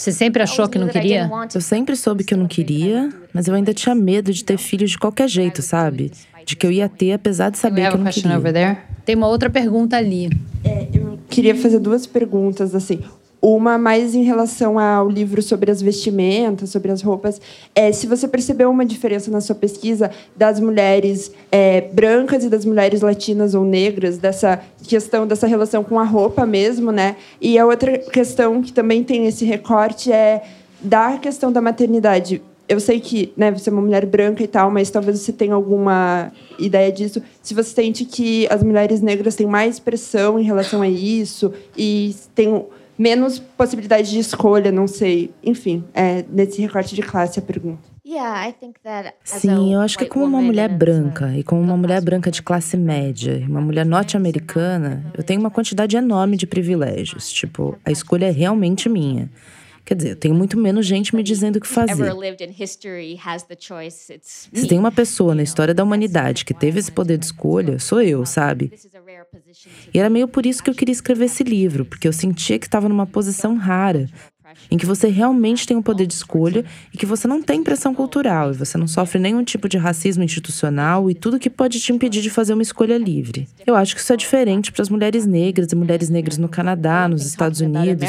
Você 0.00 0.12
sempre 0.12 0.42
achou 0.42 0.66
que 0.66 0.78
não 0.78 0.88
queria? 0.88 1.30
Eu 1.54 1.60
sempre 1.60 1.94
soube 1.94 2.24
que 2.24 2.32
eu 2.32 2.38
não 2.38 2.48
queria, 2.48 3.10
mas 3.34 3.46
eu 3.48 3.54
ainda 3.54 3.74
tinha 3.74 3.94
medo 3.94 4.32
de 4.32 4.42
ter 4.42 4.56
filhos 4.56 4.92
de 4.92 4.98
qualquer 4.98 5.28
jeito, 5.28 5.60
sabe? 5.60 6.10
De 6.46 6.56
que 6.56 6.66
eu 6.66 6.72
ia 6.72 6.88
ter, 6.88 7.12
apesar 7.12 7.50
de 7.50 7.58
saber 7.58 7.82
que 7.90 7.96
eu 7.96 7.98
não 7.98 8.10
queria. 8.10 8.78
Tem 9.04 9.14
uma 9.14 9.28
outra 9.28 9.50
pergunta 9.50 9.98
ali. 9.98 10.30
É, 10.64 10.88
eu 10.94 11.18
queria 11.28 11.54
fazer 11.54 11.78
duas 11.78 12.06
perguntas, 12.06 12.74
assim. 12.74 13.00
Uma 13.42 13.78
mais 13.78 14.14
em 14.14 14.22
relação 14.22 14.78
ao 14.78 15.08
livro 15.08 15.40
sobre 15.40 15.70
as 15.70 15.80
vestimentas, 15.80 16.68
sobre 16.68 16.92
as 16.92 17.00
roupas. 17.00 17.40
É, 17.74 17.90
se 17.90 18.06
você 18.06 18.28
percebeu 18.28 18.70
uma 18.70 18.84
diferença 18.84 19.30
na 19.30 19.40
sua 19.40 19.54
pesquisa 19.54 20.10
das 20.36 20.60
mulheres 20.60 21.32
é, 21.50 21.80
brancas 21.80 22.44
e 22.44 22.50
das 22.50 22.66
mulheres 22.66 23.00
latinas 23.00 23.54
ou 23.54 23.64
negras, 23.64 24.18
dessa 24.18 24.60
questão, 24.86 25.26
dessa 25.26 25.46
relação 25.46 25.82
com 25.82 25.98
a 25.98 26.04
roupa 26.04 26.44
mesmo, 26.44 26.92
né? 26.92 27.16
E 27.40 27.58
a 27.58 27.64
outra 27.64 27.96
questão 27.96 28.60
que 28.60 28.72
também 28.72 29.02
tem 29.02 29.26
esse 29.26 29.44
recorte 29.44 30.12
é 30.12 30.42
da 30.80 31.16
questão 31.16 31.50
da 31.50 31.60
maternidade. 31.60 32.42
Eu 32.68 32.78
sei 32.78 33.00
que 33.00 33.32
né, 33.36 33.50
você 33.50 33.68
é 33.68 33.72
uma 33.72 33.82
mulher 33.82 34.06
branca 34.06 34.44
e 34.44 34.46
tal, 34.46 34.70
mas 34.70 34.90
talvez 34.90 35.18
você 35.18 35.32
tenha 35.32 35.54
alguma 35.54 36.30
ideia 36.56 36.92
disso. 36.92 37.20
Se 37.42 37.52
você 37.52 37.74
sente 37.74 38.04
que 38.04 38.46
as 38.48 38.62
mulheres 38.62 39.00
negras 39.00 39.34
têm 39.34 39.46
mais 39.46 39.80
pressão 39.80 40.38
em 40.38 40.44
relação 40.44 40.80
a 40.80 40.88
isso 40.88 41.52
e 41.76 42.14
tem 42.32 42.64
menos 43.00 43.38
possibilidade 43.38 44.10
de 44.10 44.18
escolha, 44.18 44.70
não 44.70 44.86
sei. 44.86 45.30
Enfim, 45.42 45.82
é 45.94 46.22
nesse 46.28 46.60
recorte 46.60 46.94
de 46.94 47.00
classe 47.00 47.38
a 47.38 47.42
pergunta. 47.42 47.88
Sim, 49.24 49.72
eu 49.72 49.80
acho 49.80 49.96
que 49.96 50.04
como 50.04 50.26
uma 50.26 50.42
mulher 50.42 50.68
branca 50.68 51.34
e 51.34 51.42
como 51.42 51.62
uma 51.62 51.78
mulher 51.78 52.02
branca 52.02 52.30
de 52.30 52.42
classe 52.42 52.76
média, 52.76 53.42
uma 53.48 53.60
mulher 53.62 53.86
norte-americana, 53.86 55.02
eu 55.16 55.24
tenho 55.24 55.40
uma 55.40 55.50
quantidade 55.50 55.96
enorme 55.96 56.36
de 56.36 56.46
privilégios. 56.46 57.32
Tipo, 57.32 57.78
a 57.86 57.90
escolha 57.90 58.26
é 58.26 58.30
realmente 58.30 58.86
minha. 58.86 59.30
Quer 59.82 59.94
dizer, 59.94 60.10
eu 60.10 60.16
tenho 60.16 60.34
muito 60.34 60.58
menos 60.58 60.86
gente 60.86 61.16
me 61.16 61.22
dizendo 61.22 61.56
o 61.56 61.60
que 61.60 61.66
fazer. 61.66 62.12
Se 64.52 64.68
tem 64.68 64.78
uma 64.78 64.92
pessoa 64.92 65.34
na 65.34 65.42
história 65.42 65.72
da 65.72 65.82
humanidade 65.82 66.44
que 66.44 66.52
teve 66.52 66.78
esse 66.78 66.92
poder 66.92 67.16
de 67.16 67.24
escolha, 67.24 67.78
sou 67.78 68.02
eu, 68.02 68.26
sabe? 68.26 68.70
E 69.92 69.98
era 69.98 70.10
meio 70.10 70.28
por 70.28 70.46
isso 70.46 70.62
que 70.62 70.70
eu 70.70 70.74
queria 70.74 70.92
escrever 70.92 71.26
esse 71.26 71.42
livro, 71.42 71.84
porque 71.84 72.06
eu 72.06 72.12
sentia 72.12 72.58
que 72.58 72.66
estava 72.66 72.88
numa 72.88 73.06
posição 73.06 73.56
rara, 73.56 74.08
em 74.70 74.76
que 74.76 74.86
você 74.86 75.08
realmente 75.08 75.66
tem 75.66 75.76
o 75.76 75.80
um 75.80 75.82
poder 75.82 76.06
de 76.06 76.14
escolha 76.14 76.64
e 76.92 76.98
que 76.98 77.06
você 77.06 77.28
não 77.28 77.42
tem 77.42 77.62
pressão 77.62 77.94
cultural 77.94 78.50
e 78.50 78.54
você 78.54 78.76
não 78.76 78.86
sofre 78.86 79.18
nenhum 79.18 79.44
tipo 79.44 79.68
de 79.68 79.78
racismo 79.78 80.24
institucional 80.24 81.10
e 81.10 81.14
tudo 81.14 81.38
que 81.38 81.50
pode 81.50 81.80
te 81.80 81.92
impedir 81.92 82.22
de 82.22 82.30
fazer 82.30 82.54
uma 82.54 82.62
escolha 82.62 82.98
livre. 82.98 83.48
Eu 83.66 83.76
acho 83.76 83.94
que 83.94 84.00
isso 84.00 84.12
é 84.12 84.16
diferente 84.16 84.72
para 84.72 84.82
as 84.82 84.88
mulheres 84.88 85.26
negras 85.26 85.70
e 85.72 85.76
mulheres 85.76 86.08
negras 86.08 86.38
no 86.38 86.48
Canadá, 86.48 87.08
nos 87.08 87.24
Estados 87.24 87.60
Unidos. 87.60 88.08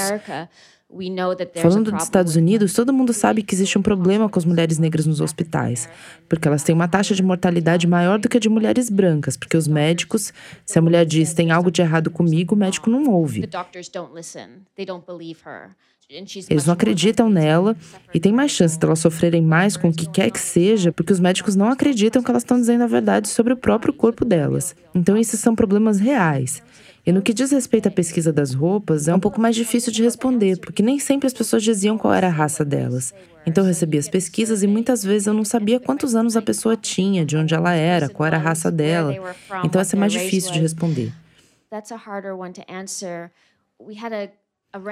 Falando 1.61 1.91
dos 1.91 2.03
Estados 2.03 2.35
Unidos, 2.35 2.73
todo 2.73 2.91
mundo 2.91 3.13
sabe 3.13 3.41
que 3.43 3.55
existe 3.55 3.77
um 3.77 3.81
problema 3.81 4.27
com 4.27 4.37
as 4.37 4.45
mulheres 4.45 4.77
negras 4.77 5.05
nos 5.05 5.21
hospitais, 5.21 5.87
porque 6.27 6.47
elas 6.47 6.63
têm 6.63 6.75
uma 6.75 6.87
taxa 6.87 7.15
de 7.15 7.23
mortalidade 7.23 7.87
maior 7.87 8.19
do 8.19 8.27
que 8.27 8.37
a 8.37 8.39
de 8.39 8.49
mulheres 8.49 8.89
brancas, 8.89 9.37
porque 9.37 9.55
os 9.55 9.67
médicos, 9.67 10.33
se 10.65 10.77
a 10.77 10.81
mulher 10.81 11.05
diz 11.05 11.33
tem 11.33 11.51
algo 11.51 11.71
de 11.71 11.81
errado 11.81 12.11
comigo, 12.11 12.55
o 12.55 12.57
médico 12.57 12.89
não 12.89 13.09
ouve. 13.09 13.47
Eles 16.49 16.65
não 16.65 16.73
acreditam 16.73 17.29
nela 17.29 17.75
e 18.13 18.19
tem 18.19 18.33
mais 18.33 18.51
chance 18.51 18.77
de 18.77 18.85
elas 18.85 18.99
sofrerem 18.99 19.41
mais 19.41 19.77
com 19.77 19.87
o 19.87 19.93
que 19.93 20.09
quer 20.09 20.29
que 20.29 20.39
seja, 20.39 20.91
porque 20.91 21.13
os 21.13 21.21
médicos 21.21 21.55
não 21.55 21.69
acreditam 21.69 22.21
que 22.21 22.29
elas 22.29 22.43
estão 22.43 22.59
dizendo 22.59 22.83
a 22.83 22.87
verdade 22.87 23.29
sobre 23.29 23.53
o 23.53 23.57
próprio 23.57 23.93
corpo 23.93 24.25
delas. 24.25 24.75
Então, 24.93 25.15
esses 25.15 25.39
são 25.39 25.55
problemas 25.55 25.99
reais. 25.99 26.61
E 27.05 27.11
no 27.11 27.21
que 27.21 27.33
diz 27.33 27.51
respeito 27.51 27.87
à 27.87 27.91
pesquisa 27.91 28.31
das 28.31 28.53
roupas, 28.53 29.07
é 29.07 29.15
um 29.15 29.19
pouco 29.19 29.41
mais 29.41 29.55
difícil 29.55 29.91
de 29.91 30.03
responder, 30.03 30.59
porque 30.59 30.83
nem 30.83 30.99
sempre 30.99 31.25
as 31.25 31.33
pessoas 31.33 31.63
diziam 31.63 31.97
qual 31.97 32.13
era 32.13 32.27
a 32.27 32.31
raça 32.31 32.63
delas. 32.63 33.13
Então 33.45 33.63
eu 33.63 33.67
recebia 33.69 33.99
as 33.99 34.07
pesquisas 34.07 34.61
e 34.61 34.67
muitas 34.67 35.03
vezes 35.03 35.27
eu 35.27 35.33
não 35.33 35.43
sabia 35.43 35.79
quantos 35.79 36.13
anos 36.13 36.37
a 36.37 36.41
pessoa 36.41 36.77
tinha, 36.77 37.25
de 37.25 37.35
onde 37.35 37.55
ela 37.55 37.73
era, 37.73 38.07
qual 38.07 38.27
era 38.27 38.37
a 38.37 38.39
raça 38.39 38.71
dela. 38.71 39.15
Então 39.63 39.81
essa 39.81 39.95
é 39.95 39.99
mais 39.99 40.13
difícil 40.13 40.51
de 40.51 40.59
responder. 40.59 41.11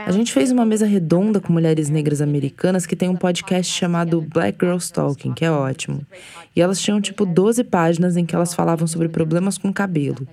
A 0.06 0.12
gente 0.12 0.34
fez 0.34 0.52
uma 0.52 0.66
mesa 0.66 0.86
redonda 0.86 1.40
com 1.40 1.54
mulheres 1.54 1.90
negras 1.90 2.22
americanas 2.22 2.86
que 2.86 2.98
tem 2.98 3.08
um 3.08 3.16
podcast 3.16 3.72
chamado 3.72 4.20
Black 4.20 4.58
Girls 4.60 4.92
Talking, 4.92 5.34
que 5.34 5.46
é 5.46 5.52
ótimo. 5.52 6.06
E 6.54 6.62
elas 6.62 6.82
tinham 6.82 7.00
tipo 7.00 7.26
12 7.26 7.64
páginas 7.64 8.18
em 8.18 8.26
que 8.26 8.36
elas 8.36 8.54
falavam 8.54 8.88
sobre 8.88 9.08
problemas 9.08 9.58
com 9.58 9.72
cabelo. 9.72 10.28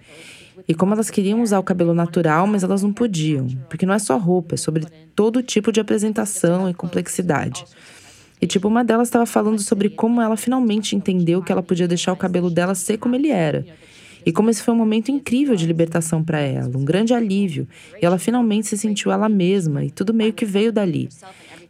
E 0.68 0.74
como 0.74 0.94
elas 0.94 1.10
queriam 1.10 1.42
usar 1.42 1.58
o 1.58 1.62
cabelo 1.62 1.94
natural, 1.94 2.46
mas 2.46 2.64
elas 2.64 2.82
não 2.82 2.92
podiam, 2.92 3.46
porque 3.68 3.86
não 3.86 3.94
é 3.94 3.98
só 3.98 4.18
roupa, 4.18 4.54
é 4.54 4.58
sobre 4.58 4.84
todo 5.14 5.42
tipo 5.42 5.70
de 5.70 5.80
apresentação 5.80 6.68
e 6.68 6.74
complexidade. 6.74 7.64
E, 8.40 8.46
tipo, 8.46 8.68
uma 8.68 8.84
delas 8.84 9.08
estava 9.08 9.24
falando 9.24 9.60
sobre 9.60 9.88
como 9.88 10.20
ela 10.20 10.36
finalmente 10.36 10.94
entendeu 10.94 11.42
que 11.42 11.50
ela 11.50 11.62
podia 11.62 11.88
deixar 11.88 12.12
o 12.12 12.16
cabelo 12.16 12.50
dela 12.50 12.74
ser 12.74 12.98
como 12.98 13.14
ele 13.14 13.30
era. 13.30 13.64
E 14.26 14.32
como 14.32 14.50
esse 14.50 14.60
foi 14.60 14.74
um 14.74 14.76
momento 14.76 15.08
incrível 15.08 15.54
de 15.54 15.64
libertação 15.64 16.22
para 16.22 16.40
ela, 16.40 16.76
um 16.76 16.84
grande 16.84 17.14
alívio. 17.14 17.68
E 18.02 18.04
ela 18.04 18.18
finalmente 18.18 18.66
se 18.66 18.76
sentiu 18.76 19.12
ela 19.12 19.28
mesma, 19.28 19.84
e 19.84 19.90
tudo 19.90 20.12
meio 20.12 20.32
que 20.32 20.44
veio 20.44 20.72
dali. 20.72 21.08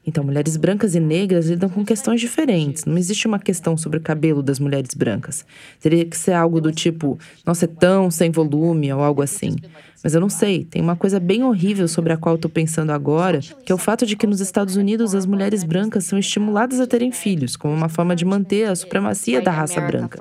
Então, 0.07 0.23
mulheres 0.23 0.57
brancas 0.57 0.95
e 0.95 1.01
negras 1.01 1.49
lidam 1.49 1.69
com 1.69 1.85
questões 1.85 2.21
diferentes. 2.21 2.85
Não 2.85 2.97
existe 2.97 3.27
uma 3.27 3.41
questão 3.41 3.77
sobre 3.77 3.99
o 3.99 4.01
cabelo 4.01 4.43
das 4.43 4.61
mulheres 4.61 4.95
brancas. 4.95 5.45
Teria 5.81 6.05
que 6.05 6.17
ser 6.17 6.33
algo 6.33 6.61
do 6.61 6.71
tipo, 6.71 7.19
nossa, 7.45 7.65
é 7.65 7.69
tão 7.69 8.11
sem 8.11 8.31
volume 8.31 8.93
ou 8.93 9.03
algo 9.03 9.21
assim. 9.21 9.57
Mas 10.05 10.15
eu 10.15 10.21
não 10.21 10.29
sei, 10.29 10.63
tem 10.63 10.81
uma 10.81 10.95
coisa 10.95 11.19
bem 11.19 11.43
horrível 11.43 11.89
sobre 11.89 12.13
a 12.13 12.17
qual 12.17 12.37
estou 12.37 12.51
pensando 12.51 12.93
agora, 12.93 13.41
que 13.41 13.73
é 13.73 13.75
o 13.75 13.79
fato 13.79 14.07
de 14.07 14.17
que 14.17 14.27
nos 14.27 14.41
Estados 14.41 14.77
Unidos 14.77 15.15
as 15.15 15.27
mulheres 15.27 15.65
brancas 15.65 16.05
são 16.05 16.17
estimuladas 16.17 16.79
a 16.79 16.87
terem 16.87 17.11
filhos, 17.11 17.57
como 17.57 17.75
uma 17.75 17.89
forma 17.89 18.15
de 18.15 18.25
manter 18.25 18.69
a 18.69 18.77
supremacia 18.77 19.41
da 19.43 19.51
raça 19.51 19.81
branca. 19.81 20.19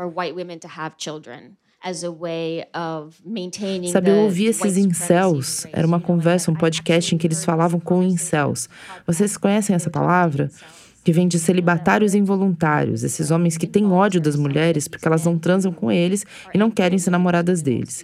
Sabe, 3.91 4.09
eu 4.09 4.15
ouvi 4.23 4.45
esses 4.45 4.75
incels, 4.75 5.67
era 5.71 5.85
uma 5.85 5.99
conversa, 5.99 6.49
um 6.49 6.55
podcast 6.55 7.13
em 7.13 7.17
que 7.17 7.27
eles 7.27 7.45
falavam 7.45 7.79
com 7.79 8.01
incels. 8.01 8.67
Vocês 9.05 9.37
conhecem 9.37 9.75
essa 9.75 9.89
palavra? 9.89 10.49
Que 11.03 11.11
vem 11.11 11.27
de 11.27 11.37
celibatários 11.37 12.15
involuntários, 12.15 13.03
esses 13.03 13.29
homens 13.29 13.55
que 13.57 13.67
têm 13.67 13.85
ódio 13.85 14.19
das 14.19 14.35
mulheres 14.35 14.87
porque 14.87 15.07
elas 15.07 15.23
não 15.23 15.37
transam 15.37 15.71
com 15.71 15.91
eles 15.91 16.25
e 16.51 16.57
não 16.57 16.71
querem 16.71 16.97
ser 16.97 17.11
namoradas 17.11 17.61
deles. 17.61 18.03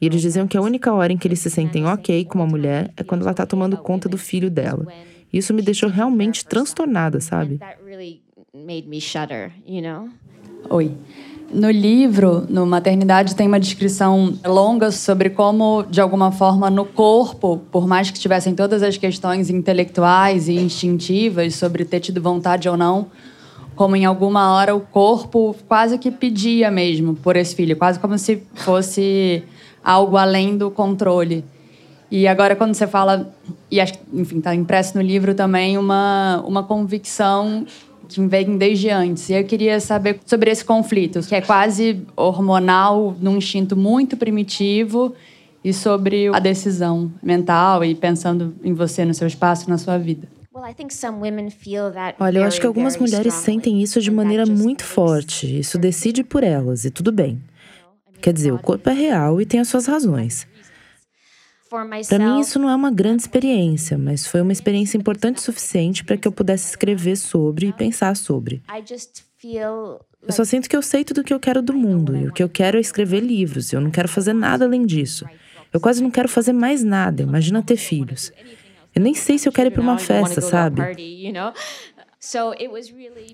E 0.00 0.06
eles 0.06 0.22
diziam 0.22 0.48
que 0.48 0.56
a 0.56 0.62
única 0.62 0.92
hora 0.92 1.12
em 1.12 1.18
que 1.18 1.28
eles 1.28 1.40
se 1.40 1.50
sentem 1.50 1.84
ok 1.84 2.24
com 2.24 2.38
uma 2.38 2.46
mulher 2.46 2.90
é 2.96 3.04
quando 3.04 3.20
ela 3.20 3.30
está 3.32 3.44
tomando 3.44 3.76
conta 3.76 4.08
do 4.08 4.16
filho 4.16 4.50
dela. 4.50 4.86
E 5.30 5.38
isso 5.38 5.52
me 5.52 5.60
deixou 5.60 5.90
realmente 5.90 6.44
transtornada, 6.46 7.20
sabe? 7.20 7.60
Oi. 10.70 10.96
No 11.52 11.70
livro, 11.70 12.46
no 12.48 12.64
Maternidade, 12.64 13.36
tem 13.36 13.46
uma 13.46 13.60
descrição 13.60 14.32
longa 14.42 14.90
sobre 14.90 15.28
como, 15.28 15.82
de 15.82 16.00
alguma 16.00 16.32
forma, 16.32 16.70
no 16.70 16.86
corpo, 16.86 17.60
por 17.70 17.86
mais 17.86 18.10
que 18.10 18.18
tivessem 18.18 18.54
todas 18.54 18.82
as 18.82 18.96
questões 18.96 19.50
intelectuais 19.50 20.48
e 20.48 20.54
instintivas 20.54 21.54
sobre 21.54 21.84
ter 21.84 22.00
tido 22.00 22.22
vontade 22.22 22.70
ou 22.70 22.76
não, 22.76 23.08
como 23.76 23.94
em 23.94 24.06
alguma 24.06 24.54
hora 24.54 24.74
o 24.74 24.80
corpo 24.80 25.54
quase 25.68 25.98
que 25.98 26.10
pedia 26.10 26.70
mesmo 26.70 27.14
por 27.14 27.36
esse 27.36 27.54
filho, 27.54 27.76
quase 27.76 28.00
como 28.00 28.16
se 28.16 28.42
fosse 28.54 29.44
algo 29.84 30.16
além 30.16 30.56
do 30.56 30.70
controle. 30.70 31.44
E 32.10 32.26
agora, 32.26 32.56
quando 32.56 32.72
você 32.72 32.86
fala, 32.86 33.30
e 33.70 33.78
acho 33.78 33.94
enfim, 34.10 34.38
está 34.38 34.54
impresso 34.54 34.96
no 34.96 35.02
livro 35.02 35.34
também 35.34 35.76
uma, 35.76 36.42
uma 36.46 36.62
convicção 36.62 37.66
que 38.14 38.26
vem 38.26 38.56
desde 38.56 38.90
antes. 38.90 39.28
E 39.28 39.34
eu 39.34 39.44
queria 39.44 39.80
saber 39.80 40.20
sobre 40.26 40.50
esse 40.50 40.64
conflito, 40.64 41.20
que 41.20 41.34
é 41.34 41.40
quase 41.40 42.02
hormonal, 42.16 43.16
num 43.20 43.36
instinto 43.36 43.76
muito 43.76 44.16
primitivo, 44.16 45.14
e 45.64 45.72
sobre 45.72 46.28
a 46.34 46.38
decisão 46.38 47.12
mental 47.22 47.84
e 47.84 47.94
pensando 47.94 48.54
em 48.64 48.74
você, 48.74 49.04
no 49.04 49.14
seu 49.14 49.26
espaço, 49.26 49.70
na 49.70 49.78
sua 49.78 49.96
vida. 49.96 50.28
Olha, 52.20 52.38
eu 52.40 52.44
acho 52.44 52.60
que 52.60 52.66
algumas 52.66 52.96
mulheres 52.96 53.34
sentem 53.34 53.82
isso 53.82 54.00
de 54.00 54.10
maneira 54.10 54.44
muito 54.44 54.84
forte. 54.84 55.58
Isso 55.58 55.78
decide 55.78 56.22
por 56.22 56.44
elas, 56.44 56.84
e 56.84 56.90
tudo 56.90 57.10
bem. 57.10 57.40
Quer 58.20 58.32
dizer, 58.32 58.52
o 58.52 58.58
corpo 58.58 58.88
é 58.88 58.92
real 58.92 59.40
e 59.40 59.46
tem 59.46 59.60
as 59.60 59.68
suas 59.68 59.86
razões. 59.86 60.46
Para 62.08 62.18
mim, 62.18 62.40
isso 62.40 62.58
não 62.58 62.68
é 62.68 62.74
uma 62.74 62.90
grande 62.90 63.22
experiência, 63.22 63.96
mas 63.96 64.26
foi 64.26 64.40
uma 64.40 64.52
experiência 64.52 64.96
importante 64.98 65.38
o 65.38 65.40
suficiente 65.40 66.04
para 66.04 66.16
que 66.16 66.28
eu 66.28 66.32
pudesse 66.32 66.70
escrever 66.70 67.16
sobre 67.16 67.68
e 67.68 67.72
pensar 67.72 68.14
sobre. 68.16 68.62
Eu 70.24 70.32
só 70.32 70.44
sinto 70.44 70.68
que 70.68 70.76
eu 70.76 70.82
sei 70.82 71.04
tudo 71.04 71.20
o 71.20 71.24
que 71.24 71.34
eu 71.34 71.40
quero 71.40 71.60
do 71.60 71.72
mundo, 71.74 72.16
e 72.16 72.28
o 72.28 72.32
que 72.32 72.42
eu 72.42 72.48
quero 72.48 72.76
é 72.76 72.80
escrever 72.80 73.20
livros, 73.20 73.72
e 73.72 73.76
eu 73.76 73.80
não 73.80 73.90
quero 73.90 74.08
fazer 74.08 74.32
nada 74.32 74.64
além 74.64 74.86
disso. 74.86 75.26
Eu 75.72 75.80
quase 75.80 76.02
não 76.02 76.10
quero 76.10 76.28
fazer 76.28 76.52
mais 76.52 76.84
nada, 76.84 77.22
imagina 77.22 77.62
ter 77.62 77.76
filhos. 77.76 78.30
Eu 78.94 79.00
nem 79.02 79.14
sei 79.14 79.38
se 79.38 79.48
eu 79.48 79.52
quero 79.52 79.68
ir 79.68 79.72
para 79.72 79.80
uma 79.82 79.98
festa, 79.98 80.40
sabe? 80.40 80.82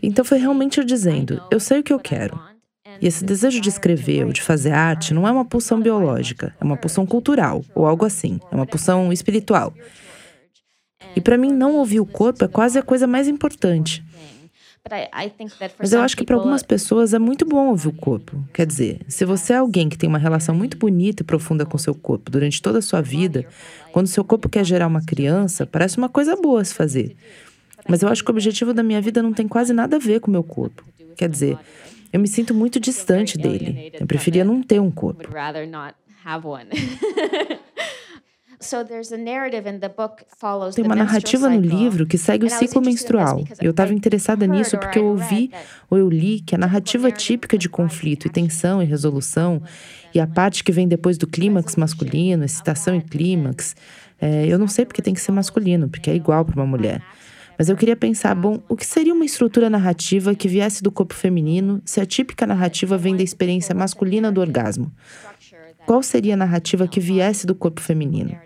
Então 0.02 0.24
foi 0.24 0.38
realmente 0.38 0.78
eu 0.78 0.84
dizendo: 0.84 1.42
eu 1.50 1.60
sei 1.60 1.80
o 1.80 1.82
que 1.82 1.92
eu 1.92 1.98
quero. 1.98 2.40
E 3.00 3.06
esse 3.06 3.24
desejo 3.24 3.60
de 3.60 3.68
escrever 3.68 4.26
ou 4.26 4.32
de 4.32 4.42
fazer 4.42 4.72
arte 4.72 5.14
não 5.14 5.26
é 5.26 5.30
uma 5.30 5.44
pulsão 5.44 5.80
biológica, 5.80 6.54
é 6.60 6.64
uma 6.64 6.76
pulsão 6.76 7.06
cultural 7.06 7.64
ou 7.74 7.86
algo 7.86 8.04
assim, 8.04 8.40
é 8.50 8.54
uma 8.54 8.66
pulsão 8.66 9.12
espiritual. 9.12 9.72
E 11.14 11.20
para 11.20 11.38
mim, 11.38 11.52
não 11.52 11.76
ouvir 11.76 12.00
o 12.00 12.06
corpo 12.06 12.44
é 12.44 12.48
quase 12.48 12.78
a 12.78 12.82
coisa 12.82 13.06
mais 13.06 13.28
importante. 13.28 14.04
Mas 15.78 15.92
eu 15.92 16.00
acho 16.00 16.16
que 16.16 16.24
para 16.24 16.36
algumas 16.36 16.62
pessoas 16.62 17.12
é 17.12 17.18
muito 17.18 17.44
bom 17.44 17.68
ouvir 17.68 17.88
o 17.88 17.92
corpo. 17.92 18.42
Quer 18.54 18.66
dizer, 18.66 19.00
se 19.06 19.24
você 19.24 19.52
é 19.52 19.56
alguém 19.56 19.88
que 19.88 19.98
tem 19.98 20.08
uma 20.08 20.18
relação 20.18 20.54
muito 20.54 20.78
bonita 20.78 21.22
e 21.22 21.26
profunda 21.26 21.66
com 21.66 21.76
seu 21.76 21.94
corpo 21.94 22.30
durante 22.30 22.62
toda 22.62 22.78
a 22.78 22.82
sua 22.82 23.02
vida, 23.02 23.44
quando 23.92 24.06
seu 24.06 24.24
corpo 24.24 24.48
quer 24.48 24.64
gerar 24.64 24.86
uma 24.86 25.04
criança, 25.04 25.66
parece 25.66 25.98
uma 25.98 26.08
coisa 26.08 26.36
boa 26.36 26.64
se 26.64 26.72
fazer. 26.72 27.16
Mas 27.86 28.02
eu 28.02 28.08
acho 28.08 28.24
que 28.24 28.30
o 28.30 28.34
objetivo 28.34 28.72
da 28.72 28.82
minha 28.82 29.00
vida 29.00 29.22
não 29.22 29.32
tem 29.32 29.46
quase 29.46 29.72
nada 29.72 29.96
a 29.96 29.98
ver 29.98 30.20
com 30.20 30.28
o 30.28 30.32
meu 30.32 30.42
corpo. 30.42 30.84
Quer 31.16 31.28
dizer, 31.28 31.58
eu 32.12 32.20
me 32.20 32.28
sinto 32.28 32.54
muito 32.54 32.80
distante 32.80 33.36
dele. 33.36 33.92
Eu 33.98 34.06
preferia 34.06 34.44
não 34.44 34.62
ter 34.62 34.80
um 34.80 34.90
corpo. 34.90 35.28
Tem 40.74 40.84
uma 40.84 40.96
narrativa 40.96 41.48
no 41.48 41.60
livro 41.60 42.06
que 42.06 42.18
segue 42.18 42.44
o 42.44 42.50
ciclo 42.50 42.82
menstrual. 42.82 43.44
Eu 43.60 43.70
estava 43.70 43.94
interessada 43.94 44.46
nisso 44.46 44.76
porque 44.78 44.98
eu 44.98 45.06
ouvi 45.06 45.52
ou 45.88 45.96
eu 45.96 46.08
li 46.08 46.40
que 46.40 46.54
a 46.54 46.58
narrativa 46.58 47.10
típica 47.12 47.56
de 47.56 47.68
conflito 47.68 48.26
e 48.26 48.30
tensão 48.30 48.82
e 48.82 48.84
resolução, 48.84 49.62
e 50.12 50.18
a 50.18 50.26
parte 50.26 50.64
que 50.64 50.72
vem 50.72 50.88
depois 50.88 51.16
do 51.16 51.26
clímax 51.26 51.76
masculino, 51.76 52.44
excitação 52.44 52.96
e 52.96 53.00
clímax, 53.00 53.76
é, 54.20 54.46
eu 54.46 54.58
não 54.58 54.66
sei 54.66 54.84
porque 54.84 55.00
tem 55.00 55.14
que 55.14 55.20
ser 55.20 55.30
masculino, 55.30 55.88
porque 55.88 56.10
é 56.10 56.14
igual 56.14 56.44
para 56.44 56.56
uma 56.56 56.66
mulher. 56.66 57.00
Mas 57.58 57.68
eu 57.68 57.76
queria 57.76 57.96
pensar, 57.96 58.36
bom, 58.36 58.62
o 58.68 58.76
que 58.76 58.86
seria 58.86 59.12
uma 59.12 59.24
estrutura 59.24 59.68
narrativa 59.68 60.32
que 60.32 60.46
viesse 60.46 60.80
do 60.80 60.92
corpo 60.92 61.12
feminino 61.12 61.82
se 61.84 62.00
a 62.00 62.06
típica 62.06 62.46
narrativa 62.46 62.96
vem 62.96 63.16
da 63.16 63.22
experiência 63.22 63.74
masculina 63.74 64.30
do 64.30 64.40
orgasmo? 64.40 64.92
Qual 65.84 66.00
seria 66.00 66.34
a 66.34 66.36
narrativa 66.36 66.86
que 66.86 67.00
viesse 67.00 67.46
do 67.46 67.56
corpo 67.56 67.80
feminino? 67.80 68.38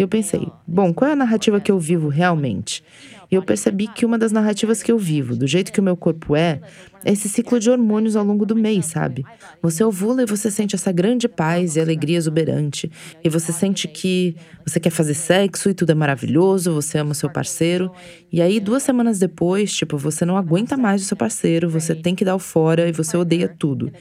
Eu 0.00 0.08
pensei, 0.08 0.48
bom, 0.66 0.94
qual 0.94 1.10
é 1.10 1.12
a 1.12 1.16
narrativa 1.16 1.60
que 1.60 1.70
eu 1.70 1.78
vivo 1.78 2.08
realmente? 2.08 2.82
E 3.30 3.34
eu 3.34 3.42
percebi 3.42 3.86
que 3.86 4.06
uma 4.06 4.18
das 4.18 4.32
narrativas 4.32 4.82
que 4.82 4.90
eu 4.90 4.98
vivo, 4.98 5.36
do 5.36 5.46
jeito 5.46 5.70
que 5.70 5.78
o 5.78 5.82
meu 5.82 5.94
corpo 5.94 6.34
é, 6.34 6.60
é 7.04 7.12
esse 7.12 7.28
ciclo 7.28 7.60
de 7.60 7.70
hormônios 7.70 8.16
ao 8.16 8.24
longo 8.24 8.46
do 8.46 8.56
mês, 8.56 8.86
sabe? 8.86 9.24
Você 9.62 9.84
ovula 9.84 10.22
e 10.22 10.26
você 10.26 10.50
sente 10.50 10.74
essa 10.74 10.90
grande 10.90 11.28
paz 11.28 11.76
e 11.76 11.80
alegria 11.80 12.16
exuberante. 12.16 12.90
E 13.22 13.28
você 13.28 13.52
sente 13.52 13.86
que 13.86 14.34
você 14.66 14.80
quer 14.80 14.88
fazer 14.88 15.12
sexo 15.12 15.68
e 15.68 15.74
tudo 15.74 15.92
é 15.92 15.94
maravilhoso, 15.94 16.72
você 16.72 16.96
ama 16.96 17.12
o 17.12 17.14
seu 17.14 17.30
parceiro. 17.30 17.92
E 18.32 18.40
aí, 18.40 18.58
duas 18.58 18.82
semanas 18.82 19.18
depois, 19.18 19.72
tipo, 19.72 19.98
você 19.98 20.24
não 20.24 20.36
aguenta 20.36 20.78
mais 20.78 21.02
o 21.02 21.04
seu 21.04 21.16
parceiro, 21.16 21.68
você 21.68 21.94
tem 21.94 22.14
que 22.14 22.24
dar 22.24 22.34
o 22.34 22.40
fora 22.40 22.88
e 22.88 22.92
você 22.92 23.18
odeia 23.18 23.48
tudo. 23.48 23.92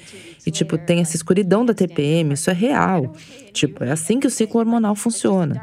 E, 0.46 0.50
tipo, 0.50 0.78
tem 0.78 1.02
essa 1.02 1.18
escuridão 1.18 1.66
da 1.66 1.74
TPM, 1.74 2.34
isso 2.34 2.50
é 2.50 2.54
real. 2.54 3.14
Tipo, 3.52 3.84
é 3.84 3.92
assim 3.92 4.18
que 4.18 4.28
o 4.28 4.32
ciclo 4.32 4.62
hormonal 4.62 4.96
funciona. 4.96 5.62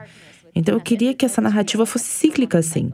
Então 0.57 0.75
eu 0.75 0.81
queria 0.81 1.13
que 1.13 1.27
essa 1.27 1.43
narrativa 1.43 1.85
fosse 1.85 2.07
cíclica 2.07 2.59
assim 2.59 2.91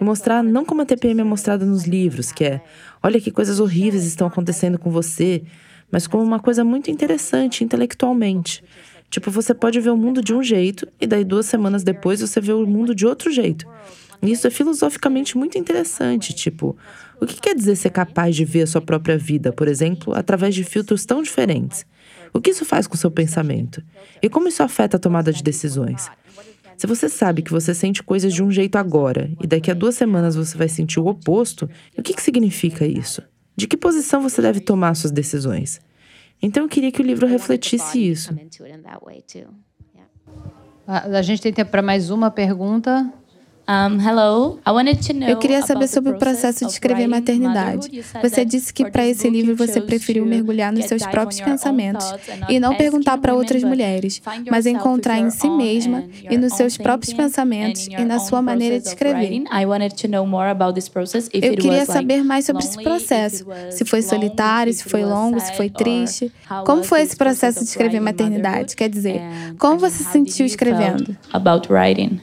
e 0.00 0.02
mostrar 0.02 0.42
não 0.42 0.64
como 0.64 0.80
a 0.80 0.86
TPM 0.86 1.20
é 1.20 1.24
mostrada 1.24 1.66
nos 1.66 1.84
livros, 1.84 2.32
que 2.32 2.42
é 2.42 2.62
olha 3.02 3.20
que 3.20 3.30
coisas 3.30 3.60
horríveis 3.60 4.06
estão 4.06 4.26
acontecendo 4.26 4.78
com 4.78 4.90
você, 4.90 5.42
mas 5.90 6.06
como 6.06 6.24
uma 6.24 6.40
coisa 6.40 6.64
muito 6.64 6.90
interessante 6.90 7.62
intelectualmente. 7.62 8.64
Tipo, 9.10 9.30
você 9.30 9.52
pode 9.52 9.78
ver 9.78 9.90
o 9.90 9.96
mundo 9.96 10.22
de 10.22 10.32
um 10.32 10.42
jeito 10.42 10.88
e 10.98 11.06
daí 11.06 11.22
duas 11.22 11.44
semanas 11.44 11.82
depois 11.82 12.22
você 12.22 12.40
vê 12.40 12.54
o 12.54 12.66
mundo 12.66 12.94
de 12.94 13.06
outro 13.06 13.30
jeito. 13.30 13.68
E 14.22 14.32
isso 14.32 14.46
é 14.46 14.50
filosoficamente 14.50 15.36
muito 15.36 15.58
interessante, 15.58 16.32
tipo, 16.32 16.74
o 17.20 17.26
que 17.26 17.38
quer 17.38 17.54
dizer 17.54 17.76
ser 17.76 17.90
capaz 17.90 18.34
de 18.34 18.44
ver 18.44 18.62
a 18.62 18.66
sua 18.66 18.80
própria 18.80 19.18
vida, 19.18 19.52
por 19.52 19.68
exemplo, 19.68 20.14
através 20.14 20.54
de 20.54 20.64
filtros 20.64 21.04
tão 21.04 21.22
diferentes? 21.22 21.84
O 22.32 22.40
que 22.40 22.50
isso 22.50 22.64
faz 22.64 22.86
com 22.86 22.94
o 22.94 22.98
seu 22.98 23.10
pensamento? 23.10 23.82
E 24.22 24.30
como 24.30 24.48
isso 24.48 24.62
afeta 24.62 24.96
a 24.96 25.00
tomada 25.00 25.30
de 25.30 25.42
decisões? 25.42 26.08
Se 26.76 26.86
você 26.86 27.08
sabe 27.08 27.42
que 27.42 27.50
você 27.50 27.74
sente 27.74 28.02
coisas 28.02 28.32
de 28.32 28.42
um 28.42 28.50
jeito 28.50 28.76
agora 28.76 29.30
e 29.40 29.46
daqui 29.46 29.70
a 29.70 29.74
duas 29.74 29.94
semanas 29.94 30.34
você 30.34 30.56
vai 30.56 30.68
sentir 30.68 31.00
o 31.00 31.06
oposto, 31.06 31.68
o 31.96 32.02
que, 32.02 32.14
que 32.14 32.22
significa 32.22 32.86
isso? 32.86 33.22
De 33.56 33.66
que 33.66 33.76
posição 33.76 34.22
você 34.22 34.40
deve 34.42 34.60
tomar 34.60 34.94
suas 34.94 35.12
decisões? 35.12 35.80
Então 36.40 36.64
eu 36.64 36.68
queria 36.68 36.90
que 36.90 37.00
o 37.00 37.04
livro 37.04 37.26
refletisse 37.26 38.10
isso. 38.10 38.34
A 40.86 41.22
gente 41.22 41.40
tem 41.40 41.52
tempo 41.52 41.70
para 41.70 41.82
mais 41.82 42.10
uma 42.10 42.30
pergunta. 42.30 43.12
Eu 45.28 45.36
queria 45.38 45.62
saber 45.62 45.88
sobre 45.88 46.12
o 46.12 46.18
processo 46.18 46.64
de 46.66 46.72
escrever 46.72 47.06
maternidade. 47.06 48.02
Você 48.20 48.44
disse 48.44 48.72
que 48.72 48.90
para 48.90 49.06
esse 49.06 49.28
livro 49.30 49.54
você 49.56 49.80
preferiu 49.80 50.26
mergulhar 50.26 50.72
nos 50.72 50.86
seus 50.86 51.06
próprios 51.06 51.40
pensamentos 51.40 52.12
e 52.48 52.58
não 52.58 52.76
perguntar 52.76 53.18
para 53.18 53.34
outras 53.34 53.62
mulheres, 53.62 54.20
mas 54.50 54.66
encontrar 54.66 55.18
em 55.18 55.30
si 55.30 55.48
mesma 55.48 56.04
e 56.28 56.36
nos 56.36 56.54
seus 56.54 56.76
próprios 56.76 57.12
pensamentos 57.12 57.86
e 57.86 58.04
na 58.04 58.18
sua 58.18 58.42
maneira 58.42 58.80
de 58.80 58.88
escrever. 58.88 59.42
Eu 61.32 61.56
queria 61.56 61.86
saber 61.86 62.22
mais 62.24 62.44
sobre 62.46 62.62
esse 62.64 62.82
processo. 62.82 63.46
Se 63.70 63.84
foi 63.84 64.02
solitário, 64.02 64.72
se 64.72 64.84
foi 64.84 65.04
longo, 65.04 65.38
se 65.40 65.52
foi 65.56 65.70
triste. 65.70 66.32
Como 66.64 66.82
foi 66.82 67.02
esse 67.02 67.16
processo 67.16 67.60
de 67.60 67.66
escrever 67.66 68.00
maternidade? 68.00 68.74
Quer 68.76 68.88
dizer, 68.88 69.22
como 69.58 69.78
você 69.78 70.02
se 70.02 70.10
sentiu 70.10 70.44
escrevendo? 70.46 71.16
About 71.32 71.72
writing. 71.72 72.20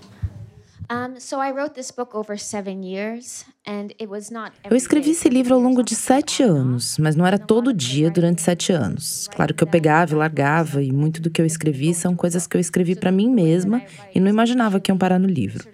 Eu 4.68 4.76
escrevi 4.76 5.12
esse 5.12 5.30
livro 5.30 5.54
ao 5.54 5.62
longo 5.62 5.84
de 5.84 5.94
sete 5.94 6.42
anos, 6.42 6.98
mas 6.98 7.16
não 7.16 7.28
era 7.28 7.38
todo 7.38 7.72
dia 7.72 8.10
durante 8.10 8.42
sete 8.42 8.72
anos. 8.72 9.28
Claro 9.28 9.54
que 9.54 9.64
eu 9.64 9.68
pegava 9.68 10.14
e 10.14 10.18
largava, 10.18 10.82
e 10.82 10.92
muito 10.92 11.22
do 11.22 11.30
que 11.30 11.40
eu 11.40 11.46
escrevi 11.46 11.94
são 11.94 12.16
coisas 12.16 12.48
que 12.48 12.58
eu 12.58 12.62
escrevi 12.62 12.96
para 12.96 13.12
mim 13.12 13.30
mesma 13.30 13.84
e 14.16 14.20
não 14.20 14.28
imaginava 14.30 14.80
que 14.80 14.90
iam 14.90 14.98
parar 14.98 15.20
no 15.20 15.28
livro. 15.28 15.70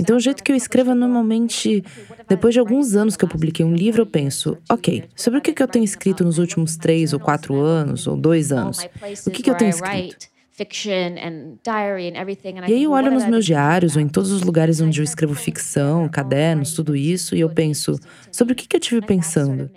Então, 0.00 0.16
o 0.16 0.20
jeito 0.20 0.42
que 0.44 0.50
eu 0.52 0.56
escrevo 0.56 0.94
normalmente, 0.94 1.84
depois 2.28 2.54
de 2.54 2.60
alguns 2.60 2.94
anos 2.94 3.16
que 3.16 3.24
eu 3.24 3.28
publiquei 3.28 3.64
um 3.64 3.74
livro, 3.74 4.02
eu 4.02 4.06
penso, 4.06 4.56
ok, 4.70 5.04
sobre 5.14 5.38
o 5.38 5.42
que 5.42 5.60
eu 5.60 5.68
tenho 5.68 5.84
escrito 5.84 6.24
nos 6.24 6.38
últimos 6.38 6.76
três 6.76 7.12
ou 7.12 7.20
quatro 7.20 7.56
anos 7.60 8.06
ou 8.06 8.16
dois 8.16 8.52
anos? 8.52 8.78
O 9.26 9.30
que 9.30 9.48
eu 9.50 9.54
tenho 9.56 9.70
escrito? 9.70 10.37
E 12.68 12.74
aí 12.74 12.84
eu 12.84 12.90
olho 12.92 13.10
nos 13.10 13.26
meus 13.26 13.44
diários 13.44 13.96
ou 13.96 14.02
em 14.02 14.08
todos 14.08 14.30
os 14.30 14.42
lugares 14.42 14.80
onde 14.80 15.00
eu 15.00 15.04
escrevo 15.04 15.34
ficção, 15.34 16.08
cadernos, 16.08 16.72
tudo 16.72 16.96
isso, 16.96 17.34
e 17.36 17.40
eu 17.40 17.50
penso 17.50 17.98
sobre 18.32 18.52
o 18.52 18.56
que, 18.56 18.66
que 18.66 18.76
eu 18.76 18.80
tive 18.80 19.00
pensando. 19.00 19.70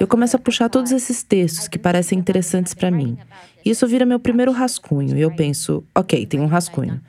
Eu 0.00 0.06
começo 0.06 0.34
a 0.34 0.38
puxar 0.38 0.70
todos 0.70 0.90
esses 0.90 1.22
textos 1.22 1.68
que 1.68 1.78
parecem 1.78 2.18
interessantes 2.18 2.72
para 2.72 2.90
mim. 2.90 3.18
E 3.62 3.70
isso 3.70 3.86
vira 3.86 4.06
meu 4.06 4.18
primeiro 4.18 4.50
rascunho. 4.50 5.16
E 5.16 5.20
eu 5.20 5.34
penso, 5.34 5.84
ok, 5.94 6.24
tem 6.24 6.40
um 6.40 6.46
rascunho. 6.46 7.00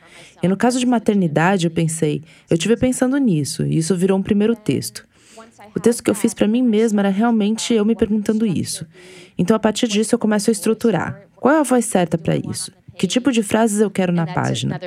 E 0.44 0.48
no 0.48 0.58
caso 0.58 0.78
de 0.78 0.86
maternidade, 0.86 1.68
eu 1.68 1.72
pensei, 1.72 2.22
eu 2.50 2.58
tive 2.58 2.76
pensando 2.76 3.18
nisso, 3.18 3.66
e 3.66 3.78
isso 3.78 3.96
virou 3.96 4.18
um 4.18 4.24
primeiro 4.24 4.56
texto. 4.56 5.08
O 5.74 5.80
texto 5.80 6.04
que 6.04 6.10
eu 6.10 6.16
fiz 6.16 6.34
para 6.34 6.48
mim 6.48 6.62
mesma 6.62 7.02
era 7.02 7.10
realmente 7.10 7.74
eu 7.74 7.86
me 7.86 7.96
perguntando 7.96 8.46
isso. 8.46 8.86
Então, 9.38 9.56
a 9.56 9.60
partir 9.60 9.88
disso, 9.88 10.16
eu 10.16 10.20
começo 10.20 10.50
a 10.50 10.54
estruturar. 10.54 11.25
Qual 11.40 11.54
é 11.54 11.60
a 11.60 11.64
voz 11.64 11.86
certa 11.86 12.18
para 12.18 12.36
isso? 12.36 12.72
Que 12.98 13.08
tipo 13.08 13.32
de 13.32 13.44
frases 13.44 13.82
eu 13.82 13.92
quero 13.92 14.14
na 14.14 14.26
página? 14.26 14.80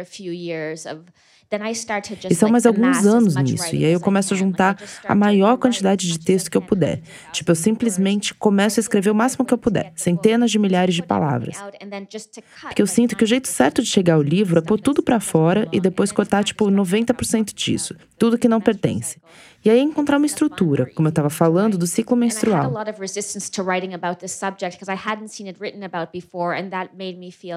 E 2.30 2.34
são 2.34 2.50
mais 2.50 2.66
alguns 2.66 3.06
anos 3.06 3.34
nisso, 3.36 3.74
e 3.74 3.84
aí 3.84 3.92
eu 3.92 4.00
começo 4.00 4.34
a 4.34 4.36
juntar 4.36 4.76
a 5.06 5.14
maior 5.14 5.56
quantidade 5.56 6.06
de 6.06 6.18
texto 6.18 6.50
que 6.50 6.56
eu 6.56 6.62
puder. 6.62 7.00
Tipo, 7.32 7.50
eu 7.50 7.54
simplesmente 7.54 8.34
começo 8.34 8.78
a 8.78 8.82
escrever 8.82 9.10
o 9.10 9.14
máximo 9.14 9.44
que 9.44 9.54
eu 9.54 9.58
puder, 9.58 9.92
centenas 9.96 10.50
de 10.50 10.58
milhares 10.58 10.94
de 10.94 11.02
palavras. 11.02 11.56
Porque 12.62 12.82
eu 12.82 12.86
sinto 12.86 13.16
que 13.16 13.24
o 13.24 13.26
jeito 13.26 13.48
certo 13.48 13.82
de 13.82 13.88
chegar 13.88 14.14
ao 14.14 14.22
livro 14.22 14.58
é 14.58 14.62
pôr 14.62 14.78
tudo 14.78 15.02
para 15.02 15.20
fora 15.20 15.66
e 15.72 15.80
depois 15.80 16.12
cortar, 16.12 16.44
tipo, 16.44 16.66
90% 16.66 17.54
disso, 17.54 17.94
tudo 18.18 18.36
que 18.38 18.48
não 18.48 18.60
pertence. 18.60 19.20
E 19.64 19.70
aí 19.70 19.80
encontrar 19.80 20.18
uma 20.18 20.26
estrutura, 20.26 20.86
como 20.94 21.08
eu 21.08 21.10
estava 21.10 21.30
falando, 21.30 21.76
do 21.76 21.86
ciclo 21.86 22.16
menstrual. 22.16 22.72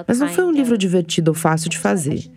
Mas 0.08 0.18
não 0.18 0.28
foi 0.28 0.44
um 0.44 0.50
livro 0.50 0.76
divertido 0.76 1.30
ou 1.30 1.34
fácil 1.34 1.70
de 1.70 1.78
fazer. 1.78 2.30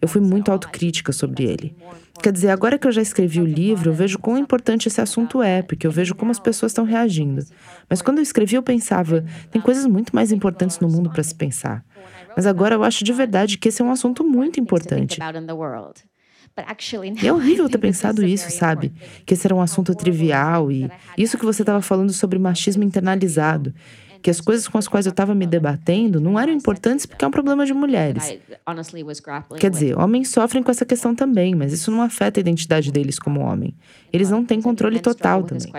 Eu 0.00 0.08
fui 0.08 0.20
muito 0.20 0.50
autocrítica 0.50 1.12
sobre 1.12 1.44
ele. 1.44 1.76
Quer 2.22 2.32
dizer, 2.32 2.50
agora 2.50 2.78
que 2.78 2.86
eu 2.86 2.92
já 2.92 3.00
escrevi 3.00 3.40
o 3.40 3.44
livro, 3.44 3.90
eu 3.90 3.94
vejo 3.94 4.18
quão 4.18 4.36
importante 4.36 4.88
esse 4.88 5.00
assunto 5.00 5.42
é, 5.42 5.62
porque 5.62 5.86
eu 5.86 5.90
vejo 5.90 6.14
como 6.14 6.30
as 6.30 6.38
pessoas 6.38 6.72
estão 6.72 6.84
reagindo. 6.84 7.44
Mas 7.88 8.02
quando 8.02 8.18
eu 8.18 8.22
escrevi, 8.22 8.56
eu 8.56 8.62
pensava, 8.62 9.24
tem 9.50 9.60
coisas 9.62 9.86
muito 9.86 10.14
mais 10.14 10.32
importantes 10.32 10.80
no 10.80 10.88
mundo 10.88 11.10
para 11.10 11.22
se 11.22 11.34
pensar. 11.34 11.84
Mas 12.36 12.46
agora 12.46 12.74
eu 12.74 12.82
acho 12.82 13.04
de 13.04 13.12
verdade 13.12 13.56
que 13.58 13.68
esse 13.68 13.80
é 13.82 13.84
um 13.84 13.90
assunto 13.90 14.24
muito 14.24 14.58
importante. 14.58 15.18
E 17.22 17.28
é 17.28 17.32
horrível 17.32 17.68
ter 17.68 17.78
pensado 17.78 18.24
isso, 18.24 18.50
sabe? 18.50 18.92
Que 19.24 19.34
esse 19.34 19.46
era 19.46 19.54
um 19.54 19.60
assunto 19.60 19.94
trivial 19.94 20.72
e 20.72 20.90
isso 21.16 21.38
que 21.38 21.44
você 21.44 21.62
estava 21.62 21.80
falando 21.80 22.12
sobre 22.12 22.36
machismo 22.36 22.82
internalizado 22.82 23.72
que 24.22 24.30
as 24.30 24.40
coisas 24.40 24.66
com 24.68 24.78
as 24.78 24.88
quais 24.88 25.06
eu 25.06 25.10
estava 25.10 25.34
me 25.34 25.46
debatendo 25.46 26.20
não 26.20 26.38
eram 26.38 26.52
importantes 26.52 27.06
porque 27.06 27.24
é 27.24 27.28
um 27.28 27.30
problema 27.30 27.64
de 27.64 27.72
mulheres. 27.72 28.36
Quer 29.58 29.70
dizer, 29.70 29.98
homens 29.98 30.30
sofrem 30.30 30.62
com 30.62 30.70
essa 30.70 30.84
questão 30.84 31.14
também, 31.14 31.54
mas 31.54 31.72
isso 31.72 31.90
não 31.90 32.02
afeta 32.02 32.38
a 32.38 32.42
identidade 32.42 32.90
deles 32.92 33.18
como 33.18 33.40
homem. 33.40 33.74
Eles 34.12 34.30
não 34.30 34.44
têm 34.44 34.60
controle 34.60 35.00
total 35.00 35.42
também. 35.42 35.70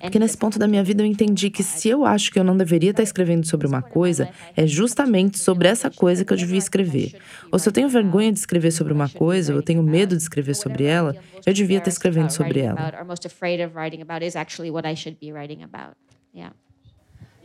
Porque 0.00 0.18
nesse 0.18 0.36
ponto 0.36 0.58
da 0.58 0.66
minha 0.66 0.84
vida 0.84 1.02
eu 1.02 1.06
entendi 1.06 1.50
que 1.50 1.62
se 1.62 1.88
eu 1.88 2.04
acho 2.04 2.30
que 2.30 2.38
eu 2.38 2.44
não 2.44 2.56
deveria 2.56 2.90
estar 2.90 3.02
escrevendo 3.02 3.46
sobre 3.46 3.66
uma 3.66 3.82
coisa, 3.82 4.28
é 4.56 4.66
justamente 4.66 5.38
sobre 5.38 5.68
essa 5.68 5.90
coisa 5.90 6.24
que 6.24 6.32
eu 6.32 6.36
devia 6.36 6.58
escrever. 6.58 7.16
Ou 7.50 7.58
se 7.58 7.68
eu 7.68 7.72
tenho 7.72 7.88
vergonha 7.88 8.32
de 8.32 8.38
escrever 8.38 8.70
sobre 8.70 8.92
uma 8.92 9.08
coisa, 9.08 9.52
ou 9.52 9.58
eu 9.58 9.62
tenho 9.62 9.82
medo 9.82 10.16
de 10.16 10.22
escrever 10.22 10.54
sobre 10.54 10.84
ela, 10.84 11.16
eu 11.46 11.52
devia 11.52 11.78
estar 11.78 11.90
escrevendo 11.90 12.30
sobre 12.30 12.60
ela. 12.60 13.06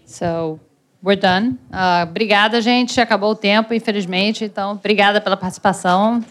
So, 0.06 0.60
we're 1.04 1.20
done. 1.20 1.60
Uh, 1.72 2.10
obrigada, 2.10 2.62
gente. 2.62 3.00
Acabou 3.00 3.32
o 3.32 3.36
tempo, 3.36 3.74
infelizmente. 3.74 4.46
Então, 4.46 4.72
obrigada 4.72 5.22
pela 5.22 5.38
participação. 5.38 6.24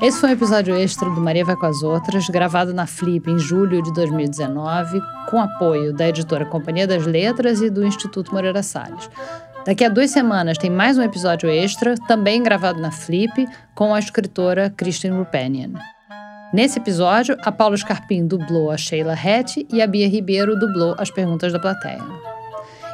Esse 0.00 0.18
foi 0.18 0.30
um 0.30 0.32
episódio 0.32 0.74
extra 0.74 1.10
do 1.10 1.20
Maria 1.20 1.44
Vai 1.44 1.54
com 1.56 1.66
as 1.66 1.82
Outras, 1.82 2.26
gravado 2.30 2.72
na 2.72 2.86
Flip 2.86 3.30
em 3.30 3.38
julho 3.38 3.82
de 3.82 3.92
2019, 3.92 4.98
com 5.28 5.38
apoio 5.38 5.92
da 5.92 6.08
editora 6.08 6.46
Companhia 6.46 6.86
das 6.86 7.04
Letras 7.04 7.60
e 7.60 7.68
do 7.68 7.84
Instituto 7.84 8.32
Moreira 8.32 8.62
Salles. 8.62 9.10
Daqui 9.70 9.84
a 9.84 9.88
duas 9.88 10.10
semanas 10.10 10.58
tem 10.58 10.68
mais 10.68 10.98
um 10.98 11.02
episódio 11.02 11.48
extra, 11.48 11.94
também 12.08 12.42
gravado 12.42 12.80
na 12.80 12.90
Flip, 12.90 13.46
com 13.72 13.94
a 13.94 14.00
escritora 14.00 14.68
Kristen 14.68 15.12
Rupenian. 15.12 15.74
Nesse 16.52 16.80
episódio, 16.80 17.36
a 17.44 17.52
Paula 17.52 17.76
Scarpim 17.76 18.26
dublou 18.26 18.72
a 18.72 18.76
Sheila 18.76 19.12
Hattie 19.12 19.68
e 19.72 19.80
a 19.80 19.86
Bia 19.86 20.08
Ribeiro 20.08 20.58
dublou 20.58 20.96
as 20.98 21.08
perguntas 21.08 21.52
da 21.52 21.60
plateia. 21.60 22.02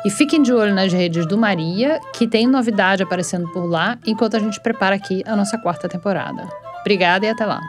E 0.05 0.11
fiquem 0.11 0.43
de 0.43 0.53
olho 0.53 0.75
nas 0.75 0.93
redes 0.93 1.27
do 1.27 1.39
Maria, 1.39 1.99
que 2.13 2.29
tem 2.29 2.47
novidade 2.47 3.03
aparecendo 3.03 3.51
por 3.53 3.65
lá, 3.65 3.97
enquanto 4.07 4.37
a 4.37 4.39
gente 4.39 4.61
prepara 4.61 4.97
aqui 4.97 5.23
a 5.27 5.35
nossa 5.35 5.57
quarta 5.57 5.89
temporada. 5.89 6.47
Obrigada 6.83 7.25
e 7.25 7.31
até 7.31 7.47
lá! 7.47 7.63